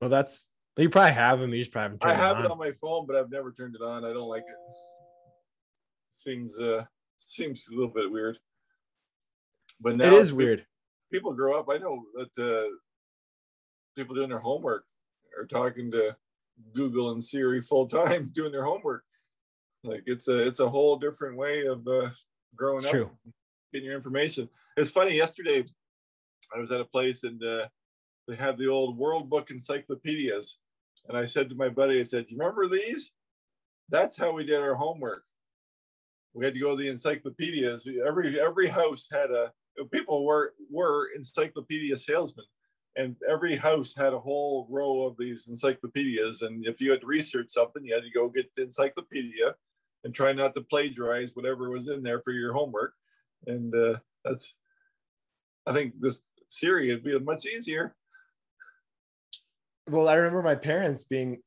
Well, 0.00 0.10
that's 0.10 0.48
you 0.78 0.88
probably 0.88 1.12
have 1.12 1.40
them. 1.40 1.52
You 1.52 1.60
just 1.60 1.72
probably 1.72 1.98
haven't 2.00 2.04
I 2.06 2.14
have 2.14 2.36
it 2.38 2.40
it 2.40 2.46
on. 2.46 2.52
on 2.52 2.58
my 2.58 2.70
phone, 2.70 3.06
but 3.06 3.16
I've 3.16 3.30
never 3.30 3.52
turned 3.52 3.74
it 3.74 3.82
on. 3.82 4.04
I 4.04 4.12
don't 4.12 4.28
like 4.28 4.44
it. 4.46 4.74
Seems 6.08 6.58
uh 6.58 6.84
seems 7.16 7.68
a 7.68 7.74
little 7.74 7.92
bit 7.92 8.10
weird. 8.10 8.38
But 9.80 9.96
now 9.96 10.06
It 10.06 10.12
is 10.14 10.32
weird. 10.32 10.64
People 11.12 11.32
grow 11.32 11.58
up. 11.58 11.68
I 11.70 11.78
know 11.78 12.02
that 12.14 12.42
uh, 12.42 12.68
people 13.96 14.14
doing 14.14 14.28
their 14.28 14.38
homework 14.38 14.84
are 15.38 15.46
talking 15.46 15.90
to 15.92 16.16
Google 16.74 17.12
and 17.12 17.22
Siri 17.22 17.60
full 17.60 17.86
time 17.86 18.24
doing 18.34 18.52
their 18.52 18.64
homework. 18.64 19.04
Like 19.84 20.02
it's 20.06 20.28
a 20.28 20.38
it's 20.38 20.60
a 20.60 20.68
whole 20.68 20.96
different 20.96 21.36
way 21.36 21.64
of 21.66 21.86
uh, 21.86 22.10
growing 22.56 22.78
It's 22.78 22.86
up, 22.86 22.90
true. 22.90 23.10
getting 23.72 23.86
your 23.86 23.94
information. 23.96 24.48
It's 24.76 24.90
funny. 24.90 25.16
Yesterday, 25.16 25.64
I 26.54 26.58
was 26.58 26.72
at 26.72 26.80
a 26.80 26.84
place 26.84 27.22
and 27.22 27.42
uh, 27.44 27.68
they 28.26 28.34
had 28.34 28.58
the 28.58 28.66
old 28.68 28.98
World 28.98 29.30
Book 29.30 29.50
encyclopedias, 29.50 30.58
and 31.08 31.16
I 31.16 31.24
said 31.26 31.48
to 31.48 31.54
my 31.54 31.68
buddy, 31.68 32.00
I 32.00 32.02
said, 32.02 32.26
"You 32.28 32.38
remember 32.38 32.68
these? 32.68 33.12
That's 33.88 34.16
how 34.18 34.32
we 34.32 34.44
did 34.44 34.60
our 34.60 34.74
homework. 34.74 35.22
We 36.34 36.44
had 36.44 36.54
to 36.54 36.60
go 36.60 36.76
to 36.76 36.82
the 36.82 36.88
encyclopedias. 36.90 37.88
Every 38.04 38.38
every 38.40 38.66
house 38.66 39.08
had 39.10 39.30
a 39.30 39.52
people 39.86 40.24
were 40.24 40.54
were 40.70 41.10
encyclopedia 41.14 41.96
salesmen." 41.96 42.46
And 42.96 43.14
every 43.28 43.54
house 43.54 43.94
had 43.94 44.12
a 44.12 44.18
whole 44.18 44.66
row 44.68 45.02
of 45.02 45.16
these 45.16 45.46
encyclopedias. 45.46 46.42
And 46.42 46.66
if 46.66 46.80
you 46.80 46.90
had 46.90 47.02
to 47.02 47.06
research 47.06 47.50
something, 47.50 47.84
you 47.84 47.94
had 47.94 48.02
to 48.02 48.10
go 48.10 48.28
get 48.28 48.52
the 48.56 48.62
encyclopedia 48.62 49.54
and 50.02 50.12
try 50.12 50.32
not 50.32 50.52
to 50.54 50.62
plagiarize 50.62 51.36
whatever 51.36 51.70
was 51.70 51.86
in 51.86 52.02
there 52.02 52.20
for 52.20 52.32
your 52.32 52.52
homework. 52.52 52.94
And 53.46 53.72
uh, 53.72 53.98
that's, 54.24 54.56
I 55.64 55.72
think 55.72 55.94
this 56.00 56.22
Siri 56.48 56.90
would 56.90 57.04
be 57.04 57.16
much 57.20 57.46
easier. 57.46 57.94
Well, 59.88 60.08
I 60.08 60.14
remember 60.14 60.42
my 60.42 60.56
parents 60.56 61.04
being 61.04 61.38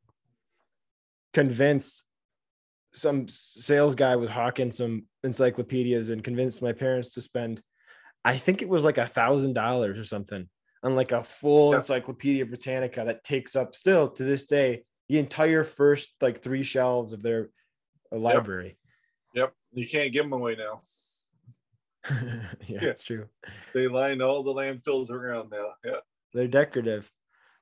convinced 1.33 2.05
some 2.93 3.27
sales 3.27 3.95
guy 3.95 4.15
was 4.15 4.29
hawking 4.29 4.71
some 4.71 5.03
encyclopedias 5.23 6.09
and 6.09 6.23
convinced 6.23 6.61
my 6.61 6.73
parents 6.73 7.11
to 7.13 7.21
spend, 7.21 7.61
I 8.23 8.37
think 8.37 8.61
it 8.61 8.69
was 8.69 8.83
like 8.83 8.97
a 8.97 9.07
thousand 9.07 9.53
dollars 9.53 9.97
or 9.97 10.03
something 10.03 10.47
on 10.83 10.95
like 10.95 11.11
a 11.11 11.23
full 11.23 11.71
Yeah. 11.71 11.77
Encyclopedia 11.77 12.45
Britannica 12.45 13.03
that 13.05 13.23
takes 13.23 13.55
up 13.55 13.75
still 13.75 14.09
to 14.11 14.23
this 14.23 14.45
day 14.45 14.83
the 15.09 15.19
entire 15.19 15.63
first 15.63 16.13
like 16.21 16.41
three 16.41 16.63
shelves 16.63 17.13
of 17.13 17.21
their 17.21 17.49
uh, 18.11 18.17
library. 18.17 18.77
Yep, 19.33 19.53
you 19.73 19.87
can't 19.87 20.13
give 20.13 20.23
them 20.25 20.33
away 20.33 20.55
now. 20.55 20.79
yeah, 22.09 22.41
Yeah. 22.67 22.83
it's 22.85 23.03
true. 23.03 23.27
They 23.73 23.87
line 23.87 24.21
all 24.21 24.43
the 24.43 24.53
landfills 24.53 25.11
around 25.11 25.49
now. 25.51 25.73
Yeah, 25.83 25.97
they're 26.33 26.47
decorative 26.47 27.11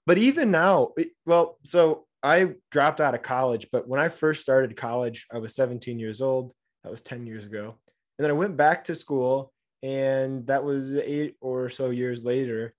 but 0.06 0.18
even 0.18 0.50
now 0.50 0.92
it- 0.98 1.12
well 1.26 1.58
so 1.64 2.06
i 2.24 2.54
dropped 2.72 3.02
out 3.02 3.14
of 3.14 3.22
college 3.22 3.68
but 3.72 3.88
when 3.88 4.00
i 4.00 4.10
first 4.10 4.42
started 4.42 4.76
college 4.78 5.26
i 5.34 5.38
was 5.38 5.54
17 5.56 6.00
years 6.00 6.22
old 6.22 6.54
that 6.84 6.92
was 6.92 7.02
10 7.02 7.28
years 7.28 7.46
ago 7.46 7.76
and 8.18 8.24
then 8.24 8.30
i 8.30 8.34
went 8.34 8.56
back 8.58 8.84
to 8.86 8.96
school 8.96 9.52
and 9.84 10.46
that 10.48 10.64
was 10.64 10.96
eight 10.96 11.36
or 11.42 11.70
so 11.70 11.90
years 11.90 12.24
later 12.24 12.74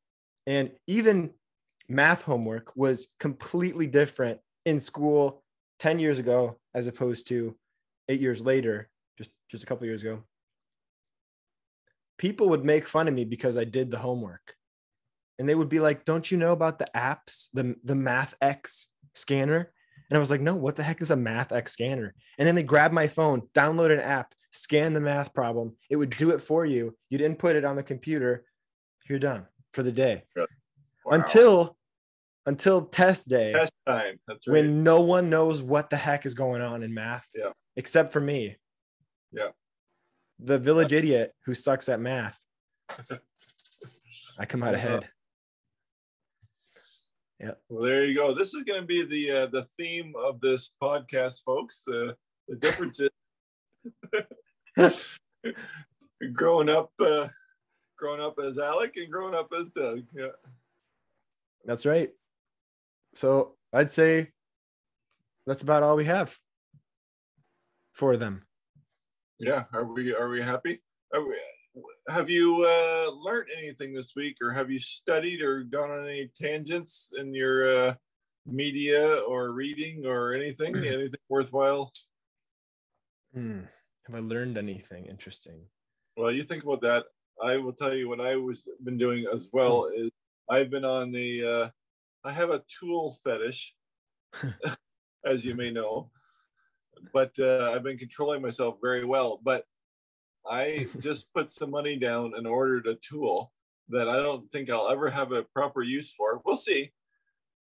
and 0.47 0.71
even 0.87 1.31
math 1.89 2.23
homework 2.23 2.75
was 2.77 3.09
completely 3.19 3.87
different 3.87 4.39
in 4.67 4.79
school 4.79 5.43
10 5.79 5.99
years 5.99 6.19
ago 6.19 6.59
as 6.75 6.87
opposed 6.87 7.27
to 7.29 7.57
eight 8.09 8.21
years 8.21 8.43
later 8.43 8.89
just 9.17 9.31
just 9.51 9.63
a 9.63 9.67
couple 9.67 9.87
years 9.87 10.03
ago 10.03 10.23
people 12.19 12.51
would 12.51 12.65
make 12.65 12.87
fun 12.87 13.09
of 13.09 13.15
me 13.15 13.25
because 13.25 13.57
i 13.57 13.65
did 13.65 13.91
the 13.91 13.99
homework 13.99 14.55
and 15.41 15.49
they 15.49 15.55
would 15.55 15.71
be 15.71 15.81
like, 15.81 16.05
"Don't 16.05 16.31
you 16.31 16.37
know 16.37 16.53
about 16.53 16.79
the 16.79 16.87
apps, 16.95 17.49
the 17.55 17.75
the 17.83 17.95
Math 17.95 18.35
X 18.43 18.89
scanner?" 19.15 19.73
And 20.11 20.17
I 20.17 20.21
was 20.21 20.31
like, 20.31 20.43
"No, 20.43 20.55
what 20.55 20.77
the 20.77 20.83
heck 20.83 21.01
is 21.01 21.11
a 21.11 21.17
Math 21.17 21.51
X 21.51 21.73
scanner?" 21.73 22.15
And 22.39 22.47
then 22.47 22.55
they 22.55 22.63
grab 22.63 22.93
my 22.93 23.09
phone, 23.09 23.49
download 23.55 23.91
an 23.91 24.01
app, 24.01 24.35
scan 24.53 24.93
the 24.95 25.01
math 25.01 25.33
problem. 25.35 25.77
It 25.91 25.97
would 25.97 26.11
do 26.11 26.31
it 26.31 26.41
for 26.41 26.65
you. 26.67 26.97
You'd 27.09 27.21
input 27.21 27.57
it 27.57 27.65
on 27.65 27.77
the 27.77 27.83
computer. 27.83 28.45
You're 29.09 29.19
done 29.19 29.47
for 29.73 29.83
the 29.83 29.93
day. 29.93 30.25
Wow. 30.37 30.47
Until 31.13 31.77
until 32.47 32.87
test 32.87 33.29
day 33.29 33.53
test 33.53 33.75
time. 33.87 34.19
That's 34.27 34.47
right. 34.47 34.55
when 34.55 34.83
no 34.83 35.01
one 35.01 35.29
knows 35.31 35.63
what 35.63 35.91
the 35.91 35.97
heck 35.97 36.25
is 36.27 36.35
going 36.35 36.63
on 36.63 36.83
in 36.83 36.93
math 36.95 37.27
Yeah. 37.35 37.51
except 37.77 38.13
for 38.13 38.21
me. 38.21 38.57
Yeah. 39.33 39.49
The 40.39 40.59
village 40.59 40.93
idiot 40.93 41.35
who 41.45 41.55
sucks 41.55 41.89
at 41.89 42.01
math. 42.01 42.39
I 44.39 44.47
come 44.47 44.63
out 44.63 44.75
ahead. 44.75 45.09
Well, 47.69 47.83
there 47.83 48.05
you 48.05 48.15
go. 48.15 48.35
This 48.35 48.53
is 48.55 48.65
going 48.65 48.81
to 48.83 48.87
be 48.87 49.03
the 49.05 49.31
uh, 49.31 49.47
the 49.47 49.65
theme 49.79 50.13
of 50.19 50.41
this 50.41 50.75
podcast, 50.83 51.43
folks. 51.45 51.85
Uh, 51.89 52.13
the 52.49 52.57
difference 52.57 53.01
is 53.01 53.10
growing 56.33 56.69
up, 56.69 56.91
uh, 57.01 57.29
growing 57.97 58.21
up 58.21 58.39
as 58.39 58.59
Alec 58.59 58.97
and 58.97 59.11
growing 59.11 59.35
up 59.35 59.53
as 59.59 59.71
Doug. 59.71 60.03
Yeah. 60.15 60.29
That's 61.65 61.87
right. 61.87 62.11
So 63.15 63.57
I'd 63.73 63.91
say 63.91 64.31
that's 65.47 65.63
about 65.63 65.83
all 65.83 65.97
we 65.97 66.05
have 66.05 66.37
for 67.93 68.17
them. 68.17 68.43
Yeah. 69.39 69.65
Are 69.73 69.85
we 69.85 70.15
are 70.15 70.29
we 70.29 70.43
happy? 70.43 70.81
Are 71.13 71.27
we, 71.27 71.35
have 72.09 72.29
you 72.29 72.65
uh, 72.65 73.11
learned 73.13 73.49
anything 73.57 73.93
this 73.93 74.15
week, 74.17 74.37
or 74.43 74.51
have 74.51 74.71
you 74.71 74.79
studied 74.79 75.41
or 75.41 75.63
gone 75.63 75.91
on 75.91 76.07
any 76.07 76.31
tangents 76.39 77.13
in 77.19 77.33
your 77.35 77.67
uh, 77.67 77.95
media 78.47 79.19
or 79.21 79.53
reading 79.53 80.07
or 80.07 80.33
anything? 80.35 80.77
anything 80.77 81.21
worthwhile? 81.29 81.93
Hmm. 83.35 83.61
Have 84.07 84.17
I 84.17 84.21
learned 84.21 84.59
anything 84.59 85.07
interesting? 85.07 85.61
Well, 86.17 86.33
you 86.33 86.43
think 86.43 86.65
about 86.65 86.81
that. 86.83 87.05
I 87.43 87.57
will 87.57 87.73
tell 87.73 87.95
you 87.95 88.09
what 88.09 88.21
I 88.21 88.37
was 88.37 88.69
been 88.85 88.99
doing 88.99 89.27
as 89.33 89.49
well 89.53 89.87
is 89.95 90.11
I've 90.49 90.71
been 90.71 90.85
on 90.85 91.13
the 91.13 91.45
uh, 91.45 91.69
I 92.25 92.33
have 92.33 92.51
a 92.51 92.63
tool 92.69 93.17
fetish, 93.25 93.75
as 95.25 95.45
you 95.45 95.55
may 95.55 95.71
know, 95.71 96.11
but 97.13 97.39
uh, 97.39 97.73
I've 97.75 97.85
been 97.85 97.99
controlling 97.99 98.43
myself 98.43 98.77
very 98.83 99.05
well. 99.05 99.41
But 99.43 99.65
I 100.47 100.89
just 100.99 101.33
put 101.33 101.51
some 101.51 101.71
money 101.71 101.97
down 101.97 102.35
and 102.37 102.47
ordered 102.47 102.87
a 102.87 102.97
tool 102.97 103.53
that 103.89 104.09
I 104.09 104.17
don't 104.17 104.51
think 104.51 104.71
I'll 104.71 104.91
ever 104.91 105.09
have 105.09 105.33
a 105.33 105.45
proper 105.55 105.83
use 105.83 106.11
for. 106.11 106.41
We'll 106.45 106.57
see. 106.57 106.93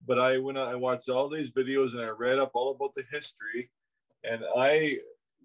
But 0.07 0.19
I 0.19 0.39
went 0.39 0.59
out, 0.59 0.69
I 0.69 0.75
watched 0.75 1.09
all 1.09 1.29
these 1.29 1.51
videos 1.51 1.93
and 1.93 2.03
I 2.03 2.09
read 2.09 2.39
up 2.39 2.51
all 2.55 2.73
about 2.73 2.95
the 2.95 3.05
history, 3.11 3.71
and 4.23 4.43
I 4.57 4.99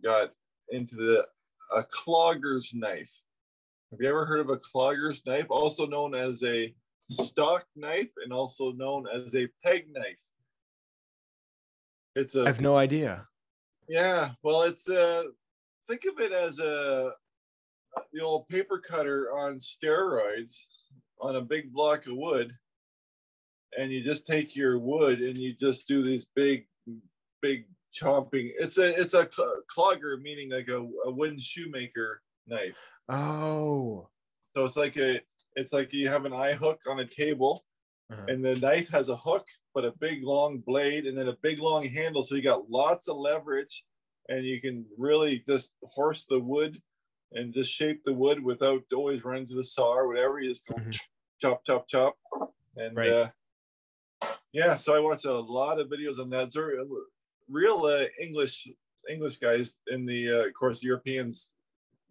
got 0.04 0.32
into 0.70 0.96
the 0.96 1.26
a 1.76 1.84
clogger's 1.84 2.74
knife. 2.74 3.24
Have 3.92 4.00
you 4.02 4.10
ever 4.10 4.26
heard 4.26 4.40
of 4.40 4.50
a 4.50 4.58
clogger's 4.58 5.22
knife, 5.26 5.48
also 5.50 5.86
known 5.86 6.16
as 6.16 6.44
a 6.44 6.74
stock 7.10 7.66
knife 7.76 8.10
and 8.24 8.32
also 8.32 8.72
known 8.72 9.06
as 9.08 9.36
a 9.36 9.48
peg 9.64 9.86
knife? 9.92 10.22
It's 12.16 12.36
a 12.36 12.44
I 12.44 12.48
have 12.48 12.62
no 12.62 12.76
idea. 12.76 13.28
yeah, 13.88 14.32
well, 14.44 14.64
it's 14.64 14.90
a 14.90 15.26
think 15.88 16.06
of 16.06 16.20
it 16.20 16.32
as 16.32 16.60
a 16.60 17.14
the 18.14 18.22
old 18.22 18.48
paper 18.48 18.80
cutter 18.80 19.32
on 19.32 19.56
steroids 19.56 20.60
on 21.22 21.36
a 21.36 21.42
big 21.42 21.74
block 21.74 22.06
of 22.08 22.16
wood, 22.16 22.54
and 23.78 23.92
you 23.92 24.02
just 24.02 24.26
take 24.26 24.56
your 24.56 24.80
wood 24.80 25.20
and 25.20 25.38
you 25.38 25.54
just 25.54 25.88
do 25.88 26.04
these 26.04 26.26
big, 26.36 26.66
big 27.42 27.66
chomping. 27.94 28.52
It's 28.60 28.78
a 28.78 29.00
it's 29.00 29.14
a 29.14 29.26
clogger, 29.76 30.22
meaning 30.22 30.50
like 30.52 30.68
a, 30.70 30.80
a 31.06 31.12
wooden 31.12 31.40
shoemaker 31.40 32.22
knife. 32.48 32.78
Oh. 33.10 34.10
So 34.56 34.66
it's 34.66 34.78
like 34.78 34.98
a 34.98 35.22
it's 35.56 35.74
like 35.74 35.94
you 35.94 36.08
have 36.10 36.26
an 36.26 36.34
eye 36.34 36.54
hook 36.54 36.82
on 36.88 37.00
a 37.00 37.06
table, 37.06 37.66
Uh-huh. 38.12 38.26
and 38.28 38.44
the 38.44 38.56
knife 38.56 38.90
has 38.90 39.10
a 39.10 39.16
hook, 39.18 39.46
but 39.74 39.86
a 39.86 39.92
big 40.00 40.24
long 40.24 40.60
blade, 40.60 41.06
and 41.06 41.18
then 41.18 41.28
a 41.28 41.38
big 41.42 41.60
long 41.60 41.86
handle. 41.88 42.24
So 42.24 42.36
you 42.36 42.42
got 42.42 42.70
lots 42.70 43.08
of 43.08 43.18
leverage, 43.18 43.84
and 44.30 44.46
you 44.46 44.60
can 44.62 44.86
really 44.98 45.40
just 45.46 45.74
horse 45.84 46.26
the 46.26 46.40
wood 46.40 46.82
and 47.34 47.54
just 47.54 47.72
shape 47.72 48.04
the 48.04 48.14
wood 48.14 48.44
without 48.44 48.82
always 48.94 49.24
running 49.24 49.48
to 49.48 49.56
the 49.56 49.64
saw 49.64 49.94
or 49.94 50.08
whatever. 50.08 50.40
You 50.40 50.50
just 50.50 50.68
go 50.68 50.76
Mhm. 50.76 51.00
chop, 51.42 51.64
chop, 51.66 51.88
chop, 51.88 52.18
and 52.76 52.96
Right. 52.98 53.12
uh, 53.12 53.30
yeah. 54.52 54.76
So 54.78 54.96
I 54.96 55.00
watched 55.00 55.26
a 55.26 55.34
lot 55.40 55.80
of 55.80 55.90
videos 55.90 56.20
on 56.20 56.30
that. 56.32 56.52
Real 57.50 57.86
uh, 57.86 58.06
English 58.22 58.68
English 59.10 59.38
guys 59.38 59.76
in 59.88 60.06
the 60.06 60.32
uh, 60.32 60.48
of 60.48 60.54
course 60.54 60.84
Europeans 60.84 61.52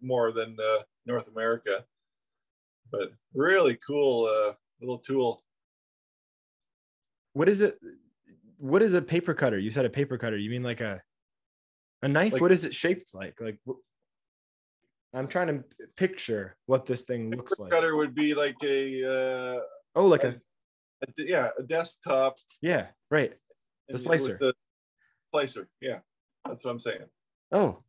more 0.01 0.31
than 0.31 0.57
uh, 0.61 0.81
North 1.05 1.27
America. 1.29 1.85
But 2.91 3.11
really 3.33 3.77
cool 3.85 4.25
uh, 4.25 4.53
little 4.81 4.97
tool. 4.99 5.43
What 7.33 7.47
is 7.47 7.61
it? 7.61 7.79
What 8.57 8.81
is 8.81 8.93
a 8.93 9.01
paper 9.01 9.33
cutter? 9.33 9.59
You 9.59 9.71
said 9.71 9.85
a 9.85 9.89
paper 9.89 10.17
cutter. 10.17 10.37
You 10.37 10.49
mean 10.49 10.63
like 10.63 10.81
a 10.81 11.01
a 12.01 12.07
knife? 12.07 12.33
Like- 12.33 12.41
what 12.41 12.51
is 12.51 12.65
it 12.65 12.73
shaped 12.73 13.13
like? 13.13 13.35
Like 13.39 13.59
I'm 15.13 15.27
trying 15.27 15.47
to 15.47 15.63
picture 15.95 16.55
what 16.65 16.85
this 16.85 17.03
thing 17.03 17.31
looks 17.31 17.57
like. 17.59 17.71
cutter 17.71 17.95
would 17.95 18.13
be 18.13 18.33
like 18.35 18.57
a, 18.63 19.57
uh, 19.57 19.59
Oh, 19.95 20.05
like 20.05 20.23
a 20.23 20.39
yeah 21.17 21.49
a 21.57 21.63
desktop. 21.63 22.35
yeah, 22.61 22.87
right. 23.09 23.33
The 23.87 23.97
slicer. 23.97 24.37
The 24.39 24.53
slicer, 25.31 25.67
yeah, 25.81 25.99
that's 26.45 26.65
what 26.65 26.71
I'm 26.71 26.79
saying. 26.79 27.05
Oh, 27.51 27.79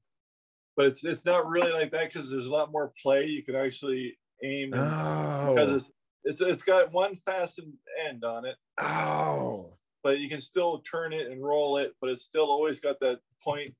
But 0.76 0.86
it's 0.86 1.05
it's 1.05 1.26
not 1.26 1.49
really 1.49 1.72
like 1.72 1.93
that 1.93 2.12
because 2.12 2.30
there's 2.30 2.47
a 2.47 2.53
lot 2.53 2.72
more 2.72 2.93
play. 3.03 3.26
You 3.26 3.43
can 3.43 3.57
actually 3.57 4.18
aim 4.43 4.72
oh, 4.74 5.55
because 5.55 5.70
it's, 5.70 5.93
it's 6.24 6.41
it's 6.41 6.62
got 6.62 6.93
one 6.93 7.14
fastened 7.16 7.74
end 8.07 8.24
on 8.24 8.45
it, 8.45 8.57
oh. 8.78 9.74
but 10.03 10.18
you 10.18 10.28
can 10.28 10.41
still 10.41 10.80
turn 10.80 11.12
it 11.12 11.30
and 11.30 11.45
roll 11.45 11.76
it, 11.76 11.95
but 12.01 12.11
it's 12.11 12.22
still 12.22 12.47
always 12.51 12.80
got 12.80 13.01
that 13.01 13.20
point 13.43 13.74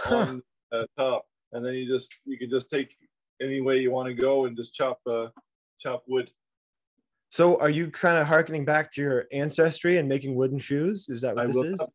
Huh. 0.00 0.16
on 0.16 0.42
the 0.70 0.88
top, 0.98 1.26
and 1.52 1.64
then 1.64 1.74
you 1.74 1.86
just 1.88 2.14
you 2.24 2.38
can 2.38 2.50
just 2.50 2.70
take 2.70 2.96
any 3.40 3.60
way 3.60 3.78
you 3.78 3.90
want 3.90 4.08
to 4.08 4.14
go 4.14 4.46
and 4.46 4.56
just 4.56 4.74
chop 4.74 5.00
uh 5.08 5.28
chop 5.78 6.04
wood. 6.06 6.30
So 7.30 7.58
are 7.60 7.70
you 7.70 7.90
kind 7.90 8.18
of 8.18 8.26
harkening 8.26 8.64
back 8.64 8.90
to 8.92 9.00
your 9.00 9.26
ancestry 9.32 9.98
and 9.98 10.08
making 10.08 10.34
wooden 10.34 10.58
shoes? 10.58 11.08
Is 11.08 11.20
that 11.22 11.34
what 11.34 11.44
I 11.44 11.46
this 11.46 11.56
is? 11.56 11.80
not 11.80 11.90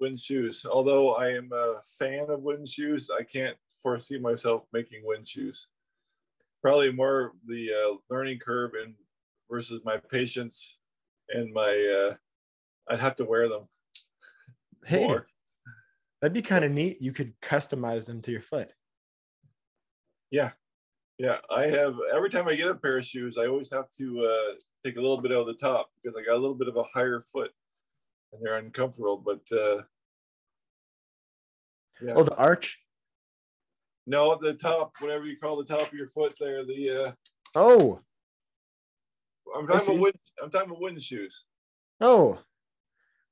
wooden 0.00 0.16
shoes. 0.16 0.64
Although 0.70 1.14
I 1.14 1.30
am 1.30 1.50
a 1.52 1.76
fan 1.98 2.26
of 2.30 2.42
wooden 2.42 2.66
shoes, 2.66 3.10
I 3.10 3.22
can't 3.22 3.56
foresee 3.82 4.18
myself 4.18 4.62
making 4.72 5.02
wooden 5.04 5.24
shoes. 5.24 5.68
Probably 6.62 6.92
more 6.92 7.32
the 7.46 7.70
uh, 7.72 7.96
learning 8.10 8.38
curve 8.38 8.72
and 8.82 8.94
versus 9.50 9.80
my 9.84 9.96
patience 9.96 10.78
and 11.28 11.52
my 11.52 12.08
uh, 12.10 12.14
I'd 12.88 13.00
have 13.00 13.16
to 13.16 13.24
wear 13.24 13.48
them 13.48 13.68
Hey, 14.86 15.06
more. 15.06 15.26
that'd 16.20 16.32
be 16.34 16.42
kind 16.42 16.64
of 16.64 16.72
neat. 16.72 17.00
You 17.00 17.12
could 17.12 17.38
customize 17.40 18.06
them 18.06 18.20
to 18.22 18.30
your 18.32 18.42
foot. 18.42 18.70
Yeah. 20.30 20.50
Yeah, 21.18 21.38
I 21.48 21.62
have 21.68 21.94
every 22.14 22.28
time 22.28 22.46
I 22.46 22.54
get 22.56 22.68
a 22.68 22.74
pair 22.74 22.98
of 22.98 23.06
shoes, 23.06 23.38
I 23.38 23.46
always 23.46 23.70
have 23.72 23.90
to 23.92 24.26
uh, 24.26 24.54
take 24.84 24.96
a 24.96 25.00
little 25.00 25.20
bit 25.22 25.32
out 25.32 25.40
of 25.40 25.46
the 25.46 25.54
top 25.54 25.88
because 26.02 26.14
I 26.14 26.22
got 26.22 26.34
a 26.36 26.38
little 26.42 26.54
bit 26.54 26.68
of 26.68 26.76
a 26.76 26.82
higher 26.82 27.20
foot 27.20 27.52
and 28.32 28.42
they're 28.44 28.56
uncomfortable. 28.56 29.16
But 29.16 29.40
uh, 29.56 29.82
yeah, 32.02 32.14
Oh, 32.14 32.22
the 32.24 32.36
arch. 32.36 32.78
no, 34.06 34.36
the 34.36 34.54
top, 34.54 34.92
whatever 35.00 35.24
you 35.26 35.36
call 35.38 35.56
the 35.56 35.64
top 35.64 35.88
of 35.88 35.92
your 35.94 36.08
foot 36.08 36.34
there, 36.40 36.64
the 36.64 37.04
uh, 37.04 37.12
Oh, 37.54 38.00
I'm 39.56 39.66
talking 39.66 39.88
about 39.94 40.00
wooden, 40.00 40.20
I'm 40.42 40.50
talking 40.50 40.68
about 40.70 40.80
wooden 40.80 41.00
shoes. 41.00 41.44
oh. 42.00 42.38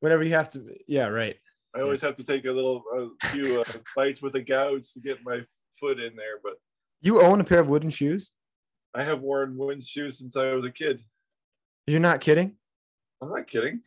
Whenever 0.01 0.23
you 0.23 0.33
have 0.35 0.51
to, 0.51 0.63
yeah, 0.87 1.07
right. 1.07 1.37
I 1.75 1.81
always 1.81 2.03
have 2.03 2.15
to 2.17 2.25
take 2.25 2.45
a 2.45 2.53
little 2.53 2.85
a 3.23 3.27
few 3.29 3.63
uh, 3.63 3.65
bites 3.97 4.21
with 4.21 4.35
a 4.35 4.43
gouge 4.43 4.93
to 4.93 5.01
get 5.01 5.25
my 5.25 5.41
foot 5.81 5.99
in 5.99 6.15
there. 6.15 6.41
But 6.43 6.55
You 7.01 7.23
own 7.23 7.41
a 7.41 7.45
pair 7.45 7.61
of 7.61 7.69
wooden 7.69 7.89
shoes? 7.89 8.33
I 8.95 9.03
have 9.03 9.23
worn 9.23 9.57
wooden 9.57 9.81
shoes 9.81 10.19
since 10.19 10.37
I 10.37 10.53
was 10.53 10.67
a 10.67 10.71
kid. 10.71 11.01
You're 11.87 12.01
not 12.01 12.21
kidding? 12.21 12.57
I'm 13.23 13.31
not 13.31 13.47
kidding. 13.47 13.81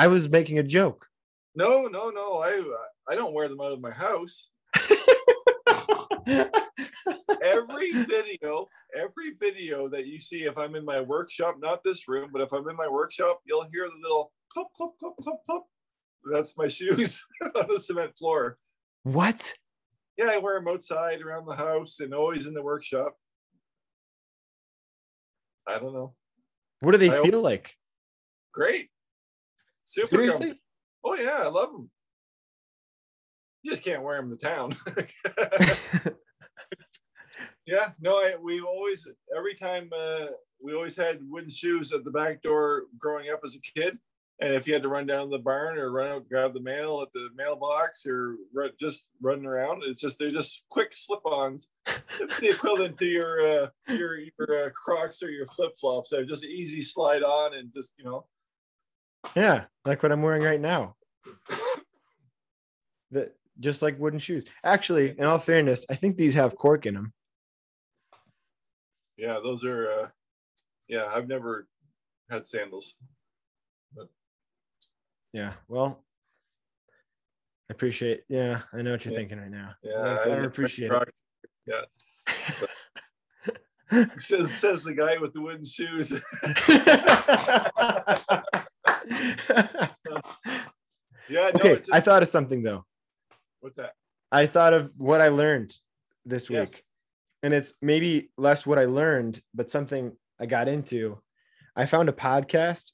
I 0.00 0.06
was 0.06 0.30
making 0.30 0.58
a 0.58 0.62
joke. 0.62 1.06
No, 1.54 1.86
no, 1.86 2.08
no. 2.08 2.38
I 2.38 2.62
I 3.10 3.14
don't 3.14 3.34
wear 3.34 3.48
them 3.48 3.60
out 3.60 3.72
of 3.72 3.80
my 3.82 3.90
house. 3.90 4.48
every 7.42 7.92
video, 8.08 8.66
every 8.96 9.32
video 9.38 9.88
that 9.90 10.06
you 10.06 10.18
see, 10.18 10.44
if 10.44 10.56
I'm 10.56 10.74
in 10.74 10.86
my 10.86 11.00
workshop, 11.02 11.56
not 11.60 11.84
this 11.84 12.08
room, 12.08 12.30
but 12.32 12.40
if 12.40 12.52
I'm 12.52 12.66
in 12.68 12.76
my 12.76 12.88
workshop, 12.88 13.40
you'll 13.44 13.66
hear 13.72 13.88
the 13.88 14.00
little 14.00 14.32
clup, 14.50 14.68
clup, 14.74 14.92
clup, 14.98 15.16
clup, 15.22 15.40
clup. 15.44 15.66
That's 16.32 16.56
my 16.56 16.66
shoes 16.78 17.22
on 17.54 17.66
the 17.68 17.78
cement 17.78 18.16
floor. 18.16 18.56
what? 19.02 19.52
Yeah, 20.16 20.30
I 20.32 20.38
wear 20.38 20.58
them 20.58 20.68
outside 20.68 21.20
around 21.20 21.46
the 21.46 21.56
house 21.56 22.00
and 22.00 22.14
always 22.14 22.46
in 22.46 22.54
the 22.54 22.62
workshop. 22.62 23.14
I 25.66 25.78
don't 25.78 25.92
know. 25.92 26.14
What 26.80 26.92
do 26.92 26.98
they 26.98 27.10
I- 27.10 27.22
feel 27.22 27.42
like? 27.42 27.76
Great. 28.52 28.88
Super 29.84 30.08
Seriously? 30.08 30.46
comfy. 30.46 30.62
Oh, 31.04 31.14
yeah, 31.14 31.42
I 31.42 31.48
love 31.48 31.72
them. 31.72 31.90
You 33.62 33.72
just 33.72 33.84
can't 33.84 34.02
wear 34.02 34.16
them 34.16 34.30
to 34.30 34.36
town. 34.36 34.74
Yeah, 37.70 37.90
no, 38.00 38.16
I, 38.16 38.34
we 38.42 38.60
always 38.60 39.06
every 39.36 39.54
time 39.54 39.90
uh, 39.96 40.26
we 40.62 40.74
always 40.74 40.96
had 40.96 41.20
wooden 41.22 41.50
shoes 41.50 41.92
at 41.92 42.04
the 42.04 42.10
back 42.10 42.42
door 42.42 42.84
growing 42.98 43.30
up 43.30 43.40
as 43.44 43.54
a 43.56 43.80
kid. 43.80 43.96
And 44.42 44.54
if 44.54 44.66
you 44.66 44.72
had 44.72 44.82
to 44.82 44.88
run 44.88 45.06
down 45.06 45.30
the 45.30 45.38
barn 45.38 45.78
or 45.78 45.92
run 45.92 46.08
out 46.08 46.28
grab 46.28 46.54
the 46.54 46.62
mail 46.62 47.00
at 47.02 47.12
the 47.12 47.28
mailbox 47.36 48.06
or 48.06 48.36
run, 48.54 48.70
just 48.80 49.06
running 49.20 49.44
around, 49.44 49.82
it's 49.84 50.00
just 50.00 50.18
they're 50.18 50.30
just 50.30 50.64
quick 50.70 50.92
slip-ons. 50.92 51.68
It's 52.18 52.40
the 52.40 52.48
equivalent 52.48 52.98
to 52.98 53.04
your 53.04 53.40
uh, 53.40 53.68
your 53.88 54.18
your 54.18 54.66
uh, 54.66 54.70
Crocs 54.70 55.22
or 55.22 55.30
your 55.30 55.46
flip 55.46 55.72
flops. 55.78 56.10
They're 56.10 56.24
just 56.24 56.44
easy 56.44 56.80
slide 56.82 57.22
on 57.22 57.54
and 57.54 57.72
just 57.72 57.94
you 57.98 58.04
know. 58.04 58.26
Yeah, 59.36 59.64
like 59.84 60.02
what 60.02 60.12
I'm 60.12 60.22
wearing 60.22 60.42
right 60.42 60.60
now. 60.60 60.96
The, 63.10 63.32
just 63.58 63.82
like 63.82 63.98
wooden 63.98 64.18
shoes. 64.18 64.46
Actually, 64.64 65.18
in 65.18 65.24
all 65.24 65.38
fairness, 65.38 65.84
I 65.90 65.94
think 65.94 66.16
these 66.16 66.34
have 66.34 66.56
cork 66.56 66.86
in 66.86 66.94
them. 66.94 67.12
Yeah, 69.16 69.40
those 69.42 69.64
are. 69.64 69.90
Uh, 69.90 70.08
yeah, 70.88 71.06
I've 71.12 71.28
never 71.28 71.68
had 72.30 72.46
sandals. 72.46 72.96
But... 73.94 74.08
Yeah. 75.32 75.52
Well, 75.68 76.02
I 77.68 77.72
appreciate. 77.72 78.22
Yeah, 78.28 78.62
I 78.72 78.82
know 78.82 78.92
what 78.92 79.04
you're 79.04 79.12
Yeah. 79.12 79.18
thinking 79.18 79.38
right 79.38 79.50
now. 79.50 79.74
Yeah, 79.82 80.18
I, 80.24 80.28
never 80.28 80.44
appreciate 80.44 80.86
it. 80.86 80.90
Crocs. 80.90 81.22
Says 84.14 84.54
says 84.54 84.84
the 84.84 84.94
guy 84.94 85.18
with 85.18 85.32
the 85.32 85.40
wooden 85.40 85.64
shoes. 85.64 86.12
Yeah. 91.30 91.50
No, 91.54 91.60
okay, 91.60 91.72
it's 91.74 91.90
I 91.90 92.00
thought 92.00 92.22
of 92.22 92.28
something 92.28 92.62
though. 92.62 92.84
what's 93.60 93.76
that? 93.76 93.92
I 94.32 94.46
thought 94.46 94.74
of 94.74 94.90
what 94.96 95.20
I 95.20 95.28
learned 95.28 95.74
this 96.24 96.50
week. 96.50 96.58
Yes. 96.58 96.82
And 97.42 97.54
it's 97.54 97.74
maybe 97.80 98.30
less 98.36 98.66
what 98.66 98.78
I 98.78 98.86
learned, 98.86 99.40
but 99.54 99.70
something 99.70 100.12
I 100.40 100.46
got 100.46 100.68
into. 100.68 101.20
I 101.76 101.86
found 101.86 102.08
a 102.08 102.12
podcast 102.12 102.90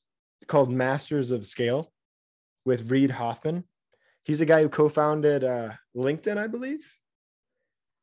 called 0.46 0.70
Masters 0.70 1.30
of 1.30 1.46
Scale 1.46 1.90
with 2.64 2.90
Reid 2.90 3.10
Hoffman. 3.10 3.64
He's 4.24 4.42
a 4.42 4.46
guy 4.46 4.62
who 4.62 4.68
co 4.68 4.88
founded 4.88 5.42
uh, 5.42 5.70
LinkedIn, 5.96 6.36
I 6.36 6.46
believe. 6.46 6.86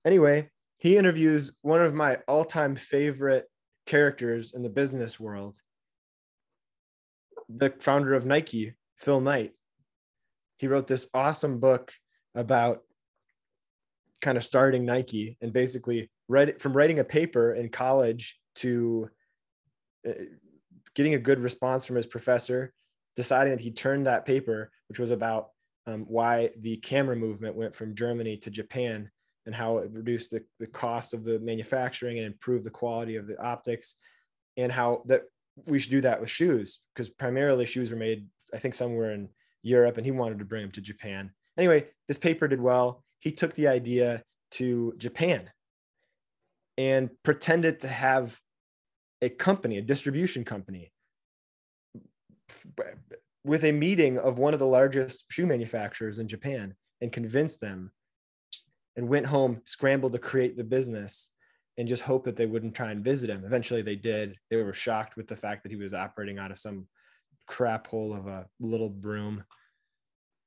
Anyway, 0.04 0.50
he 0.78 0.98
interviews 0.98 1.56
one 1.62 1.82
of 1.82 1.94
my 1.94 2.18
all 2.28 2.44
time 2.44 2.76
favorite 2.76 3.46
characters 3.86 4.54
in 4.54 4.64
the 4.64 4.70
business 4.70 5.20
world, 5.20 5.58
the 7.56 7.74
founder 7.80 8.14
of 8.14 8.26
Nike, 8.26 8.74
Phil 8.98 9.22
Knight. 9.22 9.54
He 10.58 10.68
wrote 10.68 10.88
this 10.88 11.10
awesome 11.14 11.60
book 11.60 11.92
about 12.36 12.82
kind 14.22 14.38
of 14.38 14.46
starting 14.46 14.86
Nike 14.86 15.38
and 15.42 15.52
basically 15.52 16.10
read 16.28 16.62
from 16.62 16.76
writing 16.76 17.00
a 17.00 17.04
paper 17.04 17.54
in 17.54 17.70
college 17.70 18.40
to 18.56 19.10
uh, 20.08 20.14
getting 20.96 21.14
a 21.14 21.20
good 21.20 21.40
response 21.40 21.86
from 21.86 21.98
his 21.98 22.06
professor, 22.06 22.74
deciding 23.16 23.52
that 23.52 23.62
he 23.62 23.72
turned 23.72 24.08
that 24.08 24.26
paper, 24.26 24.72
which 24.88 25.00
was 25.00 25.12
about 25.12 25.50
um, 25.86 26.06
why 26.08 26.50
the 26.60 26.78
camera 26.78 27.16
movement 27.16 27.56
went 27.56 27.76
from 27.76 27.96
Germany 27.96 28.38
to 28.38 28.50
Japan 28.50 29.12
and 29.46 29.54
how 29.54 29.80
it 29.80 29.92
reduced 29.92 30.32
the, 30.32 30.44
the 30.60 30.68
cost 30.68 31.14
of 31.14 31.24
the 31.24 31.40
manufacturing 31.40 32.18
and 32.18 32.28
improved 32.28 32.64
the 32.64 32.70
quality 32.70 33.18
of 33.18 33.28
the 33.28 33.40
optics 33.42 33.96
and 34.56 34.72
how 34.72 35.04
that 35.08 35.24
we 35.68 35.80
should 35.80 35.92
do 35.92 36.02
that 36.02 36.20
with 36.20 36.30
shoes 36.30 36.82
because 36.94 37.10
primarily 37.10 37.66
shoes 37.66 37.92
were 37.92 37.98
made 37.98 38.28
i 38.54 38.58
think 38.58 38.74
somewhere 38.74 39.12
in 39.12 39.30
europe 39.62 39.98
and 39.98 40.06
he 40.06 40.12
wanted 40.12 40.40
to 40.40 40.46
bring 40.46 40.62
them 40.62 40.72
to 40.72 40.82
japan. 40.82 41.32
Anyway 41.58 41.88
this 42.08 42.18
paper 42.18 42.48
did 42.48 42.62
well. 42.62 43.04
He 43.20 43.32
took 43.32 43.54
the 43.54 43.68
idea 43.68 44.24
to 44.52 44.94
japan 44.98 45.50
and 46.78 47.10
pretended 47.24 47.82
to 47.82 47.88
have 47.88 48.40
a 49.22 49.30
company 49.30 49.78
a 49.78 49.82
distribution 49.82 50.44
company 50.44 50.92
with 53.46 53.64
a 53.64 53.72
meeting 53.72 54.18
of 54.18 54.38
one 54.38 54.54
of 54.54 54.60
the 54.60 54.66
largest 54.66 55.26
shoe 55.30 55.46
manufacturers 55.46 56.20
in 56.20 56.28
japan 56.28 56.76
and 57.02 57.12
convinced 57.12 57.62
them 57.62 57.92
and 58.96 59.08
went 59.08 59.26
home 59.26 59.62
scrambled 59.66 60.14
to 60.14 60.20
create 60.20 60.58
the 60.58 60.64
business 60.64 61.30
and 61.78 61.88
just 61.88 62.04
hope 62.04 62.24
that 62.26 62.36
they 62.36 62.46
wouldn't 62.46 62.76
try 62.76 62.92
and 62.92 63.04
visit 63.04 63.30
him. 63.30 63.44
Eventually 63.46 63.82
they 63.82 63.96
did. 63.96 64.38
They 64.50 64.58
were 64.58 64.74
shocked 64.74 65.18
with 65.18 65.28
the 65.28 65.36
fact 65.36 65.64
that 65.64 65.72
he 65.72 65.78
was 65.78 65.94
operating 65.94 66.38
out 66.38 66.52
of 66.52 66.60
some 66.60 66.88
crap 67.48 67.88
hole 67.88 68.14
of 68.14 68.28
a 68.28 68.48
little 68.60 68.90
broom. 68.90 69.44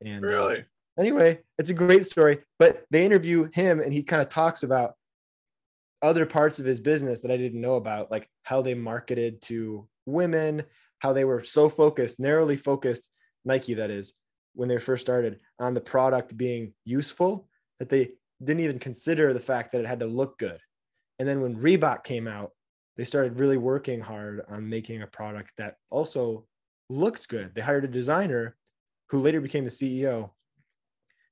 And 0.04 0.24
uh, 0.24 0.28
Really? 0.28 0.64
anyway, 0.98 1.40
it's 1.58 1.70
a 1.70 1.74
great 1.74 2.04
story. 2.04 2.38
But 2.58 2.84
they 2.90 3.04
interview 3.04 3.48
him, 3.52 3.80
and 3.80 3.92
he 3.92 4.02
kind 4.02 4.22
of 4.22 4.28
talks 4.28 4.62
about 4.62 4.94
other 6.02 6.26
parts 6.26 6.58
of 6.58 6.66
his 6.66 6.78
business 6.78 7.20
that 7.20 7.30
I 7.30 7.36
didn't 7.36 7.60
know 7.60 7.74
about, 7.74 8.10
like 8.10 8.28
how 8.42 8.62
they 8.62 8.74
marketed 8.74 9.40
to 9.42 9.88
women, 10.04 10.62
how 11.00 11.12
they 11.12 11.24
were 11.24 11.42
so 11.42 11.68
focused, 11.68 12.20
narrowly 12.20 12.56
focused, 12.56 13.10
Nike 13.44 13.74
that 13.74 13.90
is, 13.90 14.14
when 14.54 14.68
they 14.68 14.78
first 14.78 15.02
started 15.02 15.40
on 15.58 15.74
the 15.74 15.80
product 15.80 16.36
being 16.36 16.72
useful, 16.84 17.48
that 17.78 17.88
they 17.88 18.12
didn't 18.42 18.62
even 18.62 18.78
consider 18.78 19.32
the 19.32 19.40
fact 19.40 19.72
that 19.72 19.80
it 19.80 19.86
had 19.86 20.00
to 20.00 20.06
look 20.06 20.38
good. 20.38 20.60
And 21.18 21.28
then 21.28 21.40
when 21.40 21.56
Reebok 21.56 22.04
came 22.04 22.28
out, 22.28 22.52
they 22.96 23.04
started 23.04 23.38
really 23.38 23.56
working 23.56 24.00
hard 24.00 24.42
on 24.48 24.68
making 24.68 25.02
a 25.02 25.06
product 25.06 25.52
that 25.58 25.76
also 25.90 26.46
looked 26.88 27.28
good. 27.28 27.54
They 27.54 27.60
hired 27.60 27.84
a 27.84 27.88
designer 27.88 28.56
who 29.10 29.20
later 29.20 29.40
became 29.40 29.64
the 29.64 29.70
CEO. 29.70 30.30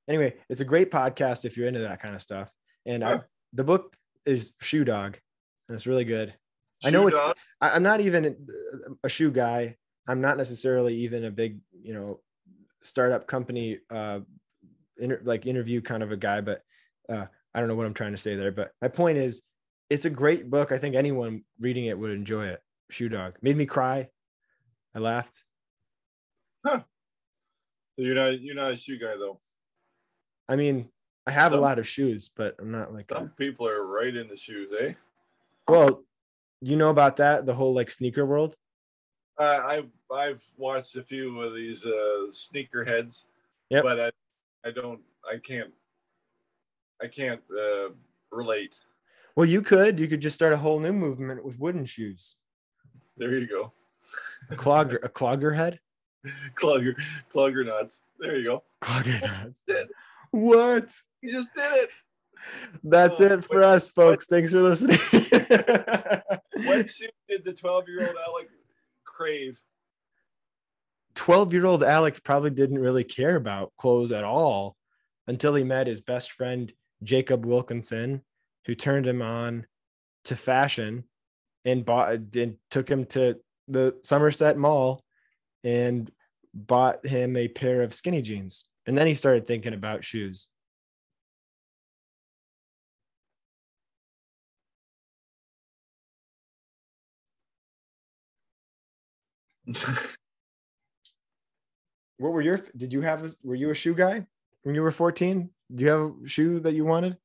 Anyway, 0.08 0.34
it's 0.48 0.60
a 0.60 0.64
great 0.64 0.90
podcast 0.90 1.44
if 1.44 1.56
you're 1.56 1.68
into 1.68 1.80
that 1.80 2.00
kind 2.00 2.14
of 2.14 2.22
stuff. 2.22 2.52
And 2.86 3.02
I, 3.02 3.22
the 3.52 3.64
book 3.64 3.96
is 4.26 4.52
Shoe 4.60 4.84
Dog, 4.84 5.18
and 5.68 5.74
it's 5.74 5.86
really 5.86 6.04
good. 6.04 6.34
Shoe 6.82 6.88
I 6.88 6.90
know 6.90 7.06
it's. 7.06 7.18
I, 7.60 7.70
I'm 7.70 7.82
not 7.82 8.00
even 8.00 8.36
a 9.02 9.08
shoe 9.08 9.30
guy. 9.30 9.76
I'm 10.06 10.20
not 10.20 10.36
necessarily 10.36 10.94
even 10.96 11.24
a 11.24 11.30
big, 11.30 11.60
you 11.82 11.94
know, 11.94 12.20
startup 12.82 13.26
company, 13.26 13.78
uh, 13.90 14.20
inter, 14.98 15.20
like 15.24 15.46
interview 15.46 15.80
kind 15.80 16.02
of 16.02 16.12
a 16.12 16.16
guy. 16.16 16.42
But 16.42 16.60
uh, 17.08 17.24
I 17.54 17.60
don't 17.60 17.68
know 17.68 17.74
what 17.74 17.86
I'm 17.86 17.94
trying 17.94 18.12
to 18.12 18.18
say 18.18 18.36
there. 18.36 18.52
But 18.52 18.72
my 18.82 18.88
point 18.88 19.16
is, 19.16 19.42
it's 19.90 20.04
a 20.04 20.10
great 20.10 20.50
book. 20.50 20.72
I 20.72 20.78
think 20.78 20.94
anyone 20.94 21.42
reading 21.60 21.86
it 21.86 21.98
would 21.98 22.10
enjoy 22.10 22.46
it. 22.46 22.60
Shoe 22.90 23.08
Dog 23.08 23.34
made 23.42 23.56
me 23.56 23.66
cry. 23.66 24.08
I 24.94 24.98
laughed. 24.98 25.44
Huh. 26.64 26.80
So 27.96 28.04
you're 28.04 28.14
not 28.14 28.40
you're 28.40 28.54
not 28.54 28.72
a 28.72 28.76
shoe 28.76 28.98
guy 28.98 29.16
though. 29.16 29.40
I 30.48 30.56
mean, 30.56 30.88
I 31.26 31.30
have 31.30 31.50
some, 31.50 31.58
a 31.58 31.62
lot 31.62 31.78
of 31.78 31.86
shoes, 31.86 32.30
but 32.34 32.56
I'm 32.58 32.70
not 32.70 32.92
like 32.92 33.10
some 33.10 33.24
a, 33.24 33.28
people 33.28 33.68
are 33.68 33.86
right 33.86 34.14
into 34.14 34.36
shoes, 34.36 34.72
eh? 34.78 34.92
Well, 35.68 36.04
you 36.60 36.76
know 36.76 36.90
about 36.90 37.16
that, 37.16 37.46
the 37.46 37.54
whole 37.54 37.74
like 37.74 37.90
sneaker 37.90 38.26
world. 38.26 38.56
Uh, 39.38 39.60
I've 39.64 39.90
I've 40.12 40.44
watched 40.56 40.96
a 40.96 41.02
few 41.02 41.40
of 41.40 41.54
these 41.54 41.86
uh, 41.86 42.30
sneaker 42.30 42.84
heads, 42.84 43.26
yeah, 43.70 43.82
but 43.82 44.00
I 44.00 44.10
I 44.64 44.70
don't 44.70 45.00
I 45.30 45.38
can't 45.38 45.72
I 47.02 47.06
can't 47.06 47.42
uh, 47.50 47.90
relate. 48.30 48.80
Well, 49.36 49.46
you 49.46 49.62
could 49.62 49.98
you 49.98 50.06
could 50.06 50.20
just 50.20 50.34
start 50.34 50.52
a 50.52 50.56
whole 50.56 50.78
new 50.80 50.92
movement 50.92 51.44
with 51.44 51.58
wooden 51.58 51.84
shoes. 51.84 52.36
There 53.16 53.32
you 53.32 53.46
go. 53.46 53.72
a 54.50 54.56
clogger 54.56 55.02
a 55.02 55.08
clogger 55.08 55.54
head. 55.54 55.80
Clogger 56.54 56.94
clogger 57.30 57.66
nuts. 57.66 58.00
There 58.18 58.36
you 58.36 58.44
go. 58.44 58.62
Clogger 58.80 59.20
nuts. 59.20 59.64
What? 60.30 60.88
He 61.20 61.30
just 61.30 61.52
did 61.54 61.70
it. 61.72 61.90
That's 62.82 63.20
oh, 63.20 63.24
it 63.24 63.44
for 63.44 63.60
wait, 63.60 63.66
us, 63.66 63.88
folks. 63.88 64.26
What, 64.28 64.36
Thanks 64.36 64.52
for 64.52 64.60
listening. 64.60 64.98
what 66.66 66.90
shoe 66.90 67.08
did 67.28 67.44
the 67.44 67.52
12 67.52 67.88
year 67.88 68.06
old 68.06 68.16
Alec 68.26 68.48
crave? 69.04 69.60
12 71.14 71.52
year 71.52 71.66
old 71.66 71.84
Alec 71.84 72.22
probably 72.24 72.50
didn't 72.50 72.78
really 72.78 73.04
care 73.04 73.36
about 73.36 73.72
clothes 73.76 74.12
at 74.12 74.24
all 74.24 74.76
until 75.26 75.54
he 75.54 75.64
met 75.64 75.86
his 75.86 76.00
best 76.00 76.32
friend, 76.32 76.72
Jacob 77.02 77.46
Wilkinson, 77.46 78.22
who 78.66 78.74
turned 78.74 79.06
him 79.06 79.22
on 79.22 79.66
to 80.24 80.36
fashion 80.36 81.04
and 81.64 81.84
bought 81.84 82.12
and 82.12 82.56
took 82.70 82.88
him 82.88 83.06
to 83.06 83.38
the 83.68 83.96
Somerset 84.02 84.56
Mall 84.56 85.02
and 85.62 86.10
bought 86.52 87.04
him 87.06 87.36
a 87.36 87.48
pair 87.48 87.82
of 87.82 87.94
skinny 87.94 88.22
jeans. 88.22 88.64
And 88.86 88.96
then 88.96 89.06
he 89.06 89.14
started 89.14 89.46
thinking 89.46 89.74
about 89.74 90.04
shoes. 90.04 90.48
what 102.18 102.32
were 102.32 102.42
your 102.42 102.60
did 102.76 102.92
you 102.92 103.00
have 103.00 103.34
were 103.42 103.54
you 103.54 103.70
a 103.70 103.74
shoe 103.74 103.94
guy 103.94 104.26
when 104.62 104.74
you 104.74 104.82
were 104.82 104.90
14 104.90 105.48
do 105.74 105.84
you 105.84 105.90
have 105.90 106.12
a 106.22 106.28
shoe 106.28 106.60
that 106.60 106.74
you 106.74 106.84
wanted 106.84 107.16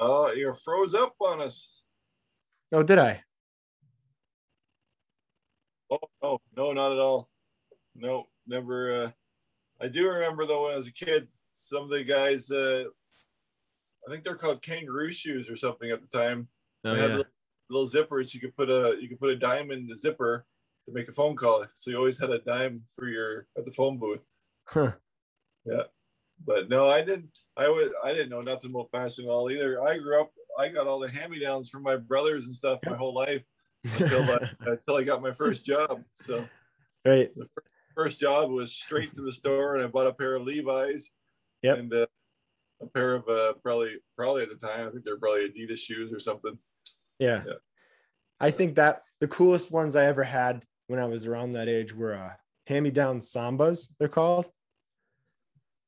oh 0.00 0.26
uh, 0.26 0.32
you 0.32 0.52
froze 0.64 0.94
up 0.94 1.14
on 1.20 1.40
us 1.40 1.82
oh 2.72 2.82
did 2.82 2.98
i 2.98 3.22
oh 5.90 5.98
no 6.22 6.40
no 6.56 6.72
not 6.72 6.92
at 6.92 6.98
all 6.98 7.28
no 7.94 8.26
never 8.46 9.04
uh 9.04 9.10
i 9.80 9.86
do 9.86 10.08
remember 10.08 10.46
though 10.46 10.64
when 10.64 10.72
i 10.72 10.76
was 10.76 10.88
a 10.88 10.92
kid 10.92 11.28
some 11.50 11.84
of 11.84 11.90
the 11.90 12.02
guys 12.02 12.50
uh 12.50 12.84
i 14.06 14.10
think 14.10 14.24
they're 14.24 14.34
called 14.34 14.62
kangaroo 14.62 15.12
shoes 15.12 15.48
or 15.48 15.56
something 15.56 15.90
at 15.90 16.00
the 16.00 16.18
time 16.18 16.48
oh, 16.84 16.94
they 16.94 17.00
had 17.00 17.10
yeah. 17.10 17.16
little, 17.18 17.32
little 17.68 17.88
zippers 17.88 18.34
you 18.34 18.40
could 18.40 18.56
put 18.56 18.70
a 18.70 18.96
you 19.00 19.08
could 19.08 19.20
put 19.20 19.30
a 19.30 19.36
dime 19.36 19.70
in 19.70 19.86
the 19.86 19.96
zipper 19.96 20.46
to 20.90 20.98
make 20.98 21.08
a 21.08 21.12
phone 21.12 21.36
call. 21.36 21.64
So 21.74 21.90
you 21.90 21.96
always 21.96 22.18
had 22.18 22.30
a 22.30 22.38
dime 22.38 22.82
for 22.94 23.08
your 23.08 23.46
at 23.56 23.64
the 23.64 23.72
phone 23.72 23.98
booth. 23.98 24.26
Huh. 24.64 24.92
Yeah. 25.64 25.84
But 26.46 26.68
no, 26.68 26.88
I 26.88 27.02
didn't 27.02 27.38
I 27.56 27.68
was 27.68 27.90
I 28.04 28.12
didn't 28.12 28.30
know 28.30 28.40
nothing 28.40 28.70
about 28.70 28.90
fashion 28.90 29.26
at 29.26 29.30
all 29.30 29.50
either. 29.50 29.82
I 29.82 29.98
grew 29.98 30.20
up 30.20 30.30
I 30.58 30.68
got 30.68 30.86
all 30.86 30.98
the 30.98 31.10
hand-me-downs 31.10 31.70
from 31.70 31.82
my 31.82 31.96
brothers 31.96 32.44
and 32.44 32.54
stuff 32.54 32.80
my 32.86 32.96
whole 32.96 33.14
life 33.14 33.42
until 33.84 34.30
I, 34.30 34.50
until 34.60 34.96
I 34.96 35.02
got 35.02 35.22
my 35.22 35.32
first 35.32 35.64
job. 35.64 36.02
So 36.14 36.44
right. 37.06 37.30
The 37.34 37.46
first 37.94 38.20
job 38.20 38.50
was 38.50 38.74
straight 38.74 39.14
to 39.14 39.22
the 39.22 39.32
store 39.32 39.76
and 39.76 39.84
I 39.84 39.86
bought 39.86 40.06
a 40.06 40.12
pair 40.12 40.36
of 40.36 40.42
Levi's. 40.42 41.12
Yep. 41.62 41.78
And 41.78 41.94
uh, 41.94 42.06
a 42.82 42.86
pair 42.86 43.14
of 43.14 43.28
uh, 43.28 43.54
probably 43.62 43.96
probably 44.16 44.42
at 44.42 44.48
the 44.48 44.66
time 44.66 44.88
I 44.88 44.90
think 44.90 45.04
they're 45.04 45.18
probably 45.18 45.48
Adidas 45.48 45.78
shoes 45.78 46.12
or 46.12 46.18
something. 46.18 46.58
Yeah. 47.18 47.42
yeah. 47.46 47.54
I 48.40 48.50
think 48.50 48.76
that 48.76 49.02
the 49.20 49.28
coolest 49.28 49.70
ones 49.70 49.96
I 49.96 50.06
ever 50.06 50.24
had 50.24 50.64
when 50.86 50.98
I 50.98 51.04
was 51.04 51.26
around 51.26 51.52
that 51.52 51.68
age 51.68 51.94
were 51.94 52.14
uh, 52.14 52.32
hand-me-down 52.66 53.20
sambas. 53.20 53.94
They're 53.98 54.08
called. 54.08 54.46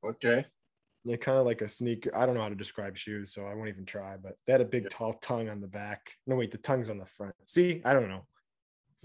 Okay. 0.04 0.44
They're 1.04 1.16
kind 1.16 1.38
of 1.38 1.46
like 1.46 1.62
a 1.62 1.68
sneaker. 1.68 2.16
I 2.16 2.26
don't 2.26 2.36
know 2.36 2.42
how 2.42 2.48
to 2.48 2.54
describe 2.54 2.96
shoes, 2.96 3.32
so 3.32 3.46
I 3.46 3.54
won't 3.54 3.68
even 3.68 3.84
try. 3.84 4.16
But 4.16 4.36
they 4.46 4.52
had 4.52 4.60
a 4.60 4.66
big, 4.66 4.84
yeah. 4.84 4.88
tall 4.90 5.14
tongue 5.14 5.48
on 5.48 5.60
the 5.60 5.66
back. 5.66 6.12
No, 6.26 6.36
wait, 6.36 6.52
the 6.52 6.58
tongue's 6.58 6.90
on 6.90 6.98
the 6.98 7.06
front. 7.06 7.34
See, 7.46 7.82
I 7.84 7.92
don't 7.92 8.08
know. 8.08 8.26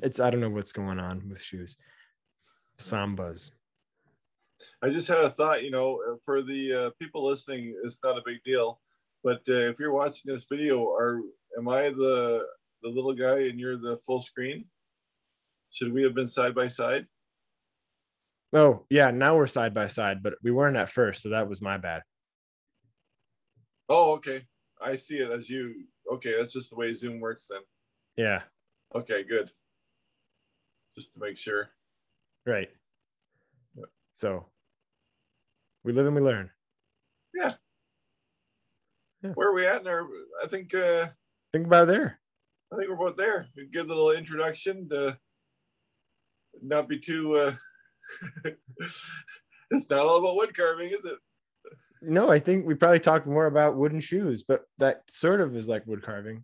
It's 0.04 0.20
I 0.20 0.30
don't 0.30 0.42
know 0.42 0.50
what's 0.50 0.72
going 0.72 1.00
on 1.00 1.28
with 1.28 1.42
shoes. 1.42 1.76
Sambas. 2.80 3.52
I 4.84 4.90
just 4.90 5.08
had 5.08 5.20
a 5.20 5.30
thought. 5.30 5.64
You 5.64 5.72
know, 5.72 6.18
for 6.24 6.44
the 6.44 6.74
uh, 6.74 6.90
people 7.00 7.26
listening, 7.26 7.76
it's 7.84 8.00
not 8.04 8.18
a 8.18 8.24
big 8.24 8.44
deal. 8.44 8.80
But 9.24 9.42
uh, 9.50 9.70
if 9.70 9.80
you're 9.80 9.92
watching 9.92 10.32
this 10.32 10.46
video, 10.50 10.88
are 10.88 11.22
am 11.58 11.68
I 11.68 11.90
the 11.90 12.46
the 12.84 12.90
little 12.90 13.14
guy 13.14 13.48
and 13.48 13.60
you're 13.60 13.78
the 13.78 13.98
full 14.06 14.20
screen? 14.20 14.66
Should 15.72 15.92
we 15.92 16.04
have 16.04 16.14
been 16.14 16.28
side 16.28 16.54
by 16.54 16.68
side? 16.68 17.08
Oh, 18.54 18.86
yeah. 18.90 19.12
Now 19.12 19.36
we're 19.36 19.48
side 19.48 19.74
by 19.74 19.88
side, 19.88 20.24
but 20.24 20.36
we 20.44 20.52
weren't 20.52 20.78
at 20.78 20.90
first. 20.90 21.22
So 21.22 21.30
that 21.30 21.50
was 21.50 21.62
my 21.62 21.78
bad. 21.78 22.04
Oh, 23.90 24.14
okay. 24.14 24.46
I 24.82 24.96
see 24.96 25.18
it 25.18 25.32
as 25.32 25.50
you. 25.50 25.86
Okay. 26.12 26.38
That's 26.38 26.54
just 26.54 26.70
the 26.70 26.76
way 26.76 26.94
Zoom 26.94 27.20
works 27.20 27.48
then. 27.48 27.62
Yeah. 28.16 28.42
Okay. 28.96 29.24
Good. 29.24 29.52
Just 30.96 31.14
to 31.14 31.20
make 31.20 31.38
sure. 31.38 31.70
Right. 32.46 32.70
So 34.14 34.48
we 35.84 35.94
live 35.94 36.08
and 36.08 36.16
we 36.16 36.22
learn. 36.22 36.50
Yeah. 37.36 37.52
yeah. 39.22 39.32
Where 39.32 39.50
are 39.50 39.54
we 39.54 39.68
at 39.68 39.82
in 39.82 39.88
our, 39.88 40.08
I 40.44 40.48
think, 40.48 40.74
uh, 40.74 41.08
think 41.54 41.68
about 41.68 41.88
there. 41.88 42.20
I 42.74 42.78
think 42.78 42.90
we're 42.90 42.96
about 42.96 43.18
there. 43.18 43.48
A 43.58 43.66
good 43.66 43.88
little 43.88 44.12
introduction 44.12 44.90
to 44.90 45.18
not 46.62 46.90
be 46.90 47.00
too. 47.00 47.36
Uh, 47.36 47.54
it's 49.72 49.90
not 49.90 50.06
all 50.06 50.18
about 50.18 50.36
wood 50.36 50.56
carving, 50.56 50.90
is 50.90 51.06
it? 51.06 51.18
No, 52.02 52.30
I 52.30 52.40
think 52.40 52.66
we 52.66 52.76
probably 52.76 53.00
talked 53.00 53.26
more 53.26 53.48
about 53.48 53.76
wooden 53.76 54.00
shoes, 54.00 54.44
but 54.44 54.66
that 54.78 55.02
sort 55.10 55.42
of 55.42 55.56
is 55.56 55.68
like 55.68 55.86
wood 55.88 56.04
carving. 56.04 56.44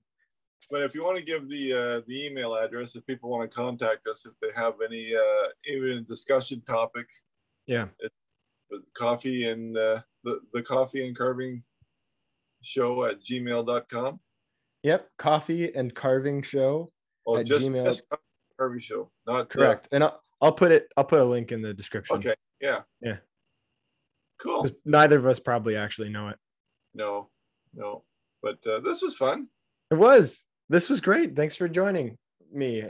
But 0.71 0.81
if 0.81 0.95
you 0.95 1.03
want 1.03 1.17
to 1.17 1.23
give 1.23 1.49
the 1.49 1.73
uh, 1.73 2.01
the 2.07 2.25
email 2.25 2.55
address, 2.55 2.95
if 2.95 3.05
people 3.05 3.29
want 3.29 3.49
to 3.49 3.55
contact 3.55 4.07
us, 4.07 4.25
if 4.25 4.35
they 4.37 4.47
have 4.55 4.75
any 4.83 5.13
uh, 5.15 5.49
even 5.65 6.05
discussion 6.09 6.61
topic, 6.61 7.07
yeah, 7.67 7.87
coffee 8.95 9.49
and 9.49 9.77
uh, 9.77 10.01
the 10.23 10.39
the 10.53 10.61
coffee 10.61 11.05
and 11.05 11.15
carving 11.15 11.61
show 12.61 13.05
at 13.05 13.23
gmail.com. 13.23 14.19
Yep, 14.83 15.09
coffee 15.17 15.73
and 15.75 15.93
carving 15.93 16.41
show 16.41 16.91
oh, 17.27 17.37
at 17.37 17.45
just, 17.45 17.69
gmail. 17.69 17.85
Just 17.85 18.03
Harvey 18.57 18.79
show, 18.79 19.09
not 19.27 19.49
correct. 19.49 19.87
and 19.91 20.03
I'll, 20.03 20.23
I'll 20.41 20.51
put 20.51 20.71
it. 20.71 20.87
I'll 20.97 21.05
put 21.05 21.19
a 21.19 21.25
link 21.25 21.51
in 21.51 21.61
the 21.61 21.73
description. 21.73 22.17
Okay. 22.17 22.35
Yeah. 22.61 22.81
Yeah. 23.01 23.17
Cool. 24.39 24.65
Neither 24.85 25.17
of 25.17 25.25
us 25.25 25.39
probably 25.39 25.75
actually 25.75 26.09
know 26.09 26.29
it. 26.29 26.37
No, 26.93 27.29
no. 27.73 28.03
But 28.41 28.65
uh, 28.67 28.79
this 28.81 29.01
was 29.01 29.15
fun. 29.15 29.47
It 29.91 29.95
was. 29.95 30.45
This 30.69 30.89
was 30.89 31.01
great. 31.01 31.35
Thanks 31.35 31.55
for 31.55 31.67
joining 31.67 32.17
me, 32.51 32.81
uh, 32.81 32.87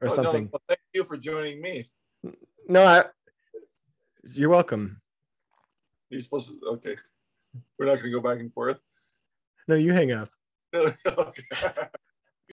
or 0.00 0.06
oh, 0.06 0.08
something. 0.08 0.44
No, 0.44 0.50
well, 0.52 0.62
thank 0.68 0.80
you 0.94 1.04
for 1.04 1.16
joining 1.16 1.60
me. 1.60 1.90
No, 2.68 2.84
I. 2.84 3.04
You're 4.30 4.48
welcome. 4.48 5.00
You're 6.10 6.22
supposed 6.22 6.48
to. 6.48 6.60
Okay, 6.68 6.96
we're 7.78 7.86
not 7.86 7.96
going 7.96 8.04
to 8.04 8.10
go 8.10 8.20
back 8.20 8.40
and 8.40 8.52
forth. 8.52 8.80
No, 9.68 9.74
you 9.74 9.92
hang 9.92 10.12
up. 10.12 10.30
okay. 10.74 11.42